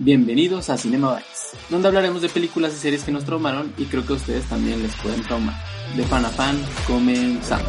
[0.00, 4.06] Bienvenidos a Cinema Bites, donde hablaremos de películas y series que nos traumaron y creo
[4.06, 5.56] que a ustedes también les pueden traumar.
[5.96, 6.56] De fan a fan,
[6.86, 7.66] comenzamos.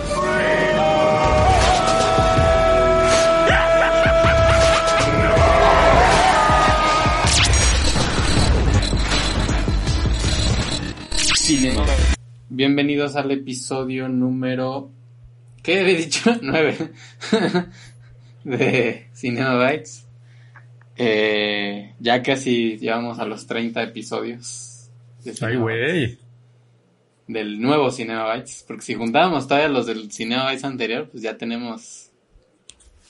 [12.47, 14.91] Bienvenidos al episodio número...
[15.63, 16.31] ¿Qué había dicho?
[16.43, 16.91] 9
[18.43, 20.08] de Cinema Bites.
[21.01, 24.89] Eh, ya casi llevamos a los 30 episodios.
[25.23, 26.17] de Ay, güey.
[27.27, 28.65] Del nuevo Cinema Bites.
[28.67, 32.11] Porque si juntábamos todavía los del Cinema Bites anterior, pues ya tenemos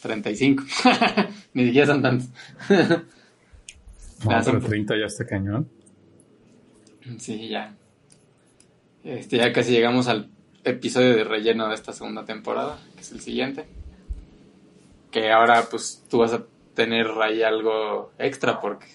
[0.01, 0.63] 35.
[1.53, 2.27] Ni siquiera son tantos.
[2.69, 3.05] No,
[4.27, 5.67] pero son- 30 ya está cañón.
[7.17, 7.75] Sí, ya.
[9.03, 10.29] Este, ya casi llegamos al
[10.63, 13.65] episodio de relleno de esta segunda temporada, que es el siguiente.
[15.09, 16.43] Que ahora pues tú vas a
[16.83, 18.85] tener ahí algo extra porque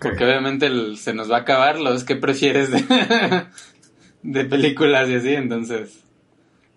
[0.00, 2.82] porque obviamente el- se nos va a acabar los que prefieres de,
[4.22, 6.02] de películas y así, entonces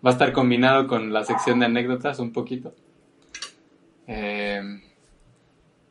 [0.06, 2.76] va a estar combinado con la sección de anécdotas un poquito.
[4.08, 4.62] Eh,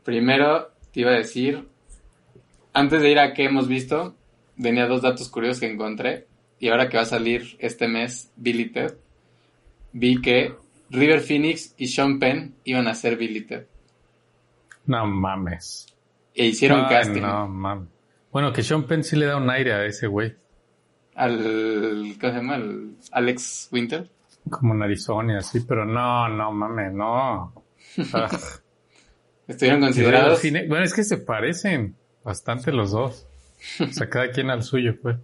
[0.05, 1.67] primero te iba a decir,
[2.75, 4.15] antes de ir a qué hemos visto,
[4.57, 6.27] venía dos datos curiosos que encontré.
[6.61, 8.95] Y ahora que va a salir este mes Billy Ted,
[9.93, 10.55] vi que
[10.91, 13.65] River Phoenix y Sean Penn iban a ser Billy Ted.
[14.87, 15.87] No mames.
[16.35, 17.89] E hicieron Ay, casting No mames.
[18.33, 20.35] Bueno, que Sean Penn sí le da un aire a ese güey.
[21.15, 22.15] al.
[22.21, 22.55] ¿Cómo se llama?
[22.55, 24.11] Al Alex Winter.
[24.51, 27.53] Como narizón y así, pero no, no mames, no.
[28.15, 28.29] Ah,
[29.47, 30.41] Estuvieron considerados.
[30.43, 31.95] Cine- Bueno, es que se parecen
[32.25, 33.27] bastante los dos.
[33.81, 35.17] O sea, cada quien al suyo, pues.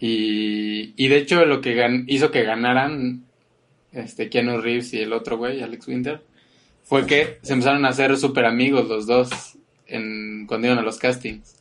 [0.00, 3.24] Y, y de hecho, lo que gan- hizo que ganaran
[3.92, 6.24] este, Keanu Reeves y el otro güey, Alex Winter,
[6.84, 9.30] fue que se empezaron a hacer súper amigos los dos
[9.86, 11.56] en, cuando iban a los castings.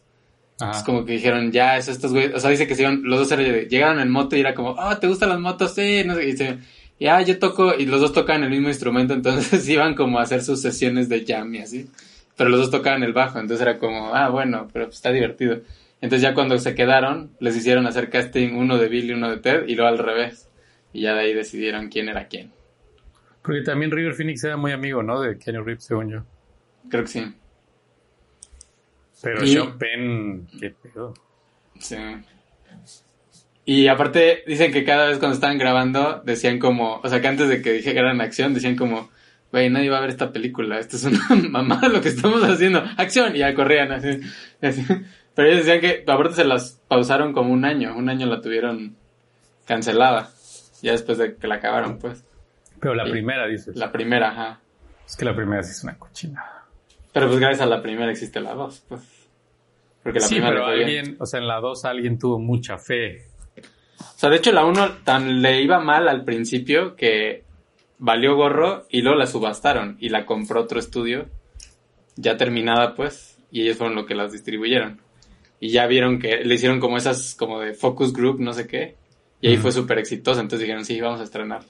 [0.71, 2.35] Es como que dijeron, ya, es estos güeyes.
[2.35, 3.37] O sea, dice que se iban- los dos
[3.69, 5.73] llegaron en moto y era como, ah, ¿te gustan las motos?
[5.73, 6.23] Sí, no sé.
[6.23, 6.57] Y dice,
[6.99, 7.73] ya, yo toco.
[7.77, 11.25] Y los dos tocaban el mismo instrumento, entonces iban como a hacer sus sesiones de
[11.25, 11.87] jam y así.
[12.37, 15.61] Pero los dos tocaban el bajo, entonces era como, ah, bueno, pero pues está divertido.
[16.01, 19.37] Entonces ya cuando se quedaron, les hicieron hacer casting uno de Bill y uno de
[19.37, 20.47] Ted, y luego al revés.
[20.93, 22.51] Y ya de ahí decidieron quién era quién.
[23.43, 25.19] Porque también River Phoenix era muy amigo, ¿no?
[25.21, 26.23] De Kenny Reeves, según yo.
[26.89, 27.33] Creo que sí.
[29.21, 31.13] Pero Y- Sean Penn, qué pedo.
[31.79, 31.97] Sí.
[33.65, 37.47] Y aparte, dicen que cada vez cuando estaban grabando, decían como, o sea, que antes
[37.47, 39.09] de que dijeran acción, decían como,
[39.53, 42.83] güey, nadie va a ver esta película, esto es una mamada lo que estamos haciendo,
[42.97, 44.19] acción, y ya corrían así,
[44.61, 44.85] así.
[45.33, 48.97] Pero ellos decían que, aparte se las pausaron como un año, un año la tuvieron
[49.65, 50.29] cancelada,
[50.81, 52.25] ya después de que la acabaron, pues.
[52.83, 53.11] Pero la Sí.
[53.11, 53.75] primera, dices.
[53.75, 54.59] La primera, ajá.
[55.07, 56.65] Es que la primera sí es una cochinada.
[57.11, 59.01] Pero pues gracias a la primera existe la dos, pues.
[60.03, 60.87] Porque la sí, primera pero fue bien.
[60.99, 63.25] alguien, o sea, en la 2 alguien tuvo mucha fe.
[63.99, 67.43] O sea, de hecho la 1 tan le iba mal al principio que
[67.99, 71.27] valió gorro y luego la subastaron y la compró otro estudio
[72.17, 74.99] ya terminada pues y ellos fueron los que las distribuyeron.
[75.61, 78.97] Y ya vieron que le hicieron como esas como de focus group, no sé qué.
[79.39, 81.69] Y ahí fue súper exitosa, entonces dijeron, sí, vamos a estrenarla.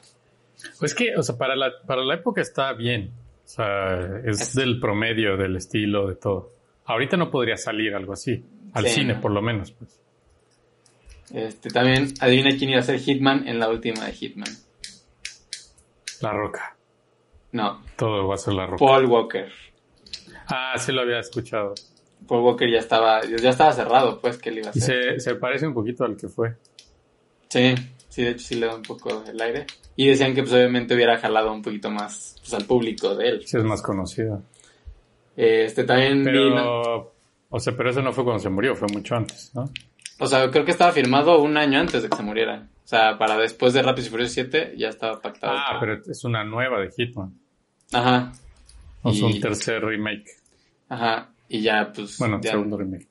[0.79, 3.11] Pues que, o sea, para la, para la época está bien.
[3.45, 6.51] O sea, es, del promedio, del estilo, de todo.
[6.85, 8.43] Ahorita no podría salir algo así.
[8.73, 9.21] Al Sí, cine, no.
[9.21, 9.99] por lo menos, pues.
[11.33, 14.49] Este, también adivina quién iba a ser Hitman en la última de Hitman.
[16.21, 16.75] La roca.
[17.51, 18.83] No, Todo va a ser la roca.
[18.83, 19.51] Paul Walker.
[20.47, 21.75] Ah, sí lo había escuchado.
[22.27, 25.19] Paul Walker ya estaba, ya estaba cerrado, pues, que él iba a Y ser.
[25.21, 26.55] se, se parece un poquito al que fue.
[27.49, 27.75] Sí,
[28.09, 29.67] sí, de hecho sí le da un poco el aire.
[29.95, 33.41] Y decían que pues obviamente hubiera jalado un poquito más pues, al público de él.
[33.45, 34.41] Sí es más conocido.
[35.35, 36.23] Este también.
[36.23, 37.13] Pero,
[37.49, 39.69] o sea, pero eso no fue cuando se murió, fue mucho antes, ¿no?
[40.19, 42.67] o sea, creo que estaba firmado un año antes de que se muriera.
[42.83, 45.53] O sea, para después de Rápidos y Furiosos 7 ya estaba pactado.
[45.57, 47.33] Ah, pero es una nueva de Hitman.
[47.91, 48.31] Ajá,
[49.01, 50.25] O es Y- un tercer remake.
[50.89, 51.29] ajá.
[51.49, 53.07] Y ya pues Bueno, ya, segundo remake.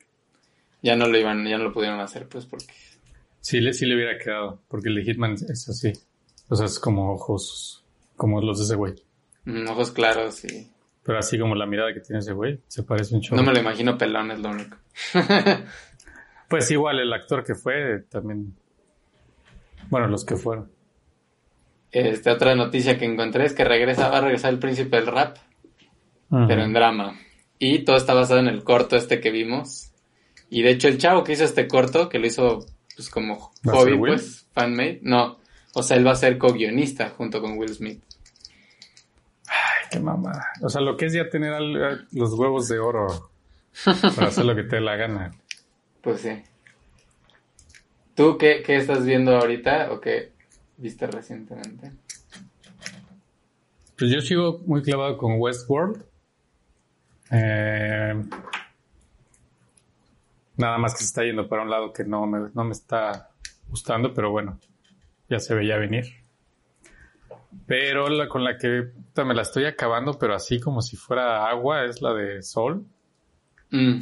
[0.82, 2.66] ya no lo iban, ya no lo pudieron hacer pues porque
[3.40, 5.92] Sí le, sí le hubiera quedado, porque el de Hitman es así.
[6.52, 7.82] O sea, es como ojos,
[8.14, 8.92] como los de ese güey.
[9.46, 10.70] mm, ojos claros y
[11.02, 13.38] Pero así como la mirada que tiene ese güey, se parece un chorro.
[13.40, 14.76] No me lo imagino pelón, es lo único.
[16.50, 18.54] Pues igual el actor que fue también.
[19.88, 20.70] Bueno, los que fueron.
[21.90, 25.38] Este, otra noticia que encontré es que regresa, va a regresar el príncipe del rap,
[26.28, 27.18] pero en drama.
[27.58, 29.92] Y todo está basado en el corto este que vimos.
[30.50, 33.72] Y de hecho el chavo que hizo este corto, que lo hizo pues como ¿Va
[33.72, 35.40] a hobby, pues, fanmade, no.
[35.74, 38.02] O sea, él va a ser co-guionista junto con Will Smith.
[39.46, 40.46] Ay, qué mamada.
[40.60, 43.30] O sea, lo que es ya tener al- los huevos de oro
[44.14, 45.30] para hacer lo que te dé la gana.
[46.02, 46.42] Pues sí.
[48.14, 50.32] ¿Tú qué, qué estás viendo ahorita o qué
[50.76, 51.92] viste recientemente?
[53.98, 56.04] Pues yo sigo muy clavado con Westworld.
[57.30, 58.22] Eh,
[60.56, 63.30] nada más que se está yendo para un lado que no me, no me está
[63.68, 64.58] gustando, pero bueno,
[65.32, 66.04] ya se veía venir.
[67.66, 71.48] Pero la con la que puta, me la estoy acabando, pero así como si fuera
[71.48, 72.84] agua, es la de Sol.
[73.70, 74.00] Mm,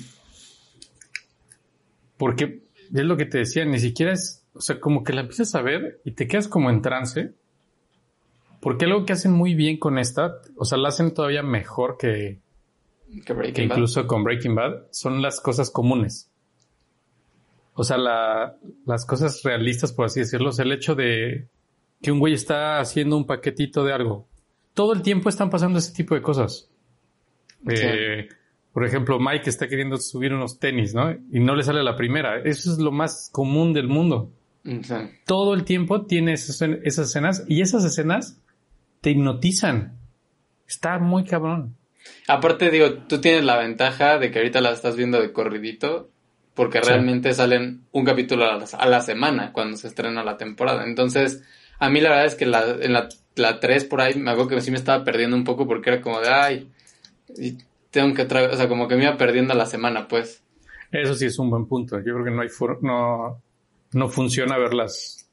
[2.16, 2.62] Porque
[2.92, 5.62] es lo que te decía, ni siquiera es, o sea, como que la empiezas a
[5.62, 7.32] ver y te quedas como en trance.
[8.60, 12.40] Porque algo que hacen muy bien con esta, o sea, la hacen todavía mejor que,
[13.56, 16.29] incluso con Breaking Bad, son las cosas comunes.
[17.80, 21.48] O sea, la- las cosas realistas, por así decirlo, es el hecho de
[22.02, 24.26] que un güey está haciendo un paquetito de algo.
[24.74, 26.68] Todo el tiempo están pasando ese tipo de cosas.
[27.68, 28.28] Eh,
[28.72, 31.10] por ejemplo, Mike está queriendo subir unos tenis, ¿no?
[31.10, 32.38] Y no le sale la primera.
[32.40, 34.30] Eso es lo más común del mundo.
[35.26, 38.38] Todo el tiempo tiene esas, esas escenas y esas escenas
[39.00, 39.96] te hipnotizan.
[40.68, 41.76] Está muy cabrón.
[42.28, 46.10] Aparte, digo, tú tienes la ventaja de que ahorita la estás viendo de corridito,
[46.54, 46.88] porque Sí.
[46.88, 50.84] realmente salen un capítulo a la, a la semana cuando se estrena la temporada.
[50.84, 51.42] Entonces,
[51.78, 54.50] a mí la verdad es que la, en la, la 3 por ahí me acuerdo
[54.50, 56.70] que sí me estaba perdiendo un poco porque era como de, ay,
[57.36, 57.56] y
[57.90, 60.42] tengo que otra vez, o sea, como que me iba perdiendo a la semana, pues.
[60.92, 61.98] Eso sí es un buen punto.
[61.98, 63.40] Yo creo que no hay for- no,
[63.92, 65.28] no funciona verlas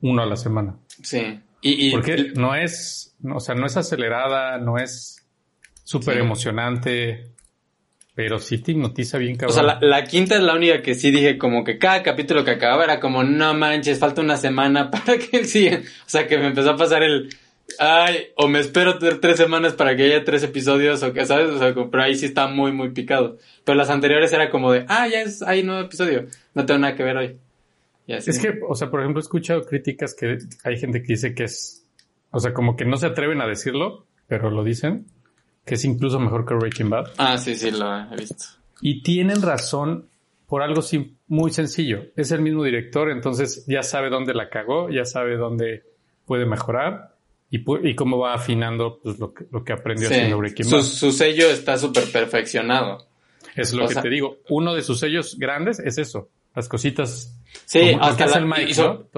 [0.00, 0.76] uno a la semana.
[1.02, 1.40] Sí.
[1.60, 5.26] Y, y Porque no es, no, o sea, no es acelerada, no es
[5.84, 6.20] súper Sí.
[6.20, 7.32] emocionante,
[8.22, 9.54] pero sí te hipnotiza bien O cabrón.
[9.54, 12.50] sea, la, la quinta es la única que sí dije como que cada capítulo que
[12.50, 15.88] acababa era como, no manches, falta una semana para que el siguiente.
[15.88, 17.30] O sea, que me empezó a pasar el,
[17.78, 21.48] ay, o me espero tres semanas para que haya tres episodios, o que, ¿sabes?
[21.48, 23.38] O sea, pero ahí sí está muy, muy picado.
[23.64, 26.94] Pero las anteriores era como de, ah, ya es, hay nuevo episodio, no tengo nada
[26.94, 27.38] que ver hoy.
[28.06, 28.28] Y así.
[28.28, 31.44] Es que, o sea, por ejemplo, he escuchado críticas que hay gente que dice que
[31.44, 31.86] es,
[32.32, 35.06] o sea, como que no se atreven a decirlo, pero lo dicen,
[35.70, 37.12] que es incluso mejor que Breaking Bad.
[37.16, 38.44] Ah, sí, sí, lo he visto.
[38.80, 40.08] Y tienen razón
[40.48, 40.82] por algo
[41.28, 42.06] muy sencillo.
[42.16, 45.84] Es el mismo director, entonces ya sabe dónde la cagó, ya sabe dónde
[46.26, 47.14] puede mejorar
[47.50, 50.14] y, pu- y cómo va afinando pues, lo, que, lo que aprendió Sí.
[50.14, 50.82] haciendo Breaking Su, Bad.
[50.82, 53.06] su sello está súper perfeccionado.
[53.54, 54.38] Es lo o que sea- te digo.
[54.48, 56.30] Uno de sus sellos grandes es eso.
[56.54, 57.36] Las cositas.
[57.66, 58.74] Sí, hasta la- el el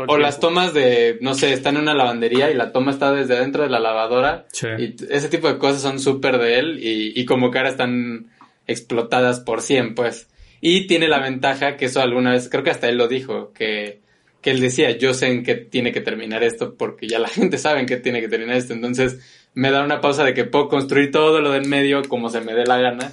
[0.09, 3.37] o las tomas de, no sé, está en una lavandería y la toma está desde
[3.37, 4.47] adentro de la lavadora.
[4.53, 4.67] Sí.
[4.79, 8.31] Y ese tipo de cosas son súper de él y, y como que ahora están
[8.67, 10.29] explotadas por 100, pues.
[10.61, 14.01] Y tiene la ventaja que eso alguna vez, creo que hasta él lo dijo, que,
[14.41, 17.59] que él decía, yo sé en qué tiene que terminar esto porque ya la gente
[17.59, 18.73] sabe en qué tiene que terminar esto.
[18.73, 19.19] Entonces
[19.55, 22.55] me da una pausa de que puedo construir todo lo del medio como se me
[22.55, 23.13] dé la gana.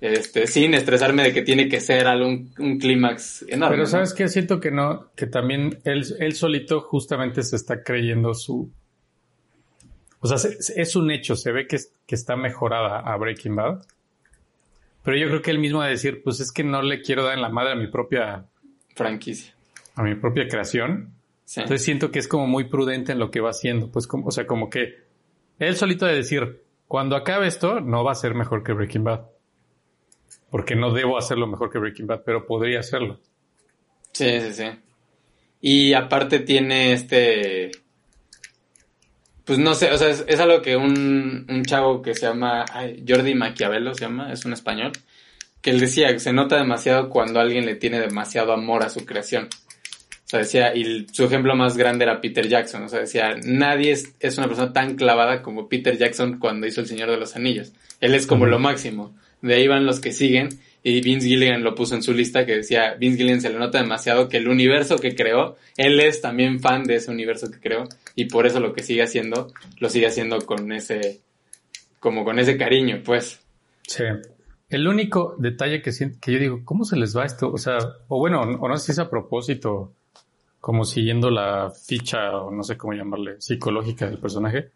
[0.00, 3.74] Este, sin estresarme de que tiene que ser algún un clímax enorme.
[3.74, 3.88] Pero ¿no?
[3.88, 8.70] sabes que siento que no, que también él, él solito justamente se está creyendo su.
[10.20, 13.16] O sea, se- se- es un hecho, se ve que, es- que está mejorada a
[13.16, 13.82] Breaking Bad.
[15.02, 17.24] Pero yo creo que él mismo va a decir, pues es que no le quiero
[17.24, 18.44] dar en la madre a mi propia,
[18.94, 19.54] franquicia.
[19.96, 21.12] a mi propia creación.
[21.44, 21.60] Sí.
[21.60, 23.90] Entonces siento que es como muy prudente en lo que va haciendo.
[23.90, 24.96] Pues como, o sea, como que
[25.58, 29.22] él solito de decir, cuando acabe esto, no va a ser mejor que Breaking Bad.
[30.50, 33.20] Porque no debo hacerlo mejor que Breaking Bad, pero podría hacerlo.
[34.12, 34.64] Sí, sí, sí.
[35.60, 37.70] Y aparte tiene este...
[39.44, 42.66] Pues no sé, o sea, es, es algo que un, un chavo que se llama
[42.70, 44.92] ay, Jordi Maquiavelo, se llama, es un español,
[45.62, 49.06] que él decía que se nota demasiado cuando alguien le tiene demasiado amor a su
[49.06, 49.48] creación.
[50.26, 53.92] O sea, decía, y su ejemplo más grande era Peter Jackson, o sea, decía, nadie
[53.92, 57.34] es, es una persona tan clavada como Peter Jackson cuando hizo El Señor de los
[57.34, 57.72] Anillos.
[58.00, 59.16] Él es como lo máximo.
[59.42, 60.48] De ahí van los que siguen,
[60.82, 63.80] y Vince Gilligan lo puso en su lista que decía, Vince Gilligan se le nota
[63.80, 67.84] demasiado que el universo que creó, él es también fan de ese universo que creó,
[68.14, 71.20] y por eso lo que sigue haciendo, lo sigue haciendo con ese,
[72.00, 73.40] como con ese cariño, pues.
[73.86, 74.04] Sí.
[74.68, 77.50] El único detalle que, siento, que yo digo, ¿cómo se les va esto?
[77.50, 77.78] O sea,
[78.08, 79.94] o bueno, o no sé si es a propósito,
[80.60, 84.70] como siguiendo la ficha, o no sé cómo llamarle, psicológica del personaje.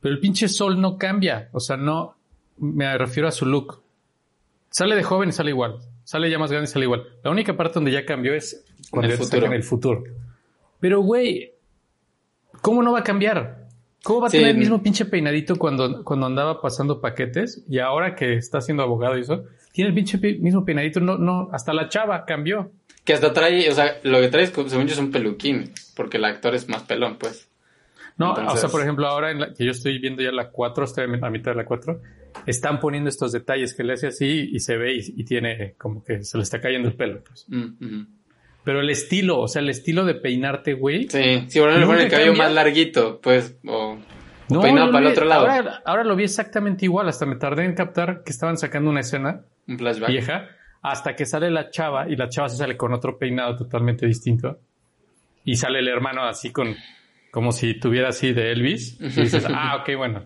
[0.00, 1.48] Pero el pinche sol no cambia.
[1.52, 2.16] O sea, no,
[2.58, 3.83] me refiero a su look.
[4.76, 5.78] Sale de joven y sale igual.
[6.02, 7.04] Sale ya más grande y sale igual.
[7.22, 9.46] La única parte donde ya cambió es cuando el ya futuro.
[9.46, 10.02] en el futuro.
[10.80, 11.52] Pero, güey,
[12.60, 13.68] ¿cómo no va a cambiar?
[14.02, 14.38] ¿Cómo va a Sí.
[14.38, 17.62] tener el mismo pinche peinadito cuando, cuando andaba pasando paquetes?
[17.68, 20.98] Y ahora que está siendo abogado y eso, tiene el pinche pi- mismo peinadito.
[20.98, 22.72] No, no, hasta la chava cambió.
[23.04, 25.70] Que hasta trae, o sea, lo que trae es, como- según yo, es un peluquín,
[25.94, 27.48] porque el actor es más pelón, pues.
[28.18, 30.50] No, Entonces- o sea, por ejemplo, ahora en la, que yo estoy viendo ya la
[30.50, 32.00] 4, estoy a mitad de la 4,
[32.46, 36.02] están poniendo estos detalles que le hace así y se ve y, y tiene como
[36.04, 37.22] que se le está cayendo el pelo.
[37.24, 37.46] Pues.
[37.48, 38.06] Mm, ujú.
[38.64, 41.08] Pero el estilo, o sea, el estilo de peinarte, güey.
[41.08, 42.44] Sí, si bueno, le ponen el cabello cambia.
[42.44, 43.98] más larguito, pues, o, o
[44.48, 45.46] No, peinado para el otro lado.
[45.46, 49.00] Ahora, ahora lo vi exactamente igual, hasta me tardé en captar que estaban sacando una
[49.00, 50.08] escena Un flashback.
[50.08, 50.48] vieja,
[50.80, 54.58] hasta que sale la chava y la chava se sale con otro peinado totalmente distinto.
[55.44, 56.74] Y sale el hermano así con,
[57.30, 58.98] como si tuviera así de Elvis.
[58.98, 60.24] Y dices, ah, ok, bueno.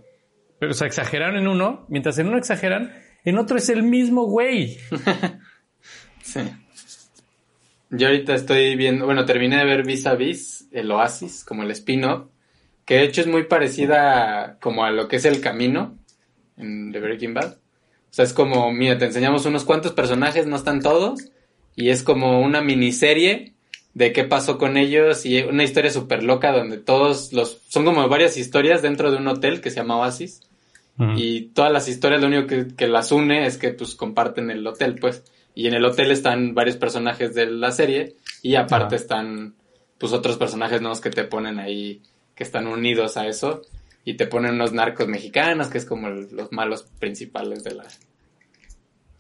[0.59, 2.93] Pero se exageraron en uno, mientras en uno exageran,
[3.25, 4.79] en otro es el mismo güey.
[6.23, 6.41] Sí.
[7.89, 11.71] Yo ahorita estoy viendo, bueno, terminé de ver Vis a Vis, el Oasis, como el
[11.71, 12.27] spin-off,
[12.85, 15.97] que de hecho es muy parecida como a lo que es el camino
[16.59, 17.55] en The Breaking Bad.
[17.55, 21.31] O sea, es como, mira, te enseñamos unos cuantos personajes, no están todos,
[21.77, 23.55] y es como una miniserie
[23.95, 28.07] de qué pasó con ellos y una historia súper loca donde todos los, son como
[28.09, 30.48] varias historias dentro de un hotel que se llama Oasis.
[31.17, 34.67] Y todas las historias, lo único que, que las une es que pues comparten el
[34.67, 35.23] hotel, pues.
[35.55, 39.55] Y en el hotel están varios personajes de la serie y aparte están
[39.99, 42.03] pues otros personajes nuevos que te ponen ahí,
[42.35, 43.63] que están unidos a eso.
[44.05, 47.85] Y te ponen unos narcos mexicanos, que es como el- los malos principales de la,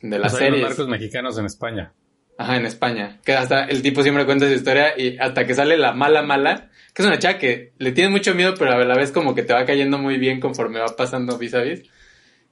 [0.00, 0.62] de la Pues unos serie.
[0.62, 1.92] narcos mexicanos en España.
[2.38, 3.18] Ajá, en España.
[3.24, 6.67] Que hasta el tipo siempre cuenta su historia y hasta que sale la mala mala,
[6.98, 9.44] que es una chava que le tiene mucho miedo, pero a la vez como que
[9.44, 11.84] te va cayendo muy bien conforme va pasando vis a vis.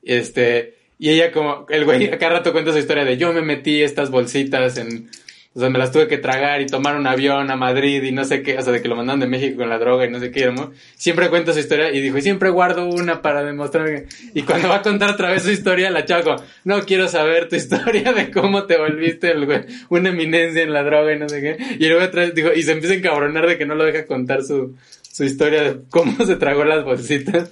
[0.05, 3.43] Este, y ella como, el güey a cada rato cuenta su historia de yo me
[3.43, 5.11] metí estas bolsitas en,
[5.57, 8.27] o sea, me las tuve que tragar y tomar un avión a Madrid y no
[8.27, 10.21] sé qué, o sea, de que lo mandaron de México con la droga y no
[10.21, 10.71] sé qué, ¿no?
[10.97, 14.07] Siempre cuenta su historia y dijo, y siempre guardo una para demostrar que...
[14.35, 17.49] Y cuando va a contar otra vez su historia, la chava como, no quiero saber
[17.49, 21.27] tu historia de cómo te volviste el güey, una eminencia en la droga y no
[21.27, 21.57] sé qué.
[21.79, 24.05] Y luego otra vez dijo, y se empieza a encabronar de que no lo deja
[24.05, 24.77] contar su,
[25.11, 27.49] su historia de cómo se tragó las bolsitas.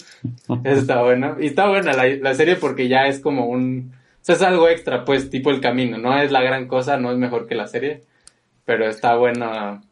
[0.63, 1.39] Eso está bueno.
[1.41, 3.93] Y está buena la, la serie porque ya es como un...
[4.25, 5.99] O sea, es algo extra, pues, tipo el camino.
[5.99, 8.01] No es la gran cosa, no es mejor que la serie.
[8.65, 9.83] Pero está bueno.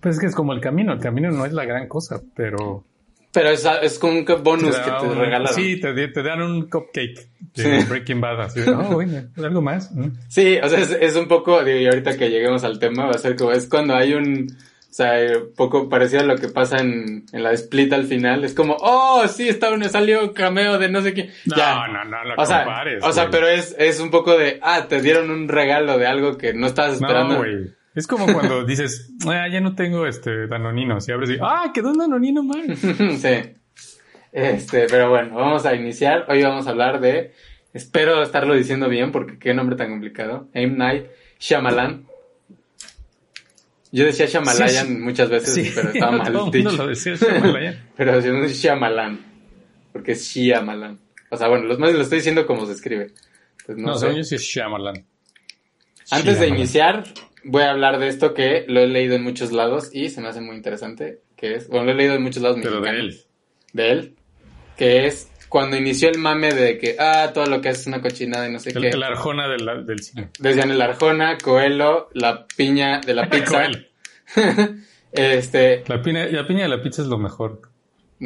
[0.00, 0.94] Pues es que es como el camino.
[0.94, 2.84] El camino no es la gran cosa, pero...
[3.30, 5.54] Pero es, es como un bonus te que te un- regalaron.
[5.54, 7.86] Sí, te, te dan un cupcake de Sí.
[7.88, 8.40] Breaking Bad.
[8.42, 9.92] Así oh, bueno, algo más.
[9.92, 10.12] Mm.
[10.28, 13.10] Sí, o sea, es, es un poco, digo, y ahorita que lleguemos al tema, va
[13.10, 14.46] a ser como, es cuando hay un,
[14.96, 18.54] sea, eh, poco parecido a lo que pasa en, en la split al final, es
[18.54, 21.30] como, oh, sí, está uno, salió cameo de no sé quién.
[21.46, 21.86] No, Ya.
[21.88, 23.02] no, no, lo o sea, compares.
[23.02, 26.38] o sea, pero es, es un poco de, ah, te dieron un regalo de algo
[26.38, 27.34] que no estabas esperando.
[27.34, 27.74] No, güey.
[27.94, 31.08] Es como cuando dices, ah, ya no tengo este danoninos.
[31.08, 32.76] Y abres y, ah, quedó un danonino mal.
[32.76, 33.52] sí.
[34.32, 36.26] Este, pero bueno, vamos a iniciar.
[36.28, 37.32] Hoy vamos a hablar de,
[37.72, 40.48] espero estarlo diciendo bien porque qué nombre tan complicado.
[40.54, 40.76] M.
[40.76, 41.06] Night
[41.38, 42.06] Shyamalan.
[43.96, 46.70] Yo decía Shyamalan Sí, muchas veces, Sí, pero estaba mal mundo dicho.
[46.72, 47.14] lo decía.
[47.96, 49.20] Pero si no es Shyamalan.
[49.92, 50.98] Porque es Shyamalan.
[51.30, 53.12] O sea, bueno, los más lo estoy diciendo como se escribe.
[53.64, 54.14] Pues no, No, sé.
[54.16, 55.04] yo sí es Shyamalan.
[56.10, 57.04] Antes de iniciar,
[57.44, 60.28] voy a hablar de esto que lo he leído en muchos lados y se me
[60.28, 63.14] hace muy interesante, que es, bueno, lo he leído en muchos lados Pero de mexicanos.
[63.14, 63.24] él.
[63.72, 64.14] De él.
[64.76, 68.00] Que es cuando inició el mame de que, ah, todo lo que haces es una
[68.02, 68.88] cochinada y no sé El, qué.
[68.88, 70.30] el arjona del, del cine.
[70.40, 73.68] Decían el Arjona, Coelho, la piña de la pizza.
[75.12, 77.60] Este, La piña, la piña de la pizza es lo mejor.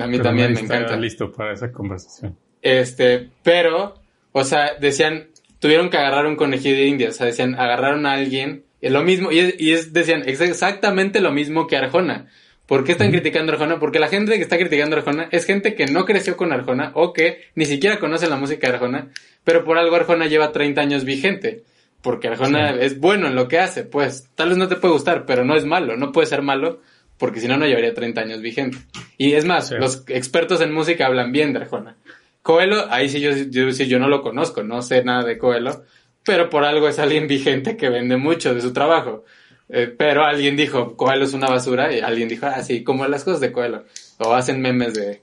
[0.01, 0.97] a mí Pero también me encanta.
[0.97, 2.39] listo para esa conversación.
[2.63, 3.93] Este, pero,
[4.33, 8.13] o sea, decían, tuvieron que agarrar un conejillo de India, o sea, decían, agarraron a
[8.15, 12.29] alguien, y lo mismo, y, es, y es- decían, es exactamente lo mismo que Arjona.
[12.69, 13.81] ¿Por qué están criticando a Arjona?
[13.81, 16.93] Porque la gente que está criticando a Arjona es gente que no creció con Arjona
[16.95, 19.09] o que ni siquiera conoce la música de Arjona,
[19.43, 21.65] pero por algo Arjona lleva 30 años vigente.
[22.03, 22.79] Porque Arjona Sí.
[22.83, 25.57] es bueno en lo que hace, pues tal vez no te puede gustar, pero no
[25.57, 26.81] es malo, no puede ser malo,
[27.17, 28.79] porque si no, no llevaría 30 años vigente.
[29.17, 29.75] Y es más, Sí.
[29.81, 31.97] los expertos en música hablan bien de Arjona.
[32.43, 35.83] Coelho, ahí sí yo, yo, sí yo no lo conozco, no sé nada de Coelho,
[36.25, 39.25] pero por algo es alguien vigente que vende mucho de su trabajo.
[39.71, 43.25] Eh, pero alguien dijo, Coelho es una basura, y alguien dijo, ah, sí, como las
[43.25, 43.85] cosas de Coelho.
[44.19, 45.21] O hacen memes de,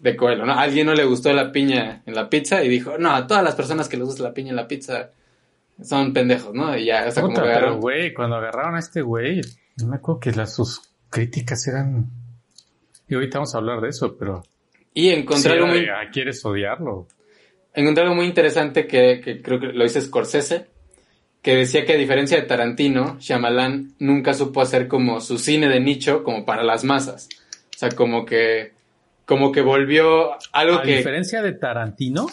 [0.00, 0.52] de Coelho, ¿no?
[0.54, 3.44] A alguien no le gustó la piña en la pizza y dijo, no, a todas
[3.44, 5.10] las personas que les gusta la piña en la pizza
[5.82, 6.76] son pendejos, ¿no?
[6.76, 9.40] Y ya, o sea, como que pero agarraron- güey, cuando agarraron a este güey,
[9.76, 12.06] no me acuerdo que las, sus críticas eran...
[13.08, 14.42] Y ahorita vamos a hablar de eso, pero...
[14.94, 15.86] Y encontré Sí, algo muy...
[15.86, 17.06] ah, ¿Quieres odiarlo?
[17.74, 20.66] encontré algo muy interesante que, que creo que lo dice Scorsese,
[21.48, 25.80] que decía que a diferencia de Tarantino, Shyamalan nunca supo hacer como su cine de
[25.80, 27.26] nicho como para las masas.
[27.74, 28.72] O sea, como que
[29.24, 32.26] como que volvió algo A que diferencia de Tarantino,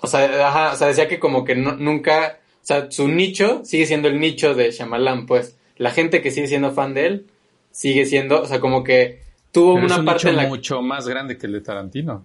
[0.00, 3.62] o sea, ajá, o sea, decía que como que no- nunca, o sea, su nicho
[3.64, 5.56] sigue siendo el nicho de Shyamalan, pues.
[5.76, 7.26] La gente que sigue siendo fan de él
[7.72, 10.46] sigue siendo, o sea, como que tuvo pero es una un parte nicho en la
[10.48, 12.24] mucho más grande que el de Tarantino.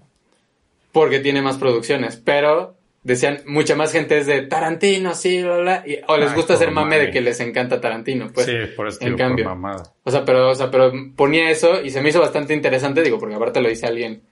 [0.92, 2.76] porque tiene más producciones, pero
[3.06, 6.56] decían mucha más gente es de Tarantino, sí, bla, bla, y- o les Ay, gusta
[6.56, 8.48] hacer mame de que les encanta Tarantino, pues.
[8.48, 9.46] sí, por eso en cambio.
[9.46, 9.94] por mamada.
[10.04, 13.18] O sea, pero, o sea, pero ponía eso y se me hizo bastante interesante, digo,
[13.20, 14.24] porque aparte lo dice alguien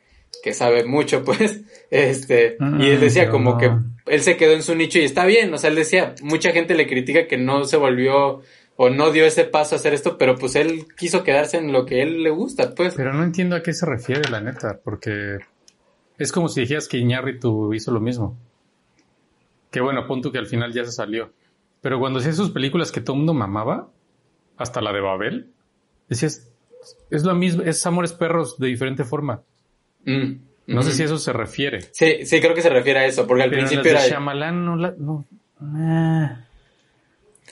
[0.44, 1.62] que sabe mucho, pues,
[1.92, 3.58] este, y él Mm, decía como no.
[3.60, 3.72] que
[4.08, 6.74] él se quedó en su nicho y está bien, o sea, él decía, mucha gente
[6.76, 8.42] le critica que no se volvió
[8.76, 11.86] o no dio ese paso a hacer esto, pero pues él quiso quedarse en lo
[11.86, 12.96] que él le gusta, pues.
[12.96, 15.38] Pero no entiendo a qué se refiere, la neta, porque
[16.18, 18.36] es como si dijeras que Iñárritu hizo lo mismo.
[19.74, 21.34] Que bueno, punto que al final ya se salió.
[21.82, 23.90] Pero cuando hacía sus películas que todo el mundo mamaba,
[24.56, 25.50] hasta la de Babel,
[26.08, 26.50] decías,
[27.10, 29.42] es lo mismo, es Amores Perros de diferente forma.
[30.06, 30.34] Mm,
[30.68, 30.96] No sé ujú.
[30.98, 31.82] si a eso se refiere.
[31.92, 34.00] Sí, sí, creo que se refiere a eso, porque al Pero en las principio de
[34.00, 34.08] era...
[34.08, 34.94] Shyamalan no la...
[34.98, 35.26] No,
[35.60, 36.46] Ah.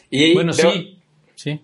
[0.09, 1.01] Y Bueno, sí,
[1.35, 1.59] sí.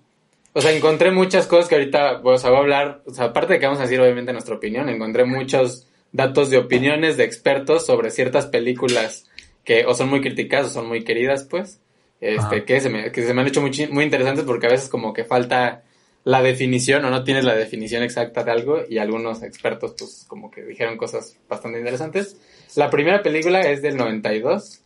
[0.53, 3.53] O sea, encontré muchas cosas que ahorita, o sea, voy a hablar, o sea, aparte
[3.53, 7.85] de que vamos a decir obviamente nuestra opinión, encontré muchos datos de opiniones de expertos
[7.85, 9.29] sobre ciertas películas
[9.67, 11.81] que o son muy criticadas o son muy queridas, pues,
[12.21, 14.87] este, que se, me, que se me han hecho muy, muy interesantes porque a veces
[14.87, 15.83] como que falta
[16.23, 20.49] la definición o no tienes la definición exacta de algo y algunos expertos pues como
[20.49, 22.37] que dijeron cosas bastante interesantes.
[22.77, 24.79] La primera película es del 92,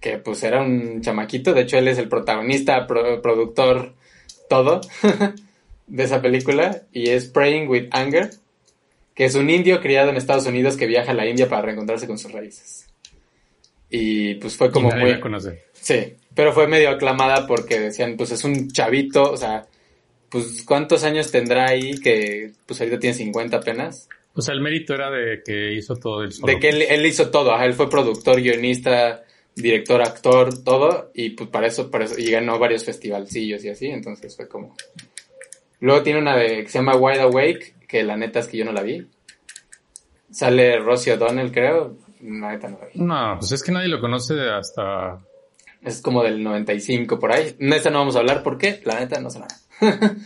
[0.00, 3.92] que pues era un chamaquito, de hecho él es el protagonista, pro- productor,
[4.48, 4.80] todo
[5.88, 8.30] de esa película y es Praying with Anger,
[9.14, 12.06] que es un indio criado en Estados Unidos que viaja a la India para reencontrarse
[12.06, 12.81] con sus raíces.
[13.94, 15.20] Y pues fue como muy...
[15.74, 19.66] Sí, pero fue medio aclamada porque decían, pues es un chavito, o sea,
[20.30, 24.08] pues cuántos años tendrá ahí que pues ahorita tiene 50 apenas.
[24.34, 26.50] O sea, el mérito era de que hizo todo el solo.
[26.50, 29.24] De que él, él hizo todo, ajá, él fue productor, guionista,
[29.54, 33.88] director, actor, todo, y pues para eso, para eso, y ganó varios festivalcillos y así,
[33.88, 34.74] entonces fue como...
[35.80, 38.64] Luego tiene una de, que se llama Wide Awake, que la neta es que yo
[38.64, 39.06] no la vi.
[40.30, 43.00] Sale Rosie O'Donnell, creo, neta no la vi.
[43.00, 45.18] No, pues es que nadie lo conoce hasta...
[45.82, 47.56] Es como del 95 por ahí.
[47.58, 49.56] De esta no vamos a hablar porque la neta no sé nada.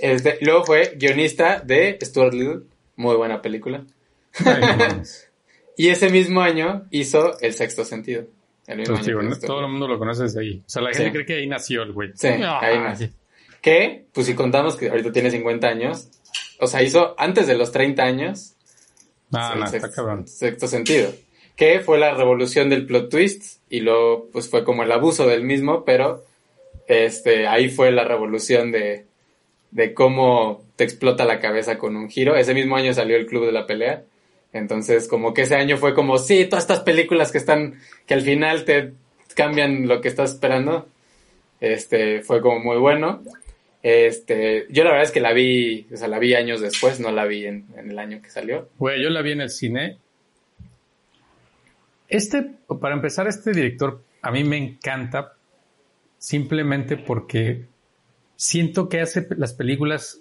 [0.00, 2.60] este, luego fue guionista de Stuart Little,
[2.96, 3.84] muy buena película.
[4.44, 4.62] Ay.
[5.78, 8.24] Y ese mismo año hizo El Sexto Sentido.
[8.66, 10.62] El mismo Pues año todo el mundo lo conoce desde ahí.
[10.66, 11.02] O sea, la Sí.
[11.02, 12.12] gente cree que ahí nació el güey.
[12.14, 13.10] Sí, Ah, ahí nació.
[13.60, 16.08] Que, pues si contamos que ahorita tiene 50 años,
[16.60, 18.54] o sea, hizo antes de los 30 años
[19.34, 20.26] Ah, el no, sexto, está cabrón.
[20.26, 21.12] sexto sentido.
[21.56, 25.42] Que fue la revolución del plot twist y luego pues fue como el abuso del
[25.42, 26.24] mismo, pero
[26.86, 29.06] este ahí fue la revolución de,
[29.70, 32.36] de cómo te explota la cabeza con un giro.
[32.36, 34.04] Ese mismo año salió el Club de la Pelea.
[34.52, 38.22] Entonces, como que ese año fue como, sí, todas estas películas que están, que al
[38.22, 38.92] final te
[39.34, 40.88] cambian lo que estás esperando.
[41.60, 43.22] Este, fue como muy bueno.
[43.82, 47.12] Este, yo la verdad es que la vi, o sea, la vi años después, no
[47.12, 48.68] la vi en, en el año que salió.
[48.78, 49.98] Güey, yo la vi en el cine.
[52.08, 52.42] Este,
[52.80, 55.32] para empezar, este director a mí me encanta
[56.18, 57.66] simplemente porque
[58.36, 60.20] siento que hace las películas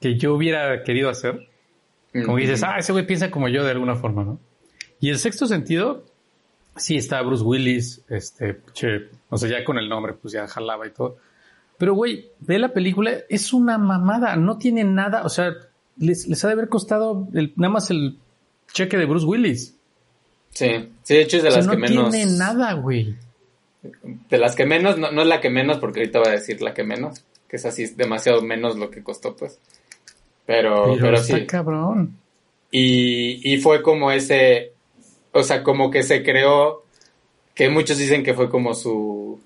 [0.00, 1.48] que yo hubiera querido hacer.
[2.24, 4.40] Como dices, ah, ese güey piensa como yo de alguna forma, ¿no?
[5.00, 6.04] Y el sexto sentido,
[6.76, 10.86] sí, está Bruce Willis, este, che, o sea, ya con el nombre, pues ya jalaba
[10.86, 11.18] y todo.
[11.76, 15.52] Pero, güey, ve la película, es una mamada, no tiene nada, o sea,
[15.98, 18.18] les, les ha de haber costado el- nada más el
[18.72, 19.75] cheque de Bruce Willis.
[20.56, 22.10] Sí, sí, de hecho es de O sea, las no que menos.
[22.10, 23.14] tiene nada, güey.
[24.30, 26.62] De las que menos, no, no es la que menos, porque ahorita voy a decir
[26.62, 29.60] la que menos, que es así, es demasiado menos lo que costó, pues.
[30.46, 31.46] Pero, Pero, pero, está sí.
[31.46, 32.16] cabrón.
[32.70, 34.72] Y, y fue como ese,
[35.32, 36.84] o sea, como que se creó,
[37.54, 39.40] que muchos dicen que fue como su,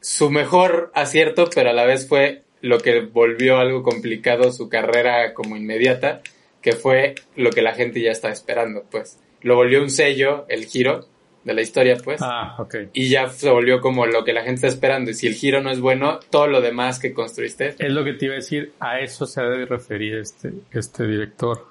[0.00, 5.32] su mejor acierto, pero a la vez fue lo que volvió algo complicado su carrera
[5.32, 6.22] como inmediata,
[6.60, 9.18] que fue lo que la gente ya está esperando, pues.
[9.42, 11.06] Lo volvió un sello, el giro
[11.44, 12.20] de la historia, pues.
[12.22, 12.74] Ah, ok.
[12.92, 15.10] y ya se volvió como lo que la gente está esperando.
[15.10, 17.74] Y si el giro no es bueno, todo lo demás que construiste.
[17.78, 21.66] Es lo que te iba a decir, a eso se debe referir este, este director,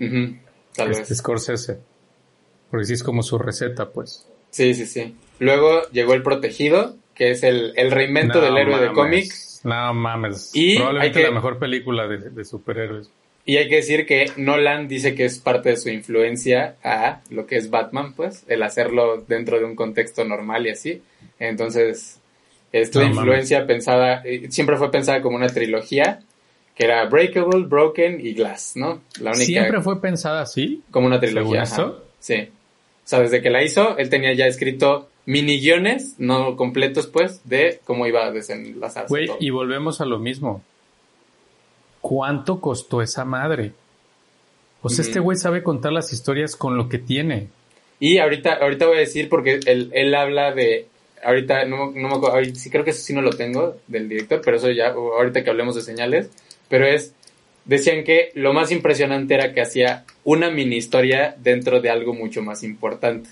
[0.00, 0.36] ujú,
[0.74, 1.18] tal este vez.
[1.18, 1.78] Scorsese.
[2.70, 4.26] Porque sí es como su receta, pues.
[4.50, 5.14] Sí, sí, sí.
[5.38, 9.32] Luego llegó El Protegido, que es el, el reinvento No del héroe de cómic.
[9.64, 10.50] No mames.
[10.54, 13.10] Y Probablemente hay que- la mejor película de, de superhéroes.
[13.48, 17.46] Y hay que decir que Nolan dice que es parte de su influencia a lo
[17.46, 21.00] que es Batman, pues, el hacerlo dentro de un contexto normal y así.
[21.38, 22.20] Entonces,
[22.72, 26.20] esta No influencia pensada, eh, siempre fue pensada como una trilogía,
[26.74, 29.00] que era Breakable, Broken y Glass, ¿no?
[29.18, 30.82] La única, Siempre fue pensada así.
[30.90, 31.64] como una trilogía.
[31.64, 31.96] ¿Según ajá.
[31.96, 32.04] eso?
[32.20, 32.50] Sí.
[32.52, 37.40] O sea, desde que la hizo, él tenía ya escrito mini guiones, no completos, pues,
[37.48, 40.62] de cómo iba a desenlazarse Güey, y volvemos a lo mismo.
[42.00, 43.72] ¿Cuánto costó esa madre?
[44.82, 47.48] O sea, este güey sabe contar las historias con lo que tiene.
[48.00, 50.86] Y ahorita, ahorita voy a decir, porque él, él habla de,
[51.24, 54.08] ahorita, no, no me acuerdo, ahorita sí creo que eso sí no lo tengo del
[54.08, 56.30] director, pero eso ya, ahorita que hablemos de señales,
[56.68, 57.14] pero es,
[57.64, 62.42] decían que lo más impresionante era que hacía una mini historia dentro de algo mucho
[62.42, 63.30] más importante.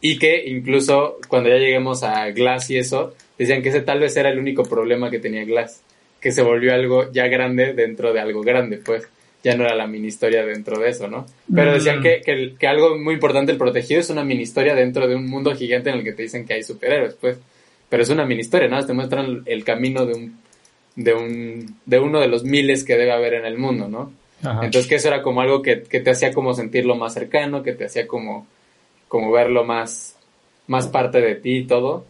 [0.00, 4.16] Y que incluso cuando ya lleguemos a Glass y eso, decían que ese tal vez
[4.16, 5.82] era el único problema que tenía Glass,
[6.20, 9.08] que se volvió algo ya grande dentro de algo grande, pues
[9.42, 11.24] ya no era la mini historia dentro de eso, ¿no?
[11.54, 12.02] Pero decían Mm.
[12.02, 15.54] que, que, algo muy importante, el protegido, es una mini historia dentro de un mundo
[15.54, 17.38] gigante en el que te dicen que hay superhéroes, pues.
[17.88, 18.84] Pero es una mini historia, ¿no?
[18.84, 20.38] Te muestran el camino de un,
[20.94, 24.12] de un, de uno de los miles que debe haber en el mundo, ¿no?
[24.42, 24.64] Ajá.
[24.64, 27.72] Entonces que eso era como algo que, que te hacía como sentirlo más cercano, que
[27.72, 28.46] te hacía como,
[29.08, 30.16] como verlo más,
[30.66, 32.04] más parte de ti y todo.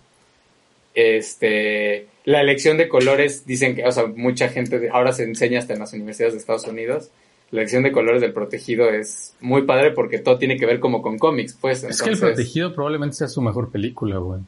[0.94, 5.72] Este, la elección de colores, dicen que, o sea, mucha gente, ahora se enseña hasta
[5.74, 7.10] en las universidades de Estados Unidos,
[7.50, 11.02] la elección de colores del protegido es muy padre porque todo tiene que ver como
[11.02, 11.82] con cómics, pues.
[11.84, 14.40] es que El Protegido probablemente sea su mejor película, güey.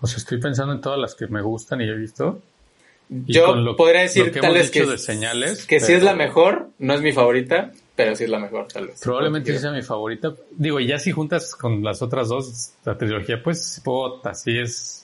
[0.00, 2.40] O sea, estoy pensando en todas las que me gustan y he visto.
[3.08, 6.70] y Yo lo- podría decir tal vez que, de señales, que sí es la mejor,
[6.80, 9.00] no es mi favorita, pero sí es la mejor, tal vez.
[9.00, 10.34] Probablemente sea mi favorita.
[10.50, 15.01] Digo, y ya si juntas con las otras dos, la trilogía, pues, puta, sí es.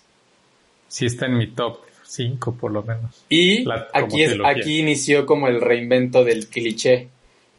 [0.88, 3.24] Sí está en mi top 5 por lo menos.
[3.28, 7.08] Y La- aquí, es, aquí inició como el reinvento del cliché,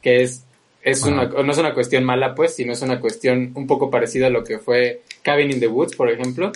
[0.02, 0.44] que es,
[0.82, 4.28] es una, no es una cuestión mala, pues, sino es una cuestión un poco parecida
[4.28, 6.52] a lo que fue Cabin in the Woods, por ejemplo,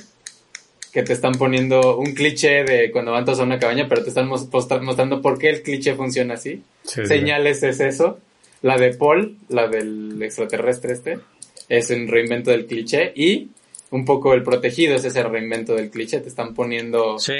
[0.91, 4.09] que te están poniendo un cliché de cuando van todos a una cabaña, pero te
[4.09, 6.63] están mostrando por qué el cliché funciona así.
[6.83, 7.05] Sí, sí.
[7.07, 8.19] Señales es eso.
[8.61, 11.19] La de Paul, la del extraterrestre este,
[11.67, 13.49] es un reinvento del cliché y
[13.93, 16.19] un poco el protegido es ese reinvento del cliché.
[16.19, 17.35] Te están poniendo Sí.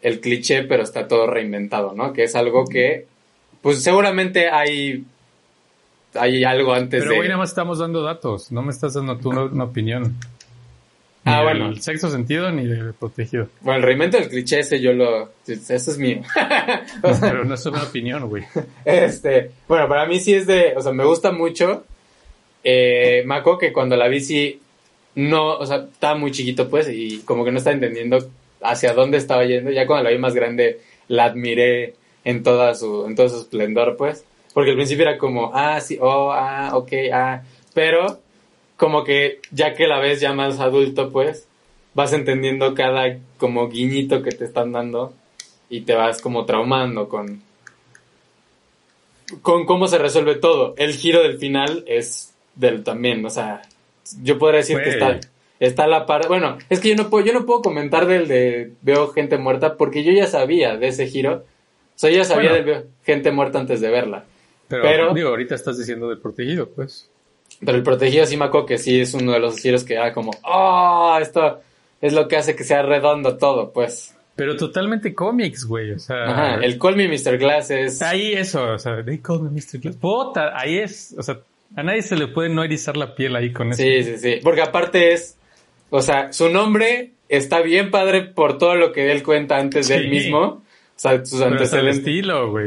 [0.00, 2.12] el cliché, pero está todo reinventado, ¿no?
[2.12, 3.06] Que es algo que,
[3.60, 5.04] pues seguramente hay,
[6.14, 7.16] hay algo antes Pero, de...
[7.16, 8.52] güey, nada más estamos dando datos.
[8.52, 10.14] No me estás dando tú una, una opinión.
[11.24, 11.68] Ah, Ni bueno.
[11.68, 13.48] del sexto sentido ni del protegido.
[13.60, 15.30] Bueno, el reinvento del cliché ese yo lo...
[15.46, 16.22] Eso es mío.
[17.02, 18.44] O sea, Pero no es una opinión, güey.
[18.86, 20.72] este, bueno, para mí sí es de...
[20.74, 21.84] O sea, me gusta mucho.
[22.64, 24.62] Eh, acuerdo que cuando la vi sí...
[25.18, 28.18] No, o sea, estaba muy chiquito pues y como que no estaba entendiendo
[28.62, 29.72] hacia dónde estaba yendo.
[29.72, 30.78] Ya cuando la vi más grande
[31.08, 34.24] la admiré en toda su, en todo su esplendor pues.
[34.54, 37.42] Porque al principio era como, ah, sí, oh, ah, ok, ah.
[37.74, 38.20] Pero
[38.76, 41.48] como que ya que la ves ya más adulto pues,
[41.94, 45.14] vas entendiendo cada como guiñito que te están dando
[45.68, 47.42] y te vas como traumando con
[49.42, 50.74] con cómo se resuelve todo.
[50.78, 53.62] El giro del final es del también, o sea,
[54.22, 55.20] yo podría decir que está
[55.60, 56.28] está a la par.
[56.28, 59.76] Bueno, es que yo no puedo yo no puedo comentar del de veo gente muerta
[59.76, 61.44] porque yo ya sabía de ese giro.
[61.96, 62.64] O sea, yo ya sabía Bueno.
[62.64, 64.24] de veo gente muerta antes de verla.
[64.68, 67.10] Pero, Pero- digo, ahorita estás diciendo del protegido, pues.
[67.64, 70.12] Pero el protegido sí me acuerdo que sí es uno de los giros que era
[70.12, 71.60] como, "Oh, esto
[72.00, 74.14] es lo que hace que sea redondo todo", pues.
[74.36, 75.90] Pero totalmente cómics, güey.
[75.90, 77.36] O sea, Ajá, el Call Me Mr.
[77.38, 79.80] Glass es ahí eso, o sea, they call me Mr.
[79.80, 79.96] Glass.
[79.96, 81.40] Puta, ahí es, o sea,
[81.76, 83.82] a nadie se le puede no erizar la piel ahí con eso.
[83.82, 84.40] Sí, sí, sí.
[84.42, 85.36] Porque aparte es,
[85.90, 89.96] o sea, su nombre está bien padre por todo lo que él cuenta antes de
[89.96, 90.40] él mismo.
[90.40, 90.62] O
[91.00, 91.98] sea, sus Pero hasta el antecedentes.
[91.98, 92.66] estilo, güey.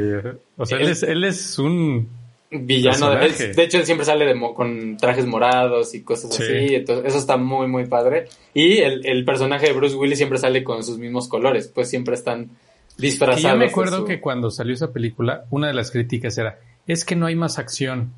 [0.58, 2.08] O sea, él, Él- es, él es un...
[2.54, 3.12] Villano.
[3.16, 6.44] De, él- de hecho, él siempre sale de mo- con trajes morados y cosas Sí.
[6.44, 6.76] así.
[6.76, 8.26] Entonces, eso está muy, muy padre.
[8.54, 11.70] Y el, el personaje de Bruce Willis siempre sale con sus mismos colores.
[11.70, 12.50] Pues siempre están
[12.98, 13.42] disfrazados.
[13.54, 17.06] yo me acuerdo su- que cuando salió esa película, una de las críticas era, es
[17.06, 18.12] que no hay más acción.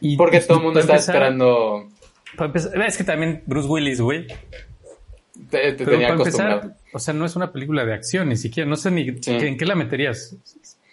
[0.00, 1.88] Y, Porque pues, todo el mundo está empezar- esperando.
[2.38, 4.26] empezar- es que también Bruce Willis, güey.
[5.50, 6.60] Te, tenía para acostumbrado.
[6.62, 8.68] empezar, o sea, no es una película de acción, ni siquiera.
[8.68, 9.30] No sé ni Sí.
[9.32, 10.36] ¿en qué la meterías.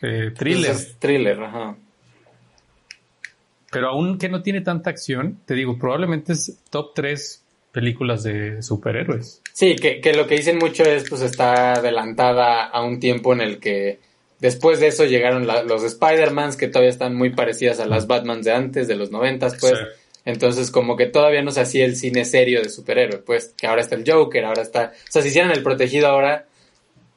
[0.01, 0.65] Eh, thriller.
[0.71, 1.75] Entonces, es thriller, ajá.
[3.71, 8.61] Pero aún que no tiene tanta acción, te digo, probablemente es top 3 películas de
[8.61, 9.41] superhéroes.
[9.53, 13.41] Sí, que, que lo que dicen mucho es, pues está adelantada a un tiempo en
[13.41, 13.99] el que
[14.41, 18.43] después de eso llegaron la- los Spider-Mans que todavía están muy parecidas a las Batmans
[18.45, 19.73] de antes, de los noventas, pues.
[19.77, 19.85] Sí.
[20.25, 23.81] Entonces, como que todavía no se hacía el cine serio de superhéroe, pues, que ahora
[23.81, 24.91] está el Joker, ahora está...
[25.07, 26.45] O sea, si hicieran el protegido ahora,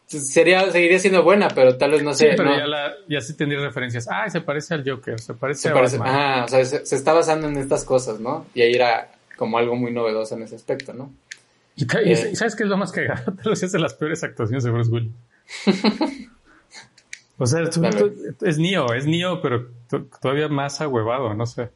[0.07, 2.31] sería, seguiría siendo buena, pero tal vez no sé.
[2.31, 2.59] Sí, pero no.
[2.59, 4.07] ya, la, ya sí tendría referencias.
[4.11, 6.15] Ah, se parece al Joker, se parece Se a parece- Batman.
[6.17, 8.47] ajá, o sea, se, se está basando en estas cosas, ¿no?
[8.55, 11.13] Y ahí era como algo muy novedoso en ese aspecto, ¿no?
[11.77, 12.37] Y, Eh.
[12.37, 13.35] ¿Sabes qué es lo más cagado?
[13.43, 15.13] Tal vez es de las peores actuaciones de Bruce Willis.
[17.39, 18.15] o sea, tú- Tal tú-
[18.47, 21.71] es Neo, es Neo, pero to- todavía más ahuevado, no sé.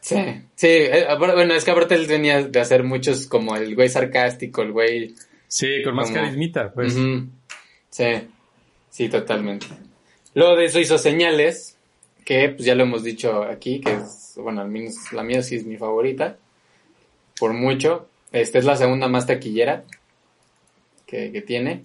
[0.00, 0.16] Sí,
[0.54, 4.60] sí, eh, bueno, es que aparte él venía de hacer muchos como el güey sarcástico,
[4.62, 5.14] el güey...
[5.48, 6.94] Sí, con más Como- carismita, pues.
[7.90, 8.04] Sí,
[8.90, 9.66] sí, totalmente.
[10.34, 11.78] Luego de eso hizo señales,
[12.24, 15.56] que pues ya lo hemos dicho aquí, que es, bueno, al menos la mía sí
[15.56, 16.36] es mi favorita,
[17.38, 18.08] por mucho.
[18.32, 19.84] Esta es la segunda más taquillera
[21.06, 21.84] que, que tiene.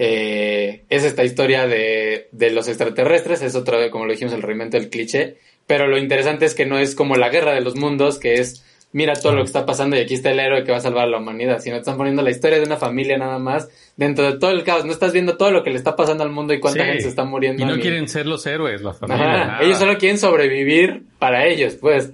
[0.00, 4.42] Eh, es esta historia de, de los extraterrestres, es otra vez, como lo dijimos, el
[4.42, 7.74] reinvento del cliché, pero lo interesante es que no es como la guerra de los
[7.74, 10.70] mundos, que es, mira todo lo que está pasando y aquí está el héroe que
[10.70, 13.40] va a salvar a la humanidad, sino están poniendo la historia de una familia nada
[13.40, 16.22] más dentro de todo el caos, no estás viendo todo lo que le está pasando
[16.22, 16.86] al mundo y cuánta Sí.
[16.86, 17.60] gente se está muriendo.
[17.64, 19.42] Y no quieren ser los héroes, la familia.
[19.56, 19.64] Ajá.
[19.64, 22.12] Ellos solo quieren sobrevivir para ellos, pues.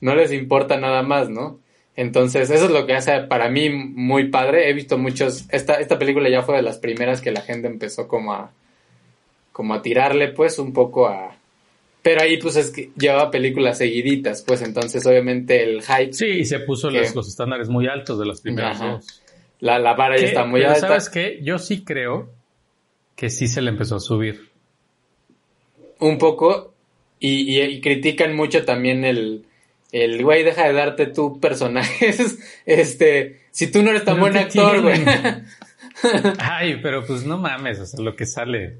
[0.00, 1.58] No les importa nada más, ¿no?
[1.96, 4.68] Entonces, eso es lo que hace para mí muy padre.
[4.68, 5.44] He visto muchos.
[5.50, 8.50] Esta, esta película ya fue de las primeras que la gente empezó como a.
[9.52, 11.36] como a tirarle, pues, un poco a.
[12.02, 16.44] Pero ahí, pues, es que llevaba películas seguiditas, pues, entonces, obviamente, el hype, Sí, y
[16.44, 18.92] se puso los, los estándares muy altos de las primeras Ajá.
[18.94, 19.22] dos.
[19.60, 20.88] la, la vara ya está muy Pero alta.
[20.88, 21.38] ¿Sabes qué?
[21.42, 22.28] Yo sí creo
[23.16, 24.50] que sí se le empezó a subir.
[26.00, 26.74] un poco
[27.20, 29.44] y, y- y critican mucho también el
[30.02, 34.38] el güey deja de darte tu personajes este si tú no eres tan buen ¿qué
[34.40, 35.00] actor güey?
[36.38, 38.78] Ay, pero pues no mames, o sea, lo que sale.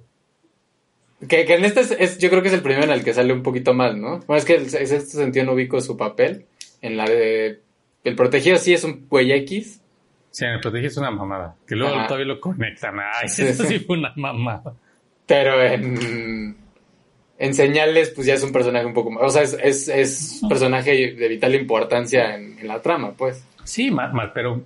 [1.29, 3.15] que, que en este es, es- yo creo que es el primero en el que
[3.15, 6.47] sale un poquito más no bueno es que en este sentido no ubico su papel
[6.83, 7.61] en la de
[8.03, 9.81] el protegido sí es un güey X
[10.31, 11.55] Sí, me protegí es una mamada.
[11.65, 12.09] Que luego Ajá.
[12.09, 12.97] todavía lo conectan.
[12.99, 13.79] Ay, Sí, eso sí.
[13.79, 14.75] sí fue una mamada.
[15.27, 16.57] pero en
[17.45, 20.41] en señales pues ya es un personaje un poco más o sea es, es, es
[20.49, 24.63] personaje de vital importancia en, en la trama pues Sí, mal, mal, pero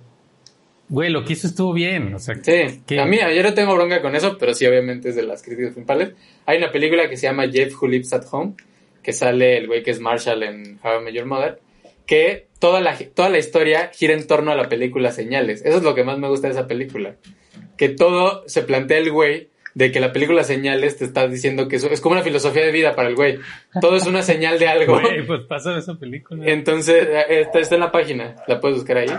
[0.89, 2.13] güey, lo que hizo estuvo bien.
[2.13, 2.99] O sea, Sí, ¿Qué?
[2.99, 5.71] a mí yo no tengo bronca con eso, pero sí obviamente es de las críticas
[5.73, 6.13] principales.
[6.45, 8.55] Hay una película que se llama Jeff Who Lives at Home,
[9.01, 11.61] que sale el güey que es Marshall en How I Met Your Mother,
[12.05, 15.61] que toda la, toda la historia gira en torno a la película Señales.
[15.63, 17.15] Eso es lo que más me gusta de esa película.
[17.77, 19.47] Que todo se plantea el güey
[19.79, 22.71] de que la película Señales te está diciendo que eso es como una filosofía de
[22.73, 23.39] vida para el güey.
[23.79, 24.99] Todo es una señal de algo.
[24.99, 26.43] güey, pues pasa esa película.
[26.45, 29.09] Entonces, está, está en la página, la puedes buscar ahí.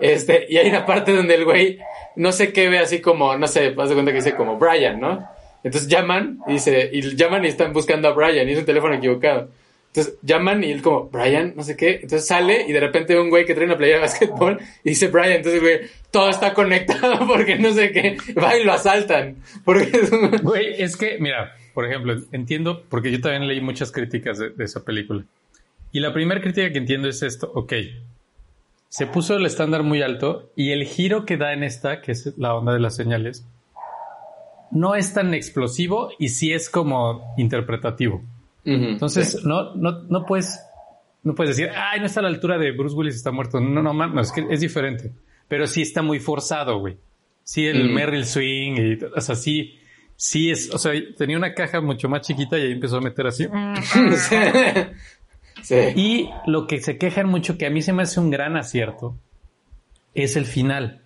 [0.00, 1.78] Este, y hay una parte donde el güey
[2.16, 4.98] no sé qué ve así como, no sé, haz de cuenta que dice como Brian,
[4.98, 5.28] ¿no?
[5.62, 8.94] Entonces llaman y dice, y llaman y están buscando a Brian y es un teléfono
[8.94, 9.50] equivocado.
[9.92, 11.94] Entonces llaman y él como, Brian, no sé qué.
[12.02, 15.08] Entonces sale y de repente un güey que trae una playera de básquetbol y dice
[15.08, 15.32] Brian.
[15.32, 15.80] Entonces, güey,
[16.12, 18.16] todo está conectado porque no sé qué.
[18.40, 19.36] Va y lo asaltan.
[19.64, 23.90] Porque es un- Güey, es que, mira, por ejemplo, entiendo, porque yo también leí muchas
[23.90, 25.24] críticas de, de esa película.
[25.90, 27.72] Y la primera crítica que entiendo es esto, ok,
[28.88, 32.32] se puso el estándar muy alto y el giro que da en esta, que es
[32.36, 33.44] la onda de las señales,
[34.70, 38.22] no es tan explosivo y sí es como interpretativo.
[38.64, 39.38] Entonces, sí.
[39.44, 40.60] no, no, no puedes,
[41.22, 43.60] no puedes decir, ay, no está a la altura de Bruce Willis está muerto.
[43.60, 45.12] No, no, mames, es que es diferente.
[45.48, 46.96] Pero sí está muy forzado, güey.
[47.42, 47.90] Sí, el.
[47.90, 49.78] Merrill Swing y, o sea, sí,
[50.14, 53.26] sí es, o sea, tenía una caja mucho más chiquita y ahí empezó a meter
[53.26, 53.48] así.
[54.16, 54.36] sí.
[55.62, 55.74] Sí.
[55.96, 59.18] Y lo que se quejan mucho, que a mí se me hace un gran acierto,
[60.14, 61.02] es el final.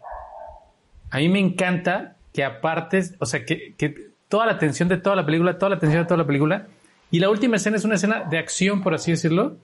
[1.11, 5.17] A mí me encanta que aparte, o sea, que, que toda la atención de toda
[5.17, 6.69] la película, toda la atención de toda la película,
[7.11, 9.57] y la última escena es una escena de acción, por así decirlo.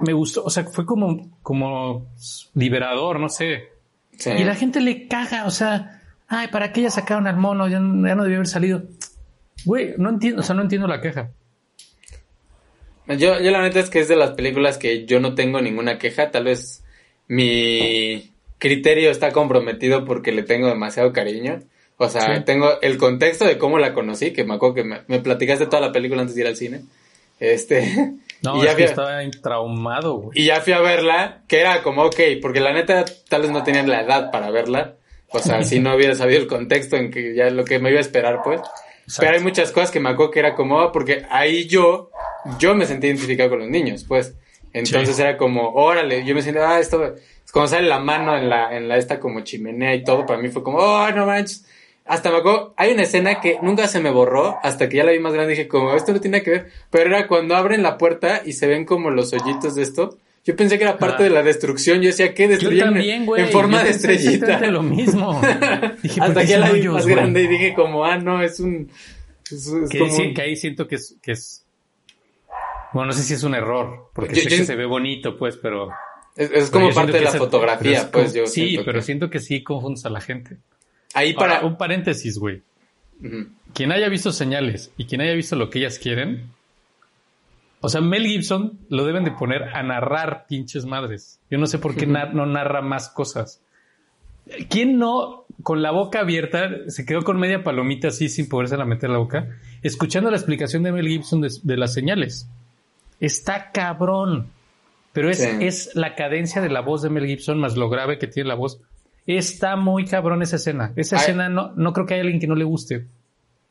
[0.00, 2.06] Me gustó, o sea, fue como, como
[2.54, 3.68] liberador, no sé.
[4.16, 4.30] Sí.
[4.30, 7.68] Y la gente le caga, o sea, ay, ¿para qué ya sacaron al mono?
[7.68, 8.82] Ya, no- ya no debió haber salido.
[9.64, 11.30] Güey, no entiendo, o sea, no entiendo la queja.
[13.08, 15.98] Yo, yo la neta es que es de las películas que yo no tengo ninguna
[15.98, 16.30] queja.
[16.30, 16.84] Tal vez
[17.26, 21.60] mi criterio está comprometido porque le tengo demasiado cariño.
[22.02, 22.42] O sea, Sí.
[22.46, 25.80] tengo el contexto de cómo la conocí, que me acuerdo que me, me platicaste toda
[25.80, 26.80] la película antes de ir al cine.
[27.38, 28.14] Este.
[28.42, 30.30] No, y, es ya que a, estaba traumado, güey.
[30.40, 33.62] y ya fui a verla, que era como, ok, porque la neta tal vez no
[33.64, 34.94] tenían la edad para verla.
[35.28, 37.98] O sea, si no hubiera sabido el contexto en que ya lo que me iba
[37.98, 38.62] a esperar, pues.
[39.18, 42.10] Pero hay muchas cosas que me acuerdo que era como, "Oh", porque ahí yo,
[42.58, 44.32] yo me sentí identificado con los niños, pues.
[44.72, 45.20] Entonces Sí.
[45.20, 47.14] era como, órale, yo me siento, ah, esto,
[47.52, 50.48] cuando sale la mano en la, en la esta como chimenea y todo, para mí
[50.48, 51.66] fue como, oh, no manches.
[52.06, 55.12] Hasta me acuerdo, hay una escena que nunca se me borró, hasta que ya la
[55.12, 57.98] vi más grande dije como, esto no tiene que ver, pero era cuando abren la
[57.98, 61.24] puerta y se ven como los hoyitos de esto, Yo pensé que era parte Ah.
[61.24, 62.00] de la destrucción.
[62.00, 64.58] Yo decía, ¿qué destruyeron en forma Yo de estrellita?
[64.70, 65.38] lo mismo.
[66.02, 67.14] Dije, ¿por Hasta que son la vi hoyos, más güey?
[67.14, 68.90] grande y dije como, ah, no, es un...
[69.44, 71.66] Es, es Que, como sí- un- que ahí siento que es, que es.
[72.94, 75.36] Bueno, no sé si es un error, porque Yo- sé yo- que se ve bonito,
[75.36, 75.90] pues, pero.
[76.36, 79.38] es, como parte de la fotografía, pues como- yo Sí, siento pero que- siento que
[79.40, 80.56] sí confundes a la gente.
[81.14, 81.66] Ahí Ahora, para...
[81.66, 82.62] un paréntesis, güey.
[83.74, 86.50] Quien haya visto señales y quien haya visto lo que ellas quieren.
[87.82, 91.40] O sea, Mel Gibson lo deben de poner a narrar pinches madres.
[91.50, 93.62] Yo no sé por qué nar- no narra más cosas.
[94.68, 98.84] ¿Quién no, con la boca abierta, se quedó con media palomita así sin poderse la
[98.84, 99.48] meter la boca,
[99.82, 102.48] escuchando la explicación de Mel Gibson de, de las señales?
[103.20, 104.48] Está cabrón.
[105.12, 105.48] Pero es, Sí.
[105.60, 108.54] es la cadencia de la voz de Mel Gibson más lo grave que tiene la
[108.54, 108.80] voz.
[109.26, 110.92] Está muy cabrón esa escena.
[110.96, 111.22] Esa Ay.
[111.22, 113.06] escena no, no creo que haya alguien que no le guste.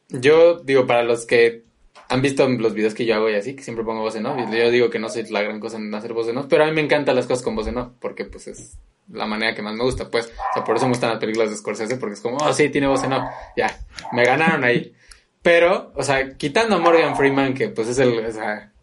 [0.10, 1.64] Yo digo, para los que
[2.08, 4.38] han visto los videos que yo hago y así, que siempre pongo voz en off,
[4.40, 6.64] y yo digo que no soy la gran cosa en hacer voz en off, pero
[6.64, 8.78] a mí me encantan las cosas con voz en off, porque pues es
[9.12, 11.52] la manera que más me gusta, pues, o sea, por eso me gustan las películas
[11.52, 13.24] de Scorsese, porque es como, oh, sí, tiene voz en off,
[13.56, 13.80] ya,
[14.12, 14.94] me ganaron ahí.
[15.42, 18.74] Pero, o sea, quitando a Morgan Freeman, que pues es el, o sea,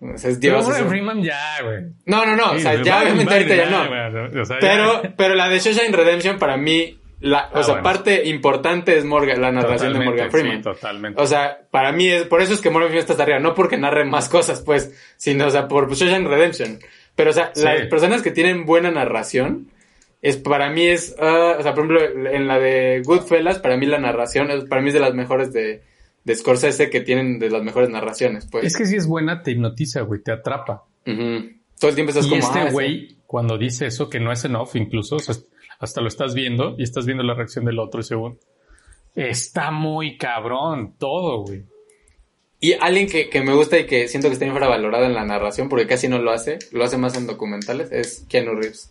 [0.00, 1.78] o sea, Pero Freeman ya, güey.
[2.06, 4.40] No, no, no, o sea, ya obviamente ahorita ya no.
[4.40, 5.14] o sea, Pero, ya.
[5.16, 7.82] pero la de Shawshank Redemption para mí, la, o Ah, sea, bueno.
[7.84, 10.56] parte importante es Morgan, la narración de Morgan Freeman.
[10.58, 11.20] Sí, totalmente.
[11.22, 13.54] O sea, para mí es, por eso es que Morgan Freeman está hasta arriba, no
[13.54, 16.78] porque narre más cosas, pues, sino, o sea, por Shawshank Redemption.
[17.16, 17.64] Pero, o sea, Sí.
[17.64, 19.70] las personas que tienen buena narración,
[20.20, 23.86] es, para mí es, ah, o sea, por ejemplo, en la de Goodfellas, para mí
[23.86, 25.82] la narración, es, para mí es de las mejores de,
[26.24, 28.64] de Scorsese que tienen de las mejores narraciones, pues.
[28.64, 30.84] es que si es buena, te hipnotiza, güey, te atrapa.
[31.04, 34.44] Todo el tiempo estás Y como, este ah, güey, cuando dice eso, que no es
[34.44, 35.34] en off, incluso, o sea,
[35.80, 38.38] hasta lo estás viendo y estás viendo la reacción del otro según.
[39.14, 41.62] Está muy cabrón, todo, güey.
[42.60, 45.68] Y alguien que, que me gusta y que siento que está infravalorado en la narración,
[45.68, 48.90] porque casi no lo hace, lo hace más en documentales, es Keanu Reeves.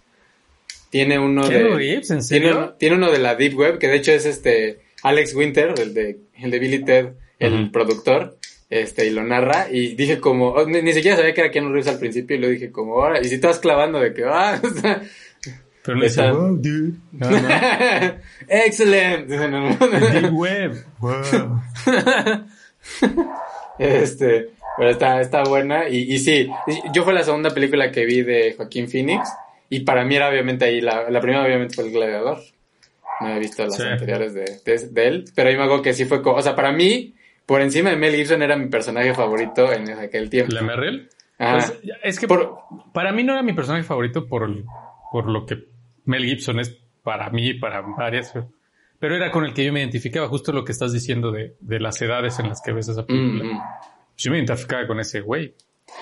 [0.91, 1.75] Tiene uno ¿Keanu de...
[1.75, 2.11] Reeves?
[2.11, 2.57] ¿En Tiene, serio?
[2.57, 5.93] uno- tiene uno de la Deep Web, que de hecho es este Alex Winter, el
[5.95, 7.13] de, el de Billy Ted,
[7.45, 8.37] el productor,
[8.69, 11.69] este, y lo narra, y dije como, oh, ni, ni siquiera sabía que era Keanu
[11.69, 14.59] Reeves al principio, y lo dije como, ahora, y si estás clavando de que, ah,
[15.85, 16.93] Pero le dice, wow, dude.
[17.11, 17.37] No, no.
[18.47, 19.37] excelente.
[20.21, 20.85] Big web.
[20.99, 21.61] Wow.
[23.79, 25.89] Este, pero está, está buena.
[25.89, 26.49] Y, y sí,
[26.93, 29.29] yo fue la segunda película que vi de Joaquín Phoenix.
[29.69, 32.39] Y para mí era obviamente ahí, la, la primera obviamente fue El Gladiador.
[33.21, 33.83] No he visto las Sí.
[33.83, 35.25] anteriores de, de, de él.
[35.35, 37.13] Pero ahí me acuerdo que sí fue, co- o sea, para mí,
[37.45, 40.53] por encima de Mel Gibson era mi personaje favorito en aquel tiempo.
[40.53, 41.09] ¿Le Merrill?
[41.37, 42.57] Pues, es que Por-
[42.93, 44.49] para mí no era mi personaje favorito por,
[45.11, 45.65] por lo que
[46.05, 48.33] Mel Gibson es para mí y para varias.
[48.99, 51.79] Pero era con el que yo me identificaba, justo lo que estás diciendo de, de
[51.79, 53.43] las edades en las que ves esa película.
[53.43, 53.61] Mm, mm.
[54.15, 55.55] Yo me identificaba con ese güey.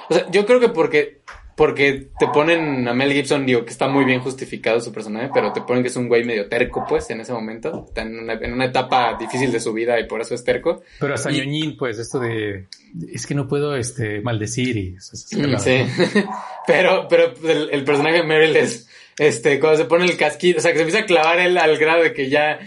[0.09, 1.21] O sea, yo creo que porque,
[1.55, 5.51] porque te ponen a Mel Gibson, digo que está muy bien justificado su personaje, pero
[5.53, 7.85] te ponen que es un güey medio terco, pues, en ese momento.
[7.87, 10.81] Está en una, en una etapa difícil de su vida y por eso es terco.
[10.99, 12.65] Pero hasta Y- ñoñín, pues, esto de
[13.13, 15.63] es que no puedo este maldecir y Mm, caladas.
[15.63, 15.83] Sí.
[16.67, 18.87] pero, pero pues, el, el personaje de Meryl es,
[19.17, 21.77] este, cuando se pone el casquito, o sea, que se empieza a clavar él al
[21.77, 22.59] grado de que ya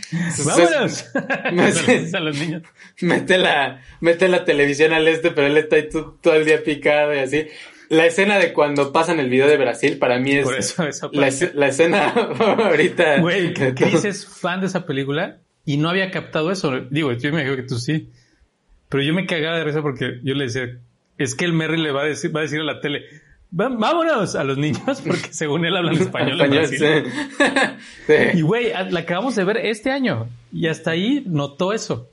[0.44, 1.07] ¡Vámonos!
[1.53, 1.73] Me-
[2.11, 2.62] Se a los niños.
[3.01, 6.62] mete la, mete la televisión al este, pero él está ahí to- todo el día
[6.62, 7.47] picado y así.
[7.96, 11.09] La escena de cuando pasan el video de Brasil, para mí es Por eso esa
[11.12, 13.20] la, escena favorita.
[13.20, 13.52] Güey.
[13.54, 16.80] Chris es fan de esa película y no había captado eso.
[16.90, 18.11] Digo, yo me imagino que tú sí.
[18.88, 20.78] Pero yo me cagaba de risa porque yo le decía,
[21.18, 23.02] es que el Merry le va a decir, va a decir a la tele,
[23.59, 26.40] "Va- vámonos a los niños, porque según él hablan español.
[26.40, 26.78] en Brasil.
[26.78, 27.44] sí.
[28.07, 28.38] Sí.
[28.38, 32.09] Y güey, la acabamos de ver este año y hasta ahí notó eso.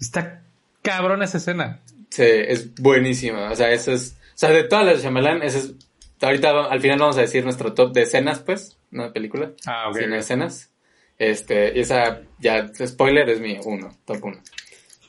[0.00, 0.42] Está
[0.82, 1.80] cabrón esa escena.
[2.10, 3.50] Sí, es buenísima.
[3.50, 4.16] O sea, eso es.
[4.34, 5.74] O sea, de todas las de Shyamalan, ese es.
[6.20, 9.52] Ahorita al final vamos a decir nuestro top de escenas, pues, no de película.
[9.66, 9.98] Ah, ok.
[9.98, 10.72] Sino escenas.
[11.18, 14.40] Este, y esa, ya, spoiler, es mi uno, top uno.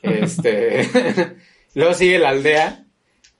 [0.02, 0.88] Este.
[1.74, 2.84] Luego sigue la aldea,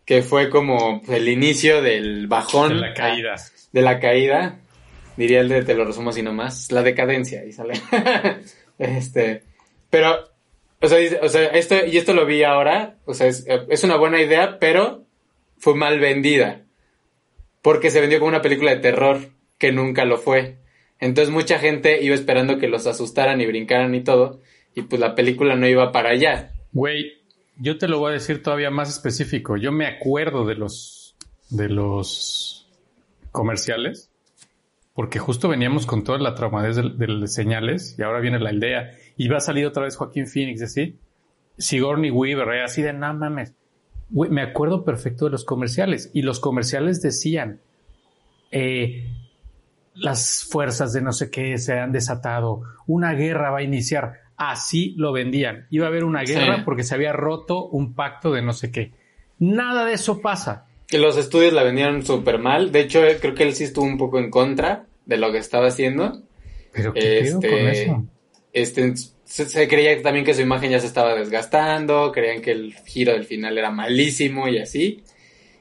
[0.04, 2.70] que fue como el inicio del bajón.
[2.70, 3.36] De la caída.
[3.72, 4.58] de la caída.
[5.16, 6.72] Diría el de te lo resumo así nomás.
[6.72, 7.74] La decadencia, y sale.
[8.78, 9.44] este.
[9.88, 10.30] Pero,
[10.80, 12.96] o sea, o sea, esto, y esto lo vi ahora.
[13.04, 15.05] O sea, es, es una buena idea, pero
[15.58, 16.62] fue mal vendida.
[17.62, 19.18] Porque se vendió como una película de terror,
[19.58, 20.58] que nunca lo fue.
[21.00, 24.40] Entonces mucha gente iba esperando que los asustaran y brincaran y todo.
[24.74, 26.52] Y pues la película no iba para allá.
[26.72, 27.12] Güey,
[27.58, 29.56] yo te lo voy a decir todavía más específico.
[29.56, 31.16] Yo me acuerdo de los
[31.50, 32.68] de los
[33.30, 34.10] comerciales
[34.94, 38.92] porque justo veníamos con toda la traumadez de, de señales y ahora viene la aldea
[39.16, 40.98] y va a salir otra vez Joaquín Phoenix así.
[41.58, 43.54] Sigourney Weaver, eh, así de no mames.
[44.10, 47.60] Me acuerdo perfecto de los comerciales y los comerciales decían
[48.52, 49.08] eh,
[49.94, 54.20] las fuerzas de no sé qué se han desatado, una guerra va a iniciar.
[54.36, 55.66] Así lo vendían.
[55.70, 56.62] Iba a haber una guerra Sí.
[56.64, 58.92] porque se había roto un pacto de no sé qué.
[59.38, 60.66] Nada de eso pasa.
[60.86, 62.70] Que los estudios la vendieron súper mal.
[62.70, 65.38] De hecho, eh, creo que él sí estuvo un poco en contra de lo que
[65.38, 66.22] estaba haciendo.
[66.72, 68.04] Pero qué Este, con eso.
[68.52, 68.94] Este,
[69.26, 73.12] se, se creía también que su imagen ya se estaba desgastando, creían que el giro
[73.12, 75.02] del final era malísimo y así.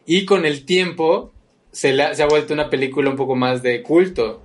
[0.05, 1.33] Y con el tiempo
[1.71, 4.41] se, le ha- se ha vuelto una película un poco más de culto.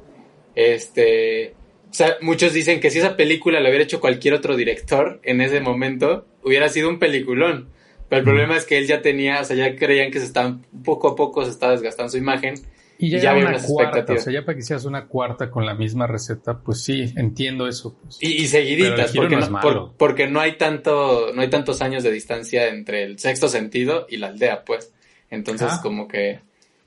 [0.54, 1.54] Este,
[1.90, 5.40] o sea, muchos dicen que si esa película la hubiera hecho cualquier otro director en
[5.40, 7.68] ese momento, hubiera sido un peliculón.
[8.08, 10.66] Pero el problema es que él ya tenía, o sea, ya creían que se estaban,
[10.84, 12.54] poco a poco se estaba desgastando su imagen.
[13.02, 15.64] Y ya, había una unas cuarta, o sea, ya para que hicieras una cuarta con
[15.64, 17.96] la misma receta, pues sí, entiendo eso.
[18.02, 18.18] pues.
[18.20, 22.68] Y, seguiditas, porque no por- porque no hay tanto, no hay tantos años de distancia
[22.68, 24.92] entre el sexto sentido y la aldea, pues.
[25.30, 25.80] Entonces, Ah.
[25.82, 26.40] como que,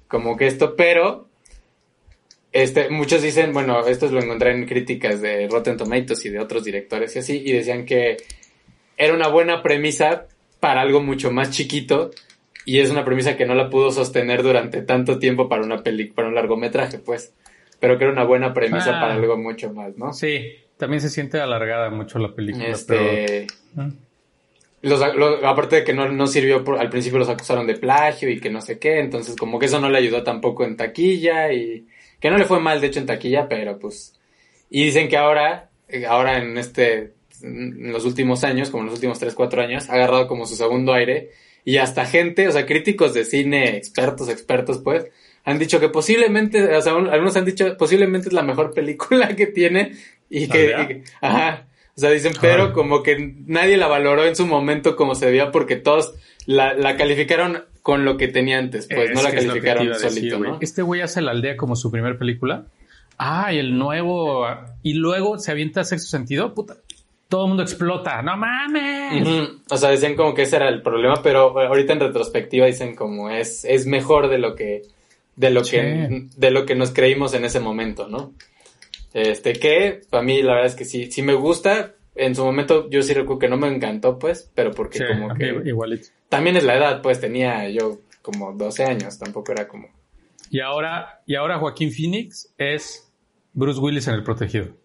[0.07, 1.27] como que esto, pero,
[2.51, 6.63] este, muchos dicen, bueno, esto lo encontré en críticas de Rotten Tomatoes y de otros
[6.63, 8.17] directores y así, y decían que
[8.97, 10.27] era una buena premisa
[10.59, 12.11] para algo mucho más chiquito,
[12.65, 16.05] y es una premisa que no la pudo sostener durante tanto tiempo para una peli,
[16.05, 17.33] para un largometraje, pues.
[17.79, 19.01] Pero que era una buena premisa Ah.
[19.01, 20.13] para algo mucho más, ¿no?
[20.13, 20.45] Sí,
[20.77, 23.01] también se siente alargada mucho la película, pero...
[23.01, 23.89] Este, ¿Mm?
[24.83, 28.29] los, los- aparte de que no, no sirvió, por- al principio los acusaron de plagio
[28.29, 31.51] y que no sé qué, entonces como que eso no le ayudó tampoco en taquilla
[31.53, 31.85] y
[32.19, 34.19] que no le fue mal de hecho en taquilla, pero pues...
[34.69, 38.95] Y dicen que ahora, eh, ahora en este, en los últimos años, como en los
[38.95, 41.29] últimos 3, 4 años, ha agarrado como su segundo aire
[41.65, 45.05] y hasta gente, o sea, críticos de cine, expertos, expertos pues,
[45.45, 49.27] han dicho que posiblemente, o sea, un- algunos han dicho posiblemente es la mejor película
[49.35, 49.93] que tiene
[50.29, 50.83] y que, ¿Ah, ya?
[50.83, 54.95] y que- ajá, o sea, dicen, pero como que nadie la valoró en su momento
[54.95, 59.15] como se debía porque todos la, la calificaron con lo que tenía antes, pues Es
[59.15, 60.39] no la calificaron decir, solito.
[60.39, 60.57] ¿no?
[60.61, 62.65] Este güey hace la aldea como su primer película.
[63.17, 64.47] Ah, y el nuevo.
[64.81, 66.53] Y luego se avienta sexto sentido.
[66.55, 66.77] Puta.
[67.33, 68.21] Todo el mundo explota.
[68.21, 69.27] ¡No mames!
[69.67, 73.31] O sea, decían como que ese era el problema, pero ahorita en retrospectiva dicen como
[73.31, 74.83] es, es mejor de lo que,
[75.35, 78.33] de lo que, de lo que nos creímos en ese momento, ¿no?
[79.15, 81.95] Este, que para mí la verdad es que sí, sí me gusta.
[82.13, 85.59] En su momento yo sí recuerdo que no me encantó, pues, pero porque como que
[85.65, 86.09] igualito.
[86.29, 89.87] también es la edad, pues tenía yo como 12 años, tampoco era como...
[90.51, 93.11] Y ahora, y ahora Joaquín Phoenix es
[93.53, 94.82] Bruce Willis en el protegido.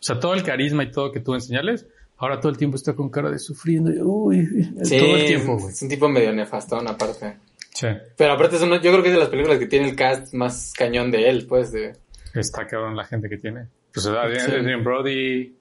[0.00, 1.86] O sea, todo el carisma y todo que tú enseñales,
[2.16, 3.90] ahora todo el tiempo está con cara de sufriendo.
[3.92, 4.46] y, Uy,
[4.84, 5.72] Sí, todo el tiempo, güey.
[5.72, 7.36] es un tipo medio nefastón aparte.
[7.74, 7.86] Sí,
[8.16, 10.34] Pero aparte es uno, yo creo que es de las películas que tiene el cast
[10.34, 11.92] más cañón de él, pues, de...
[12.34, 13.66] está cabrón la gente que tiene.
[13.94, 14.52] Pues Adrian, Sí.
[14.52, 15.54] Adrian Brody,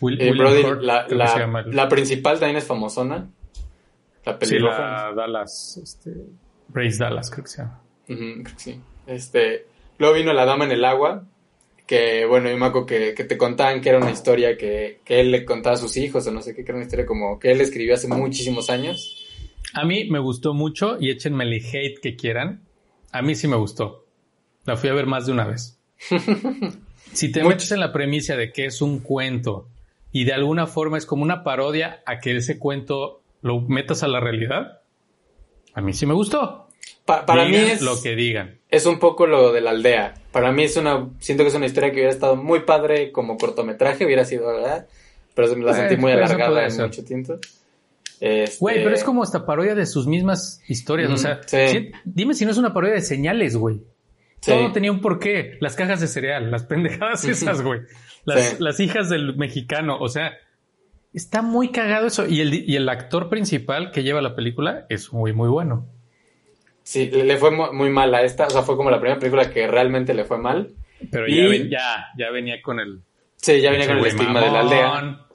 [0.00, 3.28] Will, Eh, Brody, la, la, el- la principal también es famosona.
[4.24, 4.78] La Sí, pelirroja.
[4.80, 6.10] la Dallas, este,
[6.68, 7.80] Brace Dallas, creo que se llama.
[8.08, 8.80] Ujú, creo que sí.
[9.06, 9.66] Este,
[9.98, 11.24] luego vino La Dama en el Agua,
[11.92, 15.20] que bueno, yo me acuerdo que, que te contaban que era una historia que, que
[15.20, 17.38] él le contaba a sus hijos, o no sé qué, que era una historia como
[17.38, 19.26] que él escribió hace muchísimos años.
[19.74, 22.62] A mí me gustó mucho y échenme el hate que quieran.
[23.10, 24.06] A mí sí me gustó.
[24.64, 25.78] La fui a ver más de una vez.
[27.12, 27.56] si te Mucho.
[27.56, 29.68] metes en la premisa de que es un cuento
[30.12, 34.08] y de alguna forma es como una parodia a que ese cuento lo metas a
[34.08, 34.80] la realidad,
[35.74, 36.68] a mí sí me gustó.
[37.04, 38.58] Pa- para Digan mí es, lo que digan.
[38.68, 40.14] es un poco lo de la aldea.
[40.30, 43.36] Para mí es una, siento que es una historia que hubiera estado muy padre como
[43.36, 44.86] cortometraje, hubiera sido, ¿verdad?
[45.34, 46.86] Pero se me la Eh, sentí muy alargada en ser.
[46.86, 47.34] mucho tiempo.
[48.20, 51.10] Este, Güey, pero es como esta parodia de sus mismas historias.
[51.10, 51.56] O Ujú, sea, sí.
[51.68, 53.78] si- dime si no es una parodia de señales, güey.
[54.40, 54.50] Sí.
[54.52, 55.56] Todo tenía un porqué.
[55.60, 57.80] Las cajas de cereal, las pendejadas esas, güey.
[58.24, 58.56] Las, Sí.
[58.60, 59.96] las hijas del mexicano.
[59.98, 60.34] O sea,
[61.12, 62.28] está muy cagado eso.
[62.28, 65.88] Y el, y el actor principal que lleva la película es muy, muy bueno.
[66.82, 69.18] Sí, le le fue mu- muy mal a esta, o sea, fue como la primera
[69.20, 70.70] película que realmente le fue mal.
[71.10, 73.00] Pero Y- ya, ven- ya, ya venía con el.
[73.36, 75.26] Sí, ya venía con el estigma de la aldea.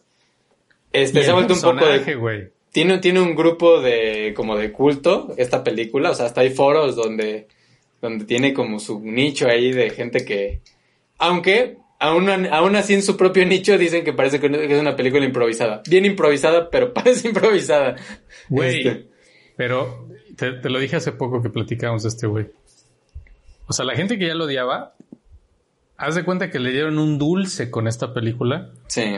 [0.93, 2.51] Este, se ha el vuelto un poco de...
[2.71, 6.95] Tiene, tiene un grupo de, como de culto, esta película, o sea, hasta hay foros
[6.95, 7.47] donde,
[8.01, 10.61] donde tiene como su nicho ahí de gente que,
[11.17, 15.25] aunque, aún, aún así en su propio nicho dicen que parece que es una película
[15.25, 15.81] improvisada.
[15.89, 17.95] Bien improvisada, pero parece improvisada.
[18.49, 18.77] Güey.
[18.87, 19.07] Este,
[19.55, 22.47] Pero te, te lo dije hace poco que platicamos de este güey.
[23.67, 24.93] O sea, la gente que ya lo odiaba,
[25.97, 28.69] haz de cuenta que le dieron un dulce con esta película.
[28.87, 29.17] sí,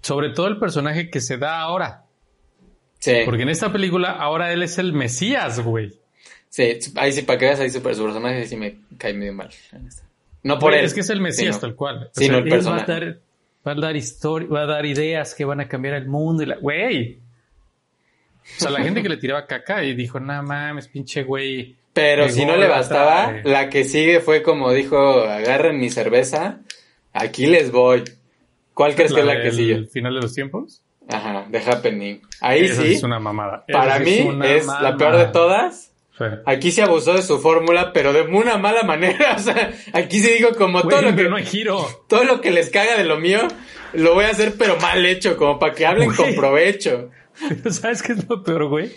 [0.00, 2.04] Sobre todo el personaje que se da ahora.
[3.00, 5.92] sí, Porque en esta película ahora él es el Mesías, güey.
[6.48, 9.50] sí, ahí sí, para que veas ahí su, su personaje sí me cae medio mal.
[10.44, 10.84] No por él.
[10.84, 12.04] Es que es el Mesías tal cual.
[12.04, 13.18] O Sí, sea, no el él va a dar,
[13.66, 16.46] va a dar historia, va a dar ideas que van a cambiar el mundo y
[16.46, 17.18] la, güey.
[18.56, 21.76] O sea, la gente que le tiraba caca y dijo, no mames, pinche güey.
[21.92, 23.42] Pero El si no le bastaba, eh.
[23.44, 26.60] la que sigue fue como dijo, agarren mi cerveza,
[27.12, 28.04] aquí les voy.
[28.74, 29.84] ¿Cuál crees que es la que sigue?
[29.86, 30.82] final de los tiempos.
[31.08, 32.20] Ajá, The Happening.
[32.40, 33.64] Ahí Esa sí, es una mamada.
[33.72, 35.92] para Esa mí es la peor de todas.
[36.16, 36.24] Sí.
[36.46, 39.34] Aquí se abusó de su fórmula, pero de una mala manera.
[39.36, 41.84] O sea, aquí sí digo como todo lo que no hay giro.
[42.08, 43.40] todo lo que les caga de lo mío,
[43.92, 46.16] lo voy a hacer pero mal hecho, como para que hablen Güey.
[46.16, 47.10] con provecho.
[47.48, 48.90] Pero ¿sabes qué es lo peor, güey?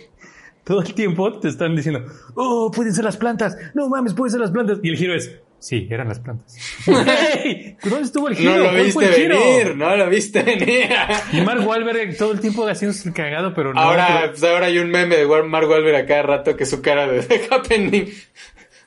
[0.64, 3.58] Todo el tiempo te están diciendo, oh, pueden ser las plantas.
[3.74, 4.80] No mames, pueden ser las plantas.
[4.84, 6.56] Y el giro es, sí, eran las plantas.
[6.86, 8.52] Güey, ¿Dónde estuvo el giro?
[8.52, 9.40] No lo ¿Cuál viste fue el giro?
[9.40, 10.90] venir, no lo viste venir.
[11.34, 13.80] Y Mark Wahlberg todo el tiempo haciéndose el cagado, pero no.
[13.82, 17.08] ahora, pues ahora hay un meme de Mark Wahlberg a cada rato que su cara
[17.08, 18.06] de The Happening,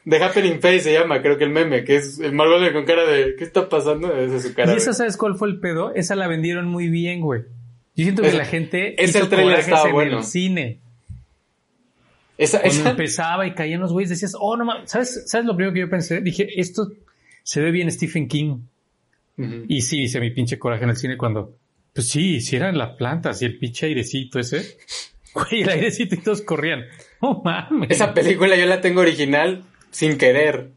[0.09, 2.85] The Happening Face se llama, creo que el meme, que es el Mark Wahlberg con
[2.85, 4.17] cara de ¿qué está pasando?
[4.17, 4.73] Esa es su cara.
[4.73, 5.93] ¿Y esa sabes cuál fue el pedo?
[5.95, 7.43] Esa la vendieron muy bien, güey.
[7.97, 10.19] Yo siento que la gente ese hizo corajes estaba en bueno.
[10.19, 10.81] el cine.
[12.37, 14.91] Esa, Cuando esa- empezaba y caían los güeyes, decías, oh, no mames.
[14.91, 16.21] ¿Sabes, ¿Sabes lo primero que yo pensé?
[16.21, 16.89] Dije, esto
[17.45, 18.59] se ve bien Stephen King.
[19.69, 21.57] Y sí, hice mi pinche coraje en el cine cuando,
[21.93, 24.77] pues sí, si eran las plantas y el pinche airecito ese.
[25.35, 26.85] Güey, el airecito y todos corrían.
[27.21, 27.91] No mames.
[27.91, 30.71] Esa película yo la tengo original sin querer.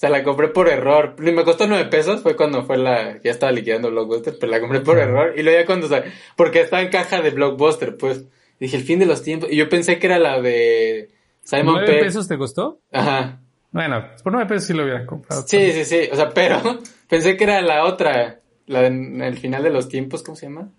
[0.00, 1.14] O sea, la compré por error.
[1.18, 3.20] Me costó nueve pesos, fue cuando fue la...
[3.22, 5.34] Ya estaba liquidando Blockbuster, pero la compré por error.
[5.36, 5.88] Y luego ya cuando...
[5.88, 6.04] sa-
[6.36, 8.24] Porque estaba en caja de Blockbuster, pues.
[8.58, 9.52] Dije, el fin de los tiempos.
[9.52, 11.10] Y yo pensé que era la de
[11.42, 12.80] Simon ¿Nueve pesos te costó?
[12.90, 13.40] Ajá.
[13.72, 15.42] Bueno, por nueve pesos sí lo hubieran comprado.
[15.46, 16.08] Sí, sí, sí.
[16.10, 16.78] O sea, pero
[17.08, 18.40] pensé que era la otra.
[18.66, 20.70] La de en el final de los tiempos, ¿cómo se llama?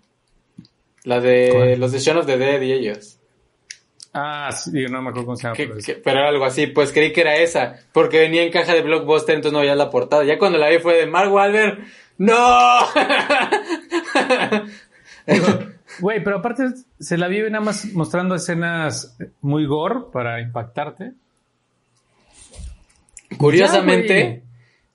[1.04, 1.78] La de ¿Cuál?
[1.78, 3.20] los de Shaun of the Dead y ellos.
[4.14, 5.56] Ah, sí, no me acuerdo cómo se llama.
[5.56, 8.74] Que- pero que- pero algo así, pues creí que era esa, porque venía en caja
[8.74, 10.24] de Blockbuster, entonces no veía la portada.
[10.24, 11.78] Ya cuando la vi fue de Mark Wahlberg,
[12.18, 12.36] ¡No!
[16.00, 16.64] Güey, pero aparte
[16.98, 21.12] se la vive nada más mostrando escenas muy gore para impactarte.
[23.38, 24.42] Curiosamente, Ya, güey.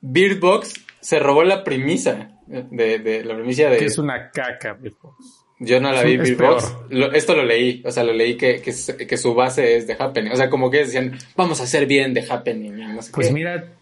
[0.01, 3.77] Bird Box se robó la premisa de, de la premisa de...
[3.77, 5.15] Que es una caca, viejo.
[5.59, 6.53] Yo no la vi, es Bird peor.
[6.55, 6.75] Box.
[6.89, 9.87] Lo- esto lo leí, o sea, lo leí que, que, su- que su base es
[9.87, 10.31] The Happening.
[10.31, 12.77] O sea, como que decían, vamos a hacer bien The Happening.
[12.95, 13.33] no sé Pues qué.
[13.33, 13.73] mira,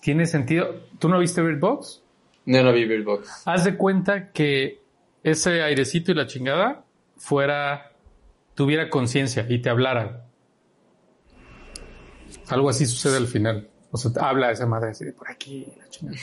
[0.00, 0.82] tiene sentido.
[1.00, 2.02] ¿Tú no viste Bird Box?
[2.44, 3.42] No, no vi Bird Box.
[3.46, 4.80] Haz de cuenta que
[5.24, 6.84] ese airecito y la chingada
[7.16, 7.92] fuera,
[8.54, 10.24] tuviera conciencia y te hablara.
[12.48, 13.68] Algo así sucede al final.
[13.90, 16.18] O sea, te habla esa madre así de por aquí, la chingada.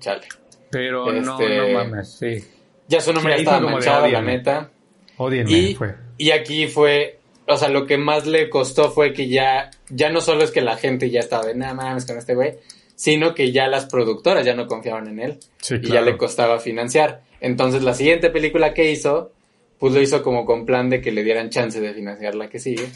[0.00, 0.26] Chale.
[0.70, 2.44] Pero no, Este- no mames, sí.
[2.88, 4.70] Ya su nombre Sí, ahí estaba manchado, la neta.
[5.18, 5.94] Odienme, Y, fue.
[6.18, 10.20] y aquí fue, o sea, lo que más le costó fue que ya, ya no
[10.20, 12.54] solo es que la gente ya estaba de nada mames con este güey,
[12.94, 15.94] sino que ya las productoras ya no confiaban en él Sí, y claro.
[15.94, 17.22] ya le costaba financiar.
[17.40, 19.32] Entonces la siguiente película que hizo,
[19.78, 22.58] pues lo hizo como con plan de que le dieran chance de financiar la que
[22.58, 22.86] sigue.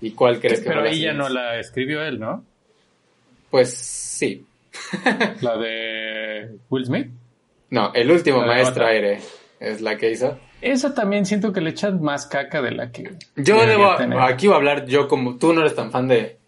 [0.00, 2.44] ¿Y cuál crees que Pero la ella no la escribió él, ¿no?
[3.50, 4.44] Pues sí.
[5.40, 7.06] La de Will Smith.
[7.70, 9.20] No, el último La maestro aire
[9.60, 10.38] es la que hizo.
[10.60, 13.16] Esa también siento que le echan más caca de la que.
[13.36, 14.18] Yo debo, tener.
[14.18, 16.38] aquí voy a hablar yo como, tú no eres tan fan de,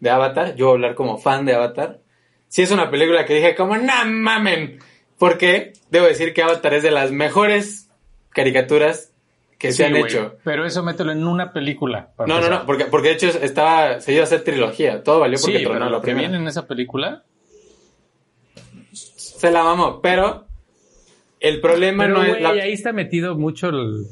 [0.00, 2.00] de Avatar, yo voy a hablar como fan de Avatar.
[2.48, 4.78] Si es una película que dije como, no mamen,
[5.18, 7.90] porque debo decir que Avatar es de las mejores
[8.30, 9.12] caricaturas
[9.58, 10.36] que Sí, se han hecho.
[10.44, 12.12] Pero eso mételo en una película.
[12.20, 12.60] No, no, empezar.
[12.60, 15.64] no, porque, porque de hecho estaba, se iba a hacer trilogía, todo valió porque Sí,
[15.64, 17.24] tronó pero lo que viene en esa película.
[18.92, 20.47] Se la mamó, pero
[21.40, 22.50] el problema Pero, no es la...
[22.50, 24.06] ahí está metido mucho el,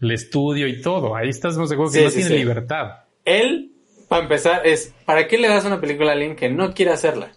[0.00, 1.14] el estudio y todo.
[1.16, 2.36] Ahí estás más seguro que Sí, no sí, tiene sí.
[2.38, 2.90] libertad.
[3.24, 3.72] Él,
[4.08, 7.32] para empezar, es, ¿para qué le das una película a alguien que no quiere hacerla?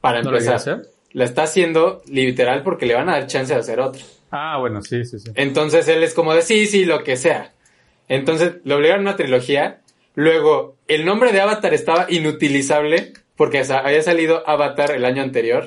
[0.00, 0.56] Para ¿No lo empezar.
[0.56, 0.82] hacer?
[1.12, 4.02] La está haciendo literal porque le van a dar chance de hacer otra.
[4.30, 5.30] Ah, bueno, sí, sí, sí.
[5.34, 7.52] Entonces él es como de sí, sí, lo que sea.
[8.08, 9.80] Entonces le obligaron a una trilogía.
[10.14, 15.66] Luego, el nombre de Avatar estaba inutilizable porque había salido Avatar el año anterior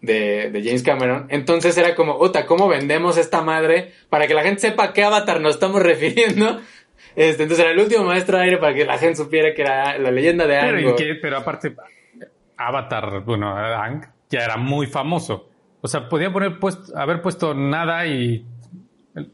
[0.00, 1.26] de, de James Cameron.
[1.28, 5.04] Entonces era como, uta, ¿cómo vendemos esta madre para que la gente sepa a qué
[5.04, 6.60] Avatar nos estamos refiriendo?
[7.16, 9.98] Este, entonces era el último maestro de aire para que la gente supiera que era
[9.98, 10.90] la leyenda de Pero.
[10.90, 11.14] ¿y qué?
[11.20, 11.74] pero aparte,
[12.56, 15.48] Avatar, bueno, Ang ya era muy famoso.
[15.80, 18.44] O sea, podía poner puesto, haber puesto nada y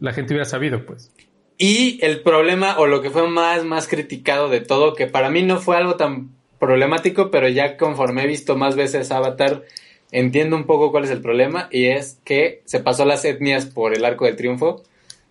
[0.01, 1.13] la gente hubiera sabido, pues.
[1.57, 5.43] Y el problema, o lo que fue más, más criticado de todo, que para mí
[5.43, 9.63] no fue algo tan problemático, pero ya conforme he visto más veces Avatar,
[10.15, 13.95] entiendo un poco cuál es el problema, y es que se pasó las etnias por
[13.95, 14.83] el arco del triunfo,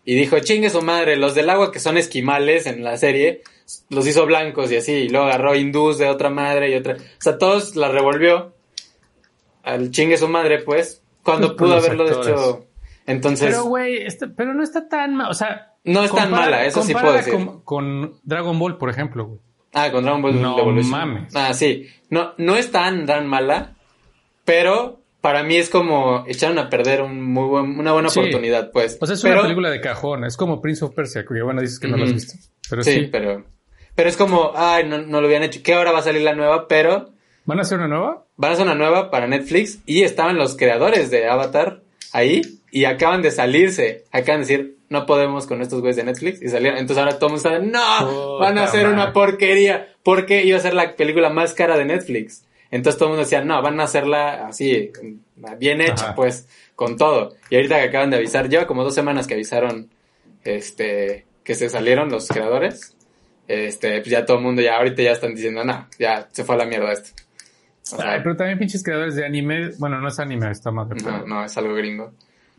[0.06, 3.42] y dijo, chingue su madre, los del agua que son esquimales en la serie,
[3.90, 7.22] los hizo blancos y así, y luego agarró hindús de otra madre y otra, o
[7.22, 8.54] sea, todos la revolvió
[9.64, 12.28] al chingue su madre, pues, cuando Pues pudo haberlo actores.
[12.28, 12.66] hecho.
[13.06, 15.30] Entonces, Pero, güey, este- pero no está tan mal.
[15.30, 17.34] O sea, No es tan mala, eso sí puedo decir.
[17.34, 19.40] Con, con Dragon Ball, por ejemplo, güey.
[19.74, 20.92] Ah, con Dragon Ball No Evolution.
[20.92, 21.36] mames.
[21.36, 21.88] Ah, sí.
[22.10, 23.76] No, no es tan, tan mala,
[24.46, 28.20] pero para mí es como echaron a perder un muy buen- una buena Sí.
[28.20, 28.98] oportunidad, pues.
[29.00, 30.26] O sea, es Pero- una película de cajón.
[30.26, 32.34] Es como Prince of Persia, que bueno, dices que no lo has visto.
[32.70, 33.10] Pero sí, sí.
[33.12, 33.46] pero...
[33.96, 35.62] Pero es como, ay, no, no lo habían hecho.
[35.64, 37.12] Que ahora va a salir la nueva, pero
[37.46, 38.26] ¿Van a hacer una nueva?
[38.38, 41.82] van a hacer una nueva para Netflix y estaban los creadores de Avatar
[42.12, 42.42] ahí
[42.72, 44.06] y acaban de salirse.
[44.12, 46.80] Acaban de decir, no podemos con estos güeyes de Netflix y salieron.
[46.80, 50.62] Entonces ahora todo el mundo sabe, no, van a hacer una porquería porque iba a
[50.62, 52.46] ser la película más cara de Netflix.
[52.76, 54.92] Entonces todo el mundo decía, no, van a hacerla así,
[55.60, 56.16] bien hecha, Ajá.
[56.16, 57.36] pues, con todo.
[57.50, 59.90] Y ahorita que acaban de avisar, lleva como dos semanas que avisaron,
[60.44, 62.96] este, que se salieron los creadores.
[63.48, 66.56] Este, pues ya todo el mundo ya ahorita ya están diciendo, no, ya se fue
[66.56, 67.10] a la mierda esto.
[67.92, 69.72] O sea, Ay, pero también pinches creadores de anime.
[69.78, 70.98] Bueno, no es anime, está madre.
[71.04, 72.14] no, Pero, no, es algo gringo.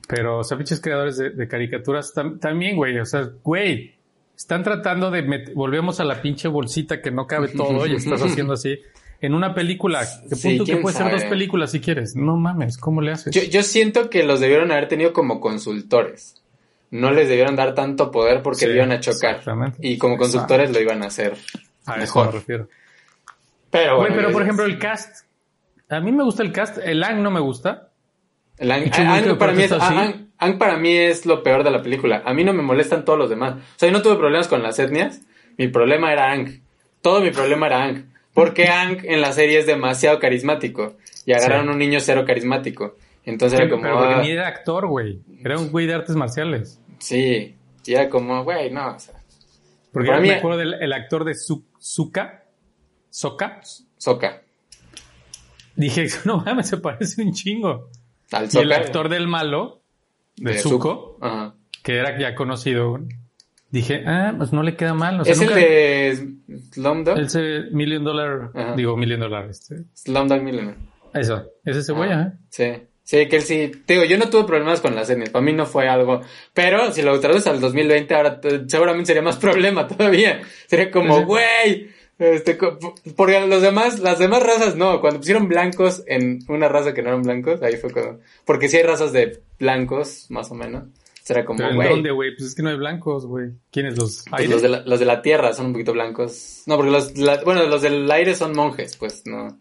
[0.06, 2.98] pero, o sea, pinches creadores de, de caricaturas tam- también, güey.
[2.98, 3.94] O sea, güey.
[4.36, 8.52] Están tratando de volvemos a la pinche bolsita que no cabe todo y estás haciendo
[8.54, 8.78] así.
[9.24, 12.14] En una película, que Sí, punto que puede ser dos películas si quieres.
[12.16, 13.34] No mames, ¿cómo le haces?
[13.34, 16.42] Yo, yo siento que los debieron haber tenido como consultores.
[16.90, 19.30] No les debieron dar tanto poder porque Sí, lo iban a chocar.
[19.36, 19.78] exactamente.
[19.80, 21.36] Y como consultores lo iban a hacer
[21.86, 22.26] a eso mejor.
[22.26, 22.68] me refiero.
[23.70, 25.26] Pero, bueno, pero por ejemplo el cast.
[25.88, 26.78] A mí me gusta el cast.
[26.78, 27.88] El Ang no me gusta.
[28.58, 28.68] el
[29.38, 29.72] para mí es,
[30.38, 32.22] Ang para mí es lo peor de la película.
[32.24, 33.54] A mí no me molestan todos los demás.
[33.54, 35.22] O sea, yo no tuve problemas con las etnias.
[35.56, 36.60] Mi problema era Ang.
[37.00, 38.13] Todo mi problema era Ang.
[38.34, 40.96] Porque Ang en la serie es demasiado carismático.
[41.24, 41.72] Y agarraron Sí.
[41.72, 42.96] un niño cero carismático.
[43.24, 43.82] Entonces era como...
[43.82, 45.20] pero porque ah, ni era actor, güey.
[45.42, 46.80] Era un güey de artes marciales.
[46.98, 47.54] sí.
[47.86, 48.94] Y era como, güey, no.
[48.94, 49.14] O sea,
[49.92, 52.44] Porque yo mí- me acuerdo del el actor de Zuka.
[53.10, 53.60] Soka.
[53.98, 54.42] Soca.
[55.76, 57.90] Dije, no mames, se parece un chingo.
[58.32, 59.82] Al Y el actor del malo,
[60.36, 61.54] de, Zuko, Ajá.
[61.82, 62.98] que era ya conocido,
[63.74, 65.20] dije, ah, pues no le queda mal.
[65.20, 66.28] O sea, es nunca- el de
[66.72, 67.18] Slumdog.
[67.18, 68.74] Ese Million Dollar, Ajá.
[68.76, 69.84] digo, Million Dollar, este.
[69.94, 70.78] Slumdog Millionaire.
[71.12, 72.34] Eso, es ese güey, Ah, ajá.
[72.48, 72.72] Sí.
[73.02, 73.70] Sí, que él sí.
[73.84, 75.28] Te digo, yo no tuve problemas con las etnias.
[75.28, 76.22] Para mí no fue algo.
[76.54, 79.36] Pero si lo traduces al 2020, ahora seguramente sería más
[79.76, 80.40] problema todavía.
[80.66, 81.24] Sería como, Sí.
[81.24, 81.88] güey.
[82.18, 82.56] Este,
[83.16, 85.00] porque los demás, las demás razas no.
[85.02, 88.20] Cuando pusieron blancos en una raza que no eran blancos, ahí fue cuando.
[88.46, 90.84] Porque sí hay razas de blancos, más o menos.
[91.24, 91.88] Será como, Pero ¿en güey.
[91.88, 92.36] dónde, güey?
[92.36, 93.48] Pues es que no hay blancos, güey.
[93.72, 94.24] ¿Quiénes los?
[94.30, 96.62] Pues los, de la, los de la tierra son un poquito blancos.
[96.66, 99.58] No, porque los, la- bueno, los del aire son monjes, pues no.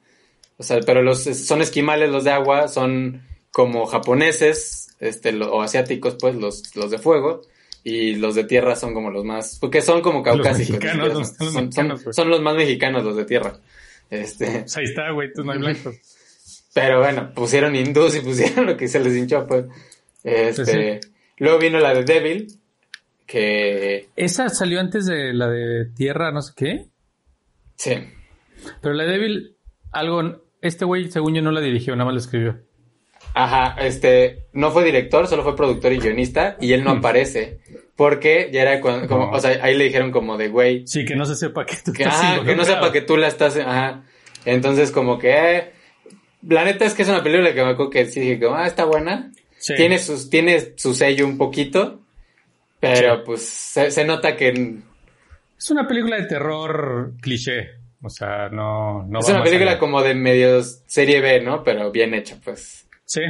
[0.57, 5.61] O sea, pero los son esquimales, los de agua, son como japoneses, este, lo- o
[5.61, 7.41] asiáticos, pues, los, los de fuego.
[7.86, 10.72] Y los de tierra son como los más, porque son como caucásicos.
[10.84, 12.14] mexicanos, son, los- los son- mexicanos, son- güey.
[12.14, 13.57] son los más mexicanos los de tierra.
[14.09, 15.95] Este, Pues ahí está, güey, tú no hay blancos.
[16.74, 19.66] pero bueno, pusieron hindús y pusieron lo que se les hinchó, pues.
[20.24, 22.47] Este, Pues luego vino la de Devil,
[23.25, 26.86] que, Esa salió antes de la de Tierra, no sé qué.
[27.75, 27.93] sí,
[28.81, 29.57] Pero la de Devil,
[29.91, 30.41] algo.
[30.61, 32.59] Este güey, según yo, no la dirigió, nada más la escribió.
[33.34, 36.97] Ajá, este, no fue director, solo fue productor y guionista, y él no Mm.
[36.99, 37.59] aparece,
[37.95, 39.31] porque ya era cuando, como, No.
[39.31, 41.91] o sea, ahí le dijeron como de, güey, Sí, que no se sepa que tú
[41.93, 44.03] que, estás ajá, que no sepa que tú la estás, ajá,
[44.45, 45.71] entonces como que, eh,
[46.47, 48.67] la neta es que es una película que me acuerdo que sí dije como, ah,
[48.67, 49.31] está buena,
[49.64, 49.76] Sí.
[49.76, 52.01] tiene sus, tiene su sello un poquito,
[52.80, 53.22] pero Sí.
[53.26, 54.78] pues se, se nota que
[55.57, 57.70] Es una película de terror cliché.
[58.01, 59.03] O sea, no.
[59.07, 61.64] no es una película como de medios serie B, ¿no?
[61.64, 62.86] Pero bien hecha, pues.
[63.05, 63.22] Sí.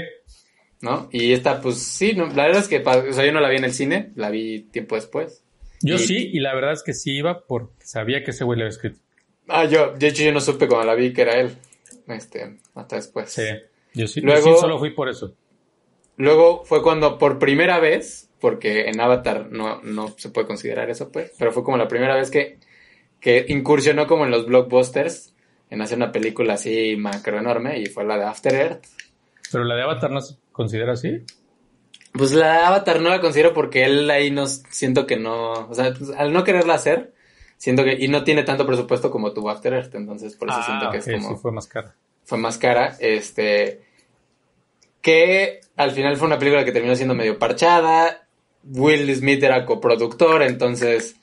[0.82, 1.08] ¿no?
[1.12, 3.58] Y esta, pues sí, no, la verdad es que, o sea, yo no la vi
[3.58, 5.44] en el cine, la vi tiempo después.
[5.82, 8.58] Yo Y- sí, y la verdad es que sí iba porque sabía que ese güey
[8.58, 9.00] le había escrito.
[9.48, 11.56] Ah, yo, de hecho, yo no supe cuando la vi que era él,
[12.08, 13.32] este, hasta después.
[13.32, 13.44] Sí.
[13.94, 14.22] Yo sí.
[14.22, 15.36] Luego- yo sí solo fui por eso.
[16.18, 21.12] Luego fue cuando por primera vez, porque en Avatar no, no se puede considerar eso,
[21.12, 22.60] pues, pero fue como la primera vez que,
[23.20, 25.34] que incursionó como en los blockbusters,
[25.70, 28.86] en hacer una película así macro enorme, y fue la de After Earth.
[29.52, 31.24] Pero la de Avatar no se considera así.
[32.14, 35.74] Pues la de Avatar no la considero porque él ahí no siento que no, o
[35.74, 37.14] sea, pues, al no quererla hacer,
[37.58, 40.92] siento que, y no tiene tanto presupuesto como tuvo After Earth, entonces por eso siento
[40.92, 41.96] que Ah, es como, sí fue más cara.
[42.24, 43.82] fue más cara, este,
[45.04, 48.28] que al final fue una película que terminó siendo medio parchada,
[48.64, 51.18] Will Smith era coproductor, entonces,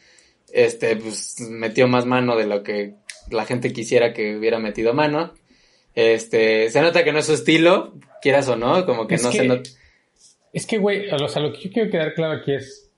[0.53, 2.95] este, pues metió más mano de lo que
[3.31, 5.33] la gente quisiera que hubiera metido mano,
[5.95, 9.31] este, se nota que no es su estilo, quieras o no, como que Es no
[9.31, 9.71] que- se nota,
[10.53, 12.91] Es que, güey, o sea, lo que yo quiero quedar claro aquí es.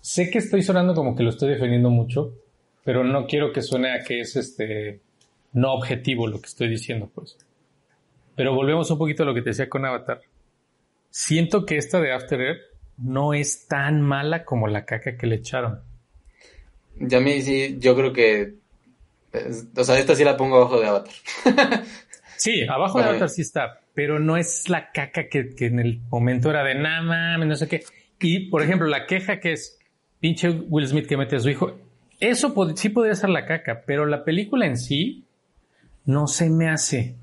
[0.00, 2.32] Sé que estoy sonando como que lo estoy defendiendo mucho,
[2.82, 5.00] pero no quiero que suene a que es este.
[5.52, 7.36] No objetivo lo que estoy diciendo, pues.
[8.38, 10.22] Pero volvemos un poquito a lo que te decía con Avatar.
[11.10, 12.60] Siento que esta de After Earth
[12.96, 15.80] no es tan mala como la caca que le echaron.
[17.00, 18.54] Ya a mí sí, yo creo que
[19.32, 21.14] Es- o sea, esta sí la pongo abajo de Avatar.
[22.36, 23.04] Sí, abajo de.
[23.04, 26.76] Avatar sí está, pero no es la caca que, que en el momento era de
[26.76, 27.82] nada mames, no sé qué.
[28.20, 29.76] Y, por ejemplo, la queja que es
[30.20, 31.76] pinche Will Smith que mete a su hijo,
[32.20, 35.24] eso pod- sí podría ser la caca, pero la película en sí
[36.04, 37.16] no se me hace.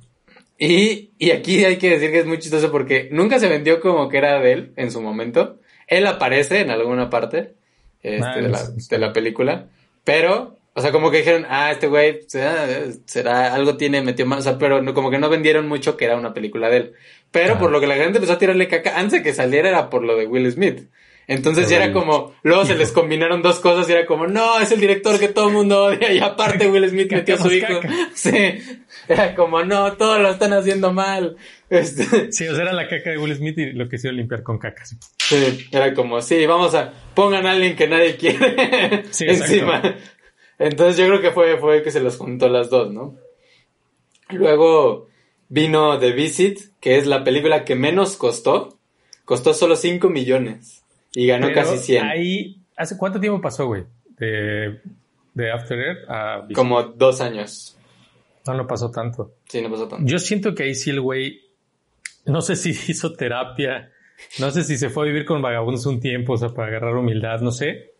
[0.58, 4.08] Y, y aquí hay que decir que es muy chistoso porque nunca se vendió como
[4.10, 5.60] que era de él en su momento.
[5.88, 7.54] Él aparece en alguna parte
[8.02, 9.68] este, Ah, de, la, de la película,
[10.04, 12.68] pero, o sea, como que dijeron, ah, este güey será,
[13.06, 16.06] será- algo tiene, metió más, o sea, pero no, como que no vendieron mucho que
[16.06, 16.94] era una película de él.
[17.32, 17.60] Pero Ah.
[17.60, 20.04] por lo que la gente empezó a tirarle caca antes de que saliera era por
[20.04, 20.88] lo de Will Smith.
[21.28, 24.72] Entonces ya era como, luego se les combinaron dos cosas y era como, no, es
[24.72, 27.80] el director que todo el mundo odia y aparte Will Smith metió a su hijo.
[28.14, 28.60] Sí,
[29.08, 31.36] era como, no, todos lo están haciendo mal.
[31.70, 34.60] Este, Sí, o sea, era la caca de Will Smith y lo quisieron limpiar con
[34.60, 34.86] caca.
[34.86, 34.98] sí.
[35.18, 39.82] sí, era como, sí, vamos a, pongan a alguien que nadie quiere Sí, encima.
[40.60, 43.16] Entonces yo creo que fue, fue que se los juntó las dos, ¿no?
[44.30, 45.08] Luego
[45.50, 48.78] vino The Visit, que es la película que menos costó.
[49.26, 50.85] Costó solo 5 millones
[51.16, 52.06] y ganó Pero casi 100.
[52.06, 53.86] Ahí, ¿hace cuánto tiempo pasó, güey?
[54.20, 54.80] De,
[55.34, 56.48] de After Earth a?
[56.54, 57.78] Como dos años.
[58.46, 59.34] No, no pasó tanto.
[59.50, 60.06] Sí, no pasó tanto.
[60.06, 61.42] Yo siento que ahí sí el güey,
[62.26, 63.92] no sé si hizo terapia,
[64.40, 66.96] no sé si se fue a vivir con vagabundos un tiempo, o sea, para agarrar
[66.96, 67.94] humildad, no sé.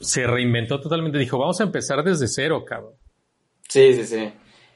[0.00, 2.94] Se reinventó totalmente, dijo, vamos a empezar desde cero, cabrón.
[3.68, 4.32] Sí, sí, sí.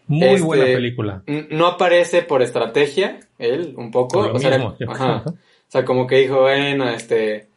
[0.07, 1.22] Muy Este, buena película.
[1.26, 4.18] N- No aparece por estrategia, él, un poco.
[4.18, 5.24] Por lo o, mismo, ajá.
[5.74, 7.48] O sea, como que dijo, bueno, este...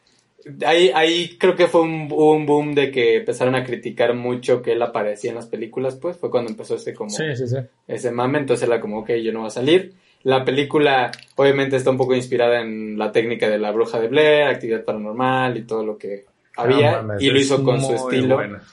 [0.65, 4.71] Ahí, ahí creo que fue un, un boom de que empezaron a criticar mucho que
[4.71, 7.11] él aparecía en las películas, pues fue cuando empezó ese como...
[7.11, 7.57] Sí, sí, sí.
[7.87, 9.93] ese mame, entonces era como, ok, yo no voy a salir.
[10.23, 14.45] La película obviamente está un poco inspirada en la técnica de la bruja de Blair,
[14.45, 18.33] actividad paranormal y todo lo que había, No mames, y lo hizo con su estilo.
[18.33, 18.63] buena.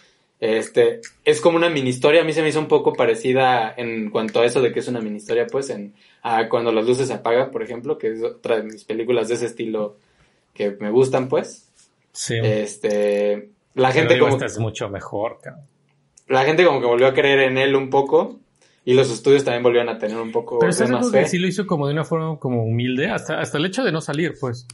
[0.41, 4.11] Este, es como una mini historia, a mí se me hizo un poco parecida en
[4.11, 7.09] cuanto a eso de que es una mini historia, pues, en a cuando las luces
[7.09, 9.97] se apagan, por ejemplo, que es otra de mis películas de ese estilo
[10.53, 11.69] que me gustan, pues.
[12.13, 12.37] Sí.
[12.43, 15.65] Este, la Pero gente digo, como esta es mucho mejor, cabrón.
[16.29, 18.39] la gente como que volvió a creer en él un poco
[18.85, 21.27] y los estudios también volvieron a tener un poco Pero de más que fe.
[21.27, 24.01] sí lo hizo como de una forma como humilde, hasta, hasta el hecho de no
[24.01, 24.67] salir, pues.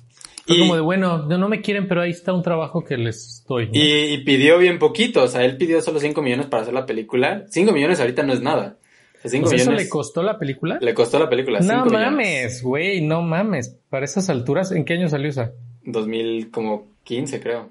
[0.46, 2.96] Fue Y- como de, bueno, no, no me quieren, pero ahí está un trabajo que
[2.96, 3.66] les doy.
[3.66, 3.72] ¿no?
[3.74, 3.80] Y,
[4.14, 7.44] y pidió bien poquito, o sea, él pidió solo 5 millones para hacer la película.
[7.48, 8.76] 5 millones ahorita no es nada.
[9.24, 10.78] 5 O sea, ¿Eso millones le costó la película?
[10.80, 11.60] le costó la película.
[11.60, 12.06] No 5 millones.
[12.10, 13.76] mames, güey, no mames.
[13.90, 15.52] Para esas alturas, ¿en qué año salió esa?
[15.84, 17.68] 2015 creo.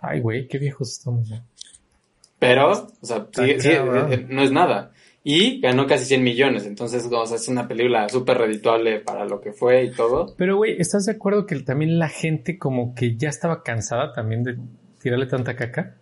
[0.00, 1.42] Ay, güey, qué viejos estamos ya.
[2.38, 4.12] Pero, o sea, sigue- sigue- cabrón.
[4.12, 4.92] eh, no es nada.
[5.28, 9.40] Y ganó casi 100 millones, entonces, o sea, es una película súper redituable para lo
[9.40, 10.32] que fue y todo.
[10.38, 14.44] Pero, güey, ¿estás de acuerdo que también la gente como que ya estaba cansada también
[14.44, 14.56] de
[15.02, 15.96] tirarle tanta caca?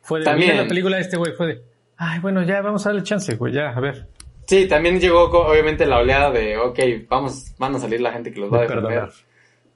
[0.00, 0.56] Fue de, También.
[0.56, 1.62] la película de este güey, fue de,
[1.96, 4.08] ay, bueno, ya vamos a darle chance, güey, ya, a ver.
[4.48, 8.40] Sí, también llegó obviamente la oleada de, ok, vamos, van a salir la gente que
[8.40, 9.08] los va a De defender.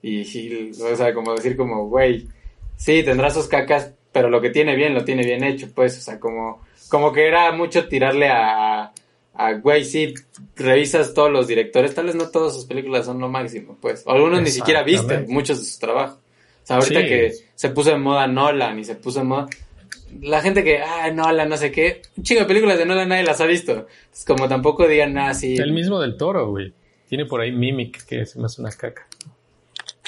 [0.03, 2.27] Y, y, o sea, como decir como, güey,
[2.75, 6.01] sí, tendrá sus cacas, pero lo que tiene bien, lo tiene bien hecho, pues, o
[6.01, 8.93] sea, como, como que era mucho tirarle a,
[9.35, 10.13] a, güey, sí,
[10.57, 14.11] revisas todos los directores, tal vez no todas sus películas son lo máximo, pues, o
[14.13, 16.19] algunos ni siquiera viste muchos de sus trabajos.
[16.63, 17.07] O sea, ahorita Sí.
[17.07, 19.47] que se puso de moda Nolan y se puso de moda,
[20.21, 23.23] la gente que, ah, Nolan, no sé qué, un chingo de películas de Nolan nadie
[23.25, 23.87] las ha visto.
[24.13, 25.55] Es como tampoco digan nada así.
[25.57, 26.73] El mismo del toro, güey.
[27.09, 29.07] Tiene por ahí Mimic, que se me hace una caca.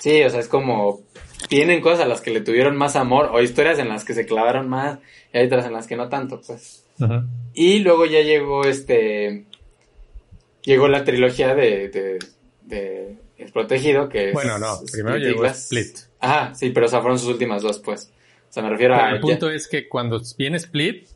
[0.00, 1.00] Sí, o sea, es como
[1.48, 4.26] tienen cosas a las que le tuvieron más amor o historias en las que se
[4.26, 4.98] clavaron más
[5.32, 6.84] y hay otras en las que no tanto, pues.
[7.00, 7.24] Ajá.
[7.54, 9.44] Y luego ya llegó este
[10.62, 12.18] llegó la trilogía de, de,
[12.62, 15.46] de El Protegido, que es Bueno, no, primero Split llegó.
[15.46, 15.96] Split.
[16.20, 18.12] Ajá, sí, pero o sea, fueron sus últimas dos, pues.
[18.48, 21.08] O sea, me refiero Pero a el punto ya- es que cuando viene Split,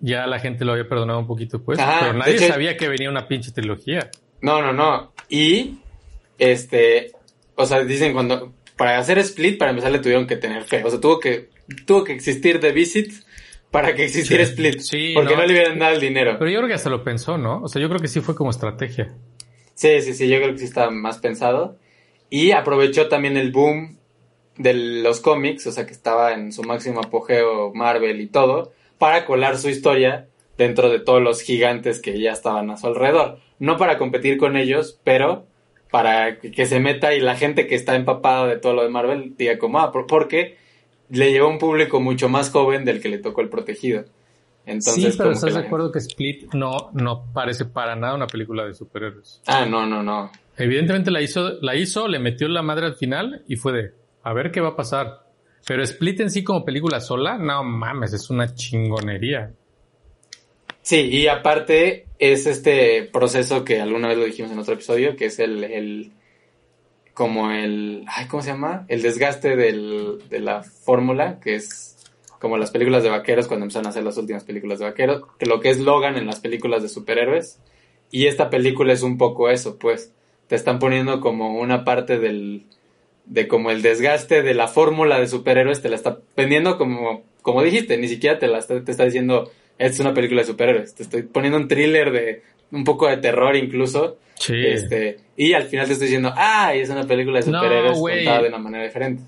[0.00, 1.78] ya la gente lo había perdonado un poquito, pues.
[1.78, 4.10] Ajá, pero nadie hecho- sabía que venía una pinche trilogía.
[4.40, 5.12] No, no, no.
[5.28, 5.78] Y
[6.38, 7.12] este,
[7.56, 10.90] o sea, dicen cuando para hacer Split para empezar le tuvieron que tener fe, o
[10.90, 11.48] sea, tuvo que
[11.86, 13.12] tuvo que existir The Visit
[13.70, 14.50] para que existiera Sí.
[14.52, 15.40] Split, Sí, porque no.
[15.40, 15.46] no.
[15.46, 16.36] le hubieran dado el dinero.
[16.38, 17.60] Pero yo creo que hasta lo pensó, ¿no?
[17.62, 19.12] O sea, yo creo que sí fue como estrategia.
[19.74, 21.76] Sí, sí, sí, yo creo que sí está más pensado.
[22.30, 23.98] Y aprovechó también el boom
[24.56, 29.26] de los cómics, o sea, que estaba en su máximo apogeo Marvel y todo, para
[29.26, 33.38] colar su historia dentro de todos los gigantes que ya estaban a su alrededor.
[33.58, 35.46] No para competir con ellos, pero
[35.90, 38.88] para que que se meta y la gente que está empapada de todo lo de
[38.88, 40.56] Marvel diga como, ah, por- porque
[41.10, 44.04] le llevó un público mucho más joven del que le tocó el protegido.
[44.64, 48.64] Entonces, sí, pero estás de acuerdo que Split no, no parece para nada una película
[48.66, 49.40] de superhéroes.
[49.46, 50.32] Ah, no, no, no.
[50.56, 53.92] Evidentemente la hizo, la hizo, le metió la madre al final y fue de,
[54.24, 55.24] a ver qué va a pasar.
[55.68, 59.52] Pero Split en sí como película sola, no mames, es una chingonería.
[60.86, 65.24] Sí, y aparte es este proceso que alguna vez lo dijimos en otro episodio, que
[65.24, 66.12] es el, el
[67.12, 68.84] como el, ay, ¿cómo se llama?
[68.86, 71.96] El desgaste del, de la fórmula, que es
[72.38, 75.46] como las películas de vaqueros cuando empezaron a hacer las últimas películas de vaqueros, que
[75.46, 77.58] lo que es Logan en las películas de superhéroes,
[78.12, 80.12] y esta película es un poco eso, pues,
[80.46, 82.66] te están poniendo como una parte del,
[83.24, 87.64] de como el desgaste de la fórmula de superhéroes, te la está vendiendo como, como
[87.64, 91.02] dijiste, ni siquiera te la está, te está diciendo, es una película de superhéroes, te
[91.02, 94.54] estoy poniendo un thriller de, un poco de terror incluso, Sí.
[94.56, 98.48] este, y al final te estoy diciendo, ah, es una película de superhéroes contada de
[98.48, 99.22] una manera diferente.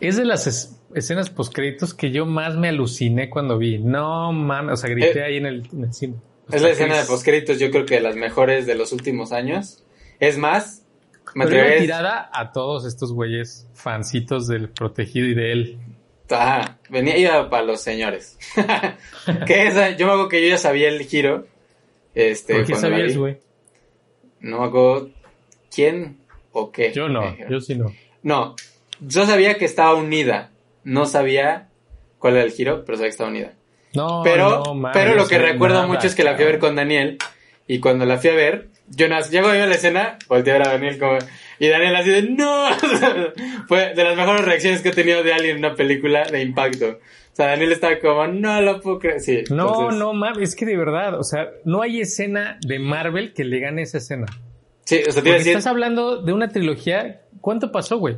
[0.00, 3.78] Es de las es- escenas postcréditos que yo más me aluciné cuando vi.
[3.78, 6.14] No mames, o sea, grité Eh, ahí en el, en el cine.
[6.50, 8.92] O Es la escena que de postcréditos, yo creo que de las mejores de los
[8.92, 9.82] últimos años.
[10.20, 10.84] Es más,
[11.34, 15.78] me Pero tirada a todos estos güeyes fancitos del protegido y de él.
[16.30, 18.38] Ajá, venía iba para los señores.
[19.46, 21.46] que esa, yo me acuerdo que yo ya sabía el giro.
[22.14, 23.38] Este, ¿Por qué sabías, güey?
[24.40, 25.10] No me acuerdo
[25.72, 26.18] quién
[26.52, 26.92] o qué.
[26.92, 27.52] Yo no, dijeron.
[27.52, 27.92] yo sí no.
[28.22, 28.56] No,
[29.00, 30.50] yo sabía que estaba unida.
[30.84, 31.68] No sabía
[32.18, 33.52] cuál era el giro, pero sabía que estaba unida.
[33.94, 36.48] No, Pero, no, mames, pero lo que recuerdo nada, mucho es que la fui a
[36.48, 37.18] ver con Daniel.
[37.66, 40.68] Y cuando la fui a ver, yo no, llego a la escena, volteé a ver
[40.68, 41.18] a Daniel como,
[41.58, 42.68] y Daniel así de, ¡No!
[43.68, 46.86] Fue de las mejores reacciones que he tenido de alguien en una película de impacto.
[47.32, 49.20] O sea, Daniel estaba como, no lo puedo creer.
[49.20, 52.78] Sí, No, entonces- no mames, es que de verdad, o sea, no hay escena de
[52.78, 54.26] Marvel que le gane esa escena.
[54.84, 57.22] Sí, o sea, te decir, estás hablando de una trilogía.
[57.40, 58.16] ¿Cuánto pasó, güey?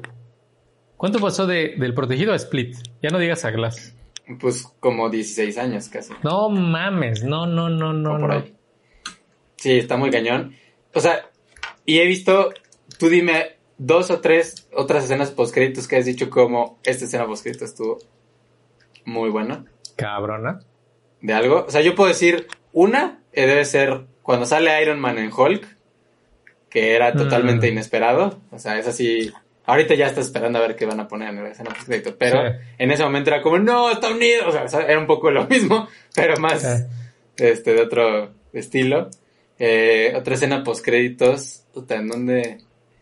[0.96, 2.76] ¿Cuánto pasó de, del protegido a Split?
[3.02, 3.94] Ya no digas a Glass.
[4.40, 6.12] pues como 16 años casi.
[6.22, 8.34] No mames, no, no, no, no, por no.
[8.34, 8.54] ahí.
[9.56, 10.54] Sí, está muy cañón.
[10.94, 11.28] O sea,
[11.84, 12.50] y he visto,
[12.98, 17.64] tú dime dos o tres otras escenas postcréditos que has dicho como esta escena postcrédito
[17.64, 17.98] estuvo
[19.04, 19.64] muy buena.
[19.96, 20.60] Cabrona.
[21.20, 21.64] De algo.
[21.66, 25.66] O sea, yo puedo decir una, eh, debe ser cuando sale Iron Man en Hulk,
[26.70, 27.72] que era totalmente Mm.
[27.72, 28.40] inesperado.
[28.50, 29.32] O sea, es así.
[29.64, 32.16] Ahorita ya estás esperando a ver qué van a poner en la escena postcrédito.
[32.16, 32.54] Pero Sí.
[32.78, 34.48] en ese momento era como, no, está unido.
[34.48, 36.84] O sea, era un poco lo mismo, pero más Sí.
[37.44, 39.08] este, de otro estilo.
[39.58, 41.64] Eh, otra escena postcréditos.
[41.72, 42.58] Puta, ¿en dónde?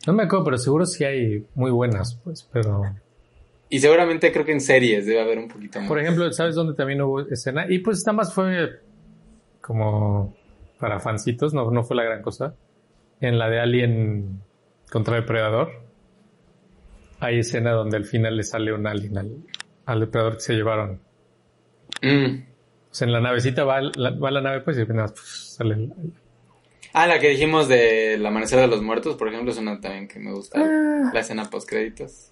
[0.06, 2.82] No me acuerdo, pero seguro sí hay muy buenas, pues, pero...
[3.68, 5.88] Y seguramente creo que en series debe haber un poquito más.
[5.88, 7.66] Por ejemplo, ¿sabes dónde también hubo escena?
[7.68, 8.80] Y pues nada más fue
[9.60, 10.36] como
[10.78, 12.54] para fancitos, no, no fue la gran cosa.
[13.20, 14.40] En la de Alien
[14.92, 15.72] contra Depredador.
[17.18, 19.36] Hay escena donde al final le sale un alien al,
[19.86, 21.00] al depredador que se llevaron.
[22.02, 22.42] Mm.
[22.90, 25.74] O sea, en la navecita va, la, va la nave, pues, y apenas pues, sale
[25.74, 25.92] el-
[26.98, 30.18] Ah, la que dijimos del amanecer de los muertos, por ejemplo, es una también que
[30.18, 30.58] me gusta.
[30.60, 31.10] Ah.
[31.12, 32.30] La escena postcréditos.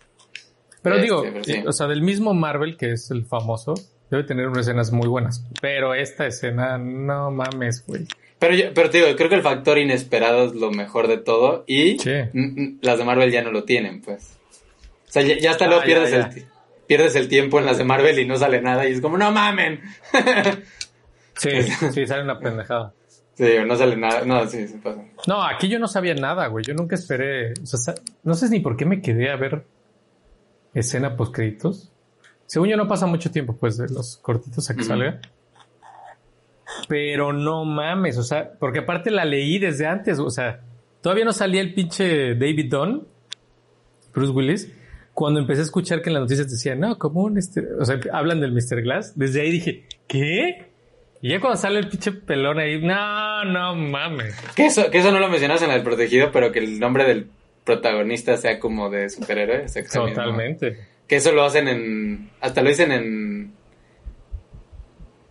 [0.81, 1.63] Pero Este, digo, pero sí.
[1.67, 3.75] o sea, del mismo Marvel, que es el famoso,
[4.11, 5.45] debe tener unas escenas muy buenas.
[5.61, 8.07] Pero esta escena, no mames, güey.
[8.39, 11.65] Pero, yo, pero te digo, creo que el factor inesperado es lo mejor de todo
[11.67, 12.13] y Sí.
[12.83, 14.39] las de Marvel ya no lo tienen, pues.
[15.09, 16.19] O sea, ya, ya hasta luego Ah, ya, pierdes, ya.
[16.41, 16.47] El,
[16.87, 19.31] pierdes el tiempo en las de Marvel y no sale nada y es como, no
[19.31, 19.81] mamen.
[21.37, 21.51] Sí,
[21.93, 22.95] sí, sale una pendejada.
[23.35, 24.25] Sí, no sale nada.
[24.25, 25.03] No, sí, se pasa.
[25.27, 26.65] No, aquí yo no sabía nada, güey.
[26.65, 27.53] Yo nunca esperé.
[27.63, 29.65] O sea, no sé ni por qué me quedé a ver
[30.75, 31.93] escena post créditos.
[32.47, 35.21] Según yo no pasa mucho tiempo, pues, de los cortitos a que salga.
[36.89, 40.61] Pero no mames, o sea, porque aparte la leí desde antes, o sea,
[41.01, 43.07] todavía no salía el pinche David Dunn,
[44.13, 44.73] Bruce Willis,
[45.13, 48.01] cuando empecé a escuchar que en las noticias decían, no, como un este, o sea,
[48.13, 48.83] hablan del Mr.
[48.83, 50.74] Glass, desde ahí dije, ¿qué?
[51.25, 54.39] Y ya cuando sale el pinche pelón ahí, no, no mames.
[54.55, 57.31] Que eso, que eso no lo mencionas en el protegido, pero que el nombre del
[57.65, 59.67] protagonista sea como de superhéroe.
[59.71, 60.09] sea, que mismo.
[60.09, 60.87] Totalmente.
[61.09, 62.31] Que eso lo hacen en.
[62.43, 63.53] Hasta lo dicen en.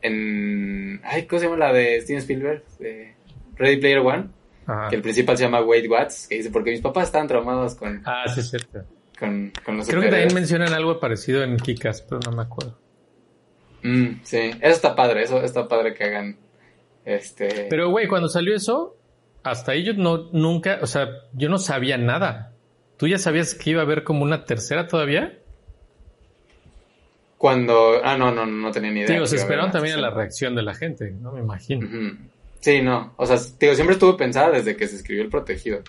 [0.01, 0.99] En.
[1.03, 2.63] Ay, ¿cómo se llama la de Steven Spielberg?
[2.79, 3.13] De
[3.55, 4.29] Ready Player One.
[4.65, 4.89] Ajá.
[4.89, 6.27] Que el principal se llama Wade Watts.
[6.27, 8.83] Que dice: Porque mis papás estaban traumados con, Ah, sí, es cierto.
[9.19, 12.81] con, con los Creo que también mencionan algo parecido en Kikas, pero no me acuerdo.
[13.83, 15.23] Mm, sí, eso está padre.
[15.23, 16.37] Eso está padre que hagan.
[17.05, 17.67] Este.
[17.69, 18.95] Pero, güey, cuando salió eso,
[19.43, 22.53] hasta ahí yo no, nunca, o sea, yo no sabía nada.
[22.97, 25.37] ¿Tú ya sabías que iba a haber como una tercera todavía?
[27.37, 27.99] Cuando.
[28.03, 29.13] Ah, no, no, no tenía ni idea.
[29.13, 31.87] Digo, se esperaron también a la reacción de la gente, no me imagino.
[32.61, 33.13] Sí, no.
[33.17, 35.81] O sea, digo, siempre estuvo pensada desde que se escribió El Protegido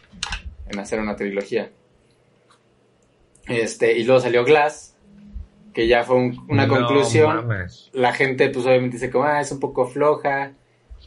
[0.69, 1.71] en hacer una trilogía.
[3.47, 4.94] Este, y luego salió Glass,
[5.75, 7.35] que ya fue un- una No conclusión.
[7.49, 7.91] mames.
[7.93, 10.53] La gente, pues obviamente dice como, ah, es un poco floja.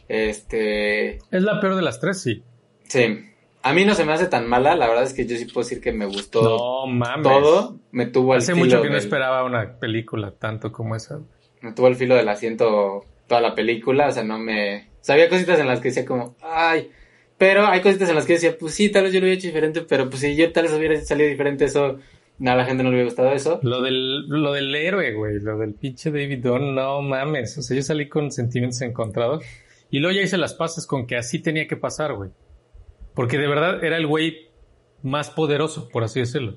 [0.08, 2.42] Este, Es la peor de las tres, sí.
[2.84, 3.24] sí.
[3.62, 5.66] A mí no se me hace tan mala, la verdad es que yo sí puedo
[5.66, 6.42] decir que me gustó
[6.86, 7.22] No mames.
[7.24, 7.76] todo.
[7.90, 11.20] Me tuvo al Hace filo mucho que no esperaba una película tanto como esa.
[11.60, 14.88] me tuvo al filo del asiento toda la película, o sea, no me...
[15.00, 16.88] O sea, había cositas en las que decía como, ay,
[17.36, 19.48] pero hay cositas en las que decía, pues sí, tal vez yo lo hubiera hecho
[19.48, 21.98] diferente, pero pues si yo tal vez hubiera salido diferente, eso,
[22.46, 23.58] a la gente no le hubiera gustado eso.
[23.62, 27.76] Lo del, lo del héroe, güey, lo del pinche David Dunn, no mames, o sea,
[27.76, 29.44] yo salí con sentimientos encontrados
[29.90, 32.30] y luego ya hice las pases con que así tenía que pasar, güey.
[33.14, 34.48] Porque de verdad era el güey
[35.02, 36.56] más poderoso, por así decirlo.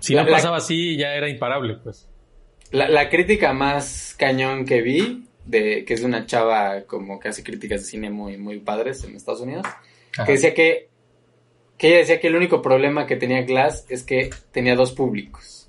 [0.00, 2.08] Si La- no la- pasaba así, ya era imparable, pues.
[2.70, 7.28] La, la crítica más cañón que vi, de que es de una chava como que
[7.28, 9.64] hace críticas de cine muy, muy padres en Estados Unidos,
[10.16, 10.24] Ajá.
[10.26, 10.88] que decía que,
[11.82, 15.68] que ella decía que el único problema que tenía Glass es que tenía dos públicos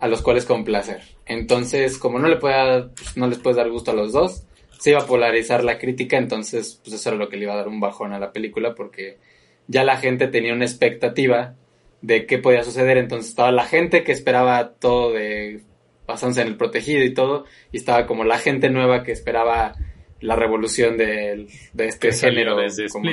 [0.00, 1.02] a los cuales complacer.
[1.24, 4.42] Entonces, como no le puede dar- pues, no les puedes dar gusto a los dos,
[4.80, 7.56] se iba a polarizar la crítica, entonces pues eso era lo que le iba a
[7.58, 9.18] dar un bajón a la película porque
[9.68, 11.54] ya la gente tenía una expectativa
[12.02, 15.60] de qué podía suceder, entonces estaba la gente que esperaba todo de
[16.08, 19.76] basándose en el protegido y todo, y estaba como la gente nueva que esperaba
[20.20, 23.04] la revolución del- de este Que salió género desde como.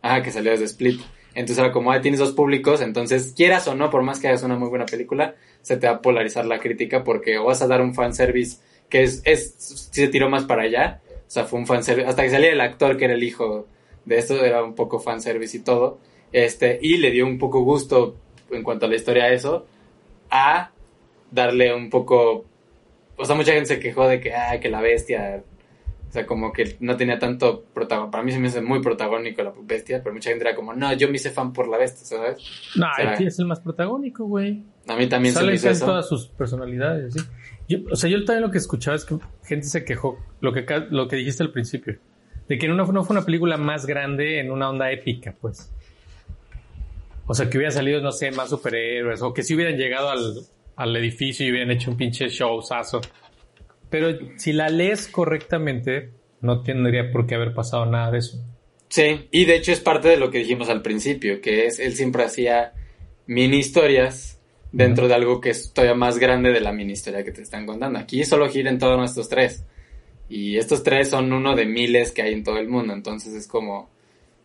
[0.00, 1.00] Ajá, que salió desde Split.
[1.34, 4.42] Entonces era como, ah, tienes dos públicos, entonces quieras o no, por más que hagas
[4.42, 7.68] una muy buena película, se te va a polarizar la crítica porque o vas a
[7.68, 8.58] dar un fanservice
[8.88, 9.54] que es, es,
[9.92, 12.96] se tiró más para allá, o sea, fue un fanservice, hasta que salía el actor
[12.96, 13.66] que era el hijo
[14.04, 16.00] de esto, era un poco fanservice y todo,
[16.32, 18.16] este, y le dio un poco gusto
[18.50, 19.66] en cuanto a la historia a eso,
[20.30, 20.72] a
[21.30, 22.44] darle un poco,
[23.16, 25.44] o sea, mucha gente se quejó de que, ah, que la bestia,
[26.10, 28.10] o sea, como que no tenía tanto protagonismo.
[28.10, 30.92] Para mí se me hace muy protagónico la bestia, pero mucha gente era como, no,
[30.94, 32.38] yo me hice fan por la bestia, ¿sabes?
[32.76, 34.64] No, Será- este es el más protagónico, güey.
[34.88, 35.86] A mí también se Sale me hizo en eso.
[35.86, 37.20] todas sus personalidades, sí.
[37.68, 40.66] Yo, o sea, yo también lo que escuchaba es que gente se quejó, lo que,
[40.90, 41.96] lo que dijiste al principio,
[42.48, 45.72] de que no, fue- no fue una película más grande en una onda épica, pues.
[47.26, 50.34] O sea, que hubiera salido, no sé, más superhéroes, o que si hubieran llegado al,
[50.74, 53.00] al edificio y hubieran hecho un pinche showzazo.
[53.90, 56.10] Pero si la lees correctamente,
[56.40, 58.38] no tendría por qué haber pasado nada de eso.
[58.88, 61.94] Sí, y de hecho es parte de lo que dijimos al principio, que es, él
[61.94, 62.72] siempre hacía
[63.26, 64.40] mini historias
[64.72, 67.66] dentro de algo que es todavía más grande de la mini historia que te están
[67.66, 67.98] contando.
[67.98, 69.64] Aquí solo giran todos nuestros tres.
[70.28, 72.92] Y estos tres son uno de miles que hay en todo el mundo.
[72.92, 73.90] Entonces es como,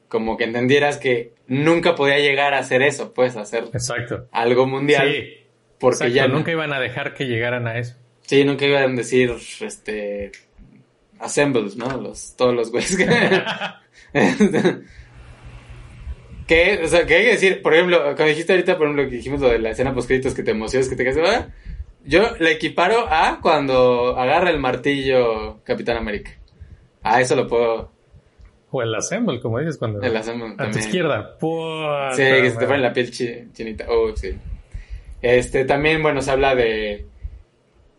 [0.07, 4.27] como que entendieras que nunca podía llegar a hacer eso, pues, hacer Exacto.
[4.31, 5.11] algo mundial.
[5.11, 5.27] Sí,
[5.79, 7.95] porque exacto, ya no- nunca iban a dejar que llegaran a eso.
[8.25, 10.31] Sí, nunca iban a decir, este,
[11.19, 11.95] assembles, ¿no?
[12.01, 13.05] Los, todos los güeyes que...
[16.47, 19.15] que, o sea, que hay que decir, por ejemplo, cuando dijiste ahorita, por ejemplo, que
[19.17, 21.47] dijimos lo de la escena post créditos que te emocionas, que te quedas, "Ah",
[22.05, 26.31] yo le equiparo a cuando agarra el martillo Capitán América.
[27.01, 27.91] A eso lo puedo,
[28.71, 30.01] O el assemble, como dices, cuando...
[30.01, 31.37] el assemble A tu izquierda.
[31.37, 33.85] Puta Sí, que se te pone la piel chi- chinita.
[33.89, 34.35] Oh, sí.
[35.21, 37.05] Este, también, bueno, se habla de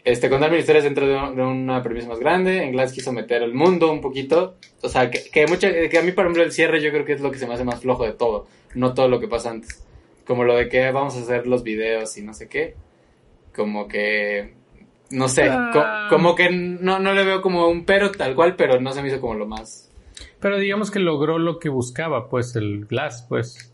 [0.07, 2.63] este, contar mil historias dentro de, de una premisa más grande.
[2.63, 4.57] En Glass quiso meter el mundo un poquito.
[4.83, 7.13] O sea, que, que, mucha, que a mí, por ejemplo, el cierre yo creo que
[7.13, 8.47] es lo que se me hace más flojo de todo.
[8.75, 9.85] No todo lo que pasa antes.
[10.27, 12.75] Como lo de que vamos a hacer los videos y no sé qué.
[13.55, 14.55] Como que...
[15.11, 16.09] No sé, Ah.
[16.09, 19.03] co- como que no, no le veo como un pero tal cual, pero no se
[19.03, 19.91] me hizo como lo más...
[20.41, 23.73] Pero digamos que logró lo que buscaba, pues, el Glass, pues.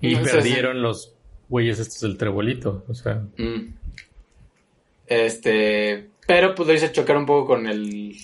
[0.00, 1.14] Y No sé, perdieron los
[1.48, 3.22] güeyes estos del trebolito, o sea...
[3.36, 3.74] Mm.
[5.06, 8.16] Este, pero pues lo hice chocar un poco con el,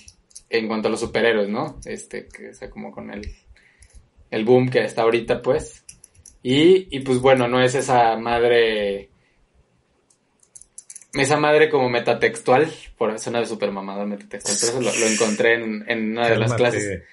[0.49, 1.79] en cuanto a los superhéroes, ¿no?
[1.85, 3.29] Este, que o sea, como con el,
[4.29, 5.83] el boom que está ahorita, pues.
[6.41, 9.09] Y, y pues bueno, no es esa madre,
[11.13, 15.11] esa madre como metatextual, por eso no es super mamador metatextual, pero eso lo, lo
[15.11, 17.03] encontré en, en una de las clases.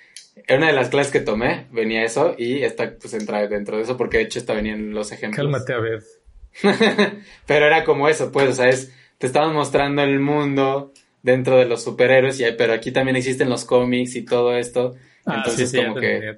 [0.47, 3.83] En una de las clases que tomé venía eso y esta pues entra dentro de
[3.83, 5.45] eso porque de hecho esta venía en los ejemplos.
[5.45, 6.03] Cálmate a ver.
[7.47, 10.93] Pero era como eso, pues, o sea, es, te estaban mostrando el mundo
[11.23, 14.95] dentro de los superhéroes, y, pero aquí también existen los cómics y todo esto.
[15.27, 16.35] Ah, entonces, sí, sí, ya como que,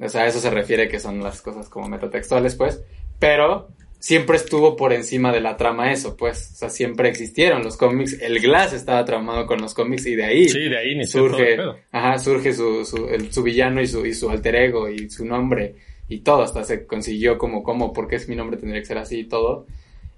[0.00, 2.82] o sea, a eso se refiere que son las cosas como metatextuales, pues.
[3.18, 3.68] Pero
[3.98, 6.52] siempre estuvo por encima de la trama eso, pues.
[6.54, 8.18] O sea, siempre existieron los cómics.
[8.22, 11.56] El Glass estaba tramado con los cómics y de ahí Sí, de surge,
[11.92, 15.26] ajá, surge su, su, el- su villano y su, y su alter ego y su
[15.26, 15.74] nombre
[16.08, 19.20] y todo, hasta se consiguió como, como, porque es mi nombre tendría que ser así
[19.20, 19.66] y todo.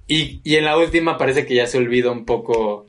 [0.07, 2.87] Y, y en la última parece que ya se olvida un poco,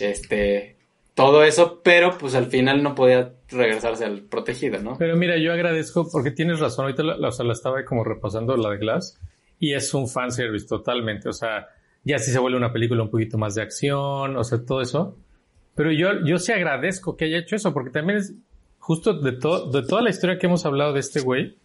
[0.00, 0.76] este,
[1.14, 4.96] todo eso, pero pues al final no podía regresarse al protegido, ¿no?
[4.98, 8.56] Pero mira, yo agradezco, porque tienes razón, ahorita la, o sea, la estaba como repasando
[8.56, 9.18] la de Glass,
[9.58, 11.68] y es un fanservice totalmente, o sea,
[12.04, 15.16] ya sí se vuelve una película un poquito más de acción, o sea, todo eso.
[15.74, 18.34] Pero yo, yo sí agradezco que haya hecho eso, porque también es
[18.78, 21.56] justo de, todo de toda la historia que hemos hablado de este güey,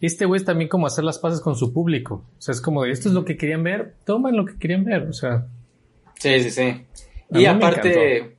[0.00, 2.24] este güey es también como hacer las paces con su público.
[2.38, 4.84] O sea, es como de esto es lo que querían ver, toman lo que querían
[4.84, 5.46] ver, o sea.
[6.18, 6.84] Sí, sí, sí.
[7.30, 8.36] Y aparte,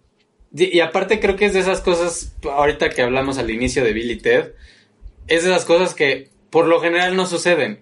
[0.54, 4.12] Y, aparte creo que es de esas cosas, ahorita que hablamos al inicio de Bill
[4.12, 4.54] y Ted,
[5.28, 7.80] es de esas cosas que por lo general no suceden.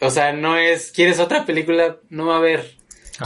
[0.00, 1.98] O sea, no es, ¿quieres otra película?
[2.10, 2.76] No va a haber.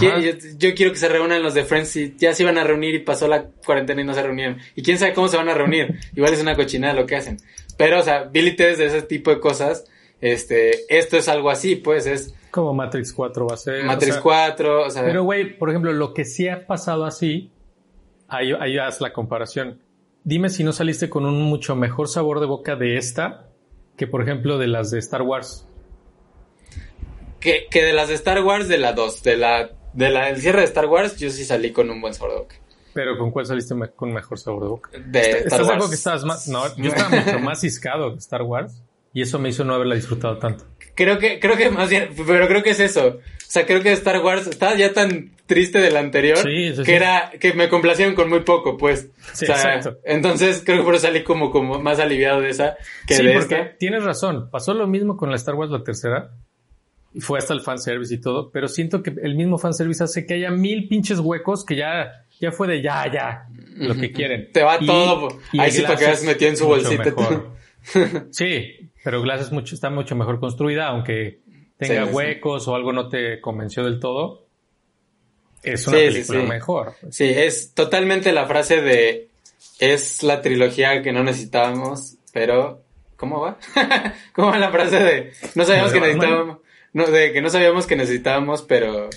[0.01, 0.11] Yo,
[0.59, 2.99] yo quiero que se reúnan los de Friends y ya se iban a reunir y
[2.99, 4.59] pasó la cuarentena y no se reunieron.
[4.75, 5.99] Y quién sabe cómo se van a reunir.
[6.15, 7.39] Igual es una cochinada lo que hacen.
[7.77, 9.85] Pero, o sea, Bill y Ted es de ese tipo de cosas.
[10.21, 13.85] Este, esto es algo así, pues es Como Matrix 4 va a ser.
[13.85, 17.05] Matrix o sea, 4, o sea, Pero, güey, por ejemplo, lo que sí ha pasado
[17.05, 17.51] así,
[18.29, 19.81] ahí, ahí haz la comparación.
[20.25, 23.49] Dime si no saliste con un mucho mejor sabor de boca de esta
[23.97, 25.67] que, por ejemplo, de las de Star Wars.
[27.41, 30.41] que, que de las de Star Wars, de la 2, de la, de la, el
[30.41, 32.57] cierre de Star Wars, yo sí salí con un buen sabor de boca.
[32.97, 34.91] Pero ¿con cuál saliste me- con mejor sabor de boca?
[35.07, 35.89] De Star ¿Estás Wars.
[35.89, 36.49] que estabas más?
[36.49, 38.83] No, yo estaba mucho más ciscado de Star Wars
[39.13, 40.65] y eso me hizo no haberla disfrutado tanto.
[40.95, 43.07] Creo que, creo que más bien, pero creo que es eso.
[43.19, 46.85] O sea, creo que Star Wars estaba ya tan triste del anterior Sí, sí, que
[46.85, 46.93] sí.
[46.93, 49.11] era, que me complacieron con muy poco, pues.
[49.35, 50.01] Sí, o sea, exacto.
[50.05, 52.77] entonces creo que por eso salí como, como más aliviado de esa
[53.07, 53.77] que sí, de porque esta.
[53.79, 54.49] tienes razón.
[54.51, 56.31] Pasó lo mismo con la Star Wars la tercera.
[57.17, 58.51] Y fue hasta el fanservice y todo.
[58.51, 62.53] Pero siento que el mismo fanservice hace que haya mil pinches huecos que ya, ya
[62.53, 63.47] fue de ya, ya.
[63.77, 64.53] Lo que quieren.
[64.53, 65.29] Te va Y- todo.
[65.53, 67.15] y Ahí sí para que Glass veas metido en su bolsita.
[68.31, 71.41] sí, pero Glass es mucho, está mucho mejor construida, aunque
[71.79, 72.15] tenga Sí, sí.
[72.15, 74.47] huecos o algo no te convenció del todo.
[75.63, 76.93] Es una Sí, película mejor.
[77.11, 79.29] Sí, es totalmente la frase de
[79.79, 82.83] es la trilogía que no necesitábamos, pero
[83.17, 83.59] ¿cómo va?
[84.35, 86.59] ¿Cómo va la frase de no sabíamos que necesitábamos?
[86.97, 89.11] No, de que no sabíamos que necesitábamos, pero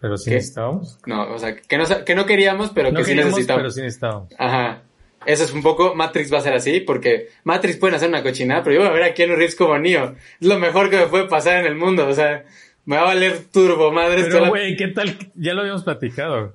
[0.00, 0.36] Pero sí ¿Qué?
[0.36, 0.98] necesitábamos.
[1.06, 3.62] no, o sea, que no, que no queríamos, pero No que sí necesitábamos.
[3.64, 4.28] pero sí necesitábamos.
[4.38, 4.82] Ajá.
[5.26, 8.62] Eso es un poco, Matrix va a ser así, porque Matrix pueden hacer una cochinada,
[8.64, 10.16] pero yo voy a ver a Keanu Reeves como Neo.
[10.40, 12.44] Es lo mejor que me puede pasar en el mundo, o sea,
[12.86, 14.24] me va a valer turbo, madre.
[14.24, 15.16] Pero, güey, ¿qué tal?
[15.34, 16.54] Ya lo habíamos platicado.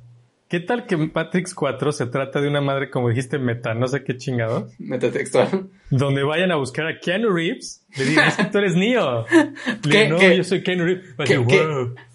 [0.49, 4.03] ¿Qué tal que Matrix 4 se trata de una madre, como dijiste, meta, no sé
[4.05, 4.69] qué chingado?
[4.79, 5.67] Metatextual.
[5.89, 9.25] Donde vayan a buscar a Keanu Reeves, le digan, es que tú eres Neo.
[9.31, 11.05] Le ¿Qué- digan, no, qué- yo soy Keanu Reeves.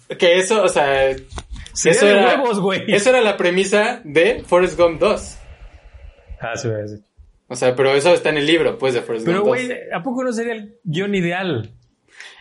[0.09, 2.83] A que, eso, o sea, eso era, huevos, güey.
[2.91, 5.37] eso era la premisa de Forrest Gump 2.
[6.41, 6.99] Ah, sí, decir.
[7.47, 9.65] O sea, pero eso está en el libro, pues, de Forrest Pero, Gump 2.
[9.67, 11.71] güey, ¿a poco no sería el guion ideal?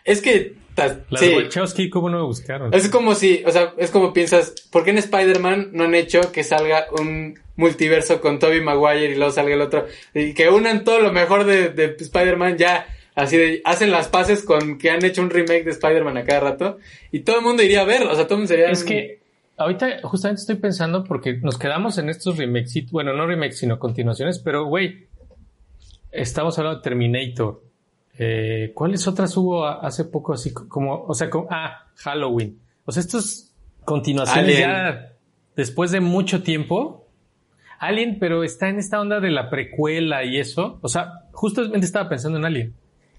[0.04, 2.72] Es que, Las sí, Wachowski, ¿cómo no me buscaron?
[2.74, 6.32] es como si, o sea, es como piensas, ¿por qué en Spider-Man no han hecho
[6.32, 9.86] que salga un multiverso con Tobey Maguire y luego salga el otro?
[10.14, 14.42] Y que unan todo lo mejor de, de Spider-Man ya, así de, hacen las paces
[14.42, 16.78] con que han hecho un remake de Spider-Man a cada rato
[17.10, 18.70] y todo el mundo iría a verlo, o sea, todo el mundo sería...
[18.70, 19.20] Es que
[19.56, 24.38] ahorita justamente estoy pensando porque nos quedamos en estos remakes, bueno, no remakes, sino continuaciones,
[24.38, 25.06] pero güey,
[26.10, 27.62] estamos hablando de Terminator.
[28.18, 32.58] Eh, ¿Cuáles otras hubo hace poco así co- como, o sea, como, ah, Halloween?
[32.84, 33.52] O sea, estos
[33.84, 34.60] continuaciones Alien.
[34.70, 35.12] ya
[35.56, 37.08] después de mucho tiempo.
[37.78, 40.78] Alien, pero está en esta onda de la precuela y eso.
[40.82, 42.74] O sea, justamente estaba pensando en Alien.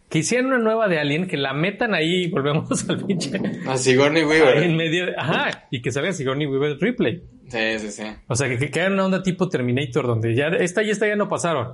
[0.10, 3.32] Que hicieran una nueva de Alien, que la metan ahí y volvemos al pinche
[3.68, 4.64] A Sigourney Ahí Weaver.
[4.64, 7.24] en medio de- ajá, y que salga Sigourney Weaver Ripley.
[7.50, 8.04] Sí, sí, sí.
[8.28, 11.28] O sea, que, que una onda tipo Terminator, donde ya esta y esta ya no
[11.28, 11.74] pasaron.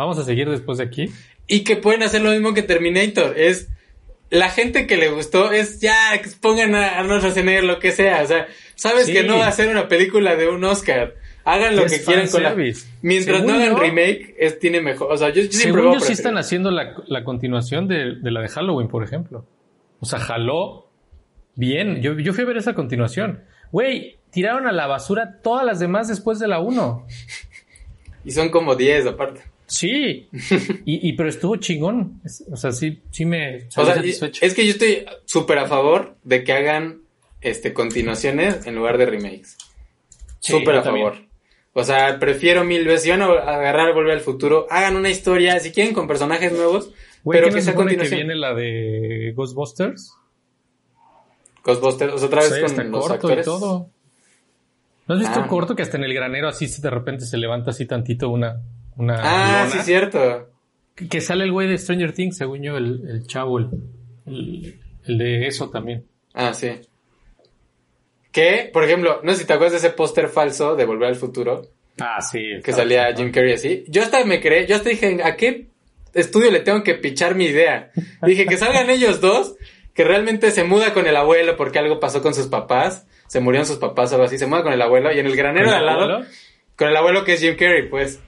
[0.00, 1.10] Vamos a seguir después de aquí.
[1.46, 3.38] Y que pueden hacer lo mismo que Terminator.
[3.38, 3.68] Es
[4.30, 5.94] la gente que le gustó es ya
[6.40, 8.22] pongan a Arnold Schwarzenegger lo que sea.
[8.22, 8.46] O sea,
[8.76, 9.12] sabes Sí.
[9.12, 11.14] que no va a ser una película de un Oscar.
[11.44, 12.54] Hagan lo Es que quieran con la.
[13.02, 15.10] Mientras no Según hagan yo- remake, es, tiene mejor.
[15.12, 18.30] O sea, yo, yo siempre Según yo sí están haciendo la, la continuación de, de
[18.30, 19.44] la de Halloween, por ejemplo.
[20.00, 20.88] O sea, jaló
[21.56, 22.00] bien.
[22.02, 23.42] Yo, yo fui a ver esa continuación.
[23.72, 27.06] Güey, tiraron a la basura todas las demás después de la 1.
[28.24, 29.40] Y son como 10 aparte.
[29.70, 30.28] Sí.
[30.84, 32.20] y, y pero estuvo chingón.
[32.50, 34.44] O sea, sí, sí me O sea, satisfecho.
[34.44, 37.02] es que yo estoy súper a favor de que hagan
[37.40, 39.56] este continuaciones en lugar de remakes.
[40.40, 41.06] Súper a también.
[41.06, 41.22] favor.
[41.72, 43.02] O sea, prefiero mil veces.
[43.04, 46.92] Si van a agarrar Volver al Futuro, hagan una historia, si quieren, con personajes nuevos,
[47.22, 48.28] Güey, pero ¿qué que sea supone que continuación.
[48.28, 50.14] viene la de Ghostbusters?
[51.64, 53.46] Ghostbusters, o sea, otra vez Sí, con los corto actores.
[53.46, 53.90] y todo.
[55.06, 55.46] ¿No has visto Ah.
[55.46, 58.60] corto que hasta en el granero así de repente se levanta así tantito una,
[58.96, 59.70] una Ah, lona?
[59.70, 60.48] sí, cierto.
[60.94, 63.68] Que- sale el güey de Stranger Things, según yo, el, el chavo, el,
[64.26, 66.04] el, el de eso también.
[66.34, 66.70] Ah, sí.
[68.32, 71.16] Que, por ejemplo, no sé si te acuerdas de ese póster falso de Volver al
[71.16, 71.62] Futuro,
[71.98, 72.60] Ah, sí.
[72.62, 73.84] que salía Jim Carrey así.
[73.88, 75.66] Yo hasta me creé, yo hasta dije, ¿a qué
[76.14, 77.90] estudio le tengo que pichar mi idea?
[78.22, 79.56] Dije que salgan ellos dos,
[79.94, 83.66] que realmente se muda con el abuelo porque algo pasó con sus papás, se murieron
[83.66, 85.76] sus papás o algo así, se muda con el abuelo y en el granero de
[85.76, 86.24] al lado,
[86.76, 88.20] con el abuelo que es Jim Carrey, pues.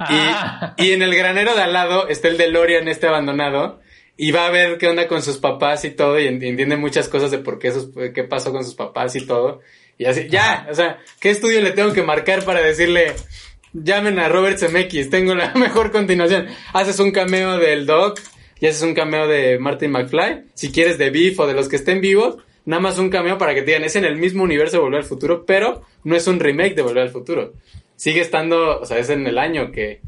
[0.00, 3.80] Ah, Y, y en el granero de al lado está el DeLorean este abandonado.
[4.16, 7.08] y va a ver qué onda con sus papás y todo, y en- entiende muchas
[7.08, 9.60] cosas de por qué, sus, qué pasó con sus papás y todo.
[9.96, 13.12] Y así, ya, o sea, ¿qué estudio le tengo que marcar para decirle,
[13.72, 16.48] llamen a Robert Zemeckis, tengo la mejor continuación?
[16.74, 18.20] Haces un cameo del Doc,
[18.60, 21.76] y haces un cameo de Martin McFly, si quieres de Beef o de los que
[21.76, 22.36] estén vivos,
[22.66, 25.00] nada más un cameo para que te digan, es en el mismo universo de Volver
[25.00, 27.54] al Futuro, pero no es un remake de Volver al Futuro.
[28.00, 30.00] Sigue estando, o sea, es en el año que,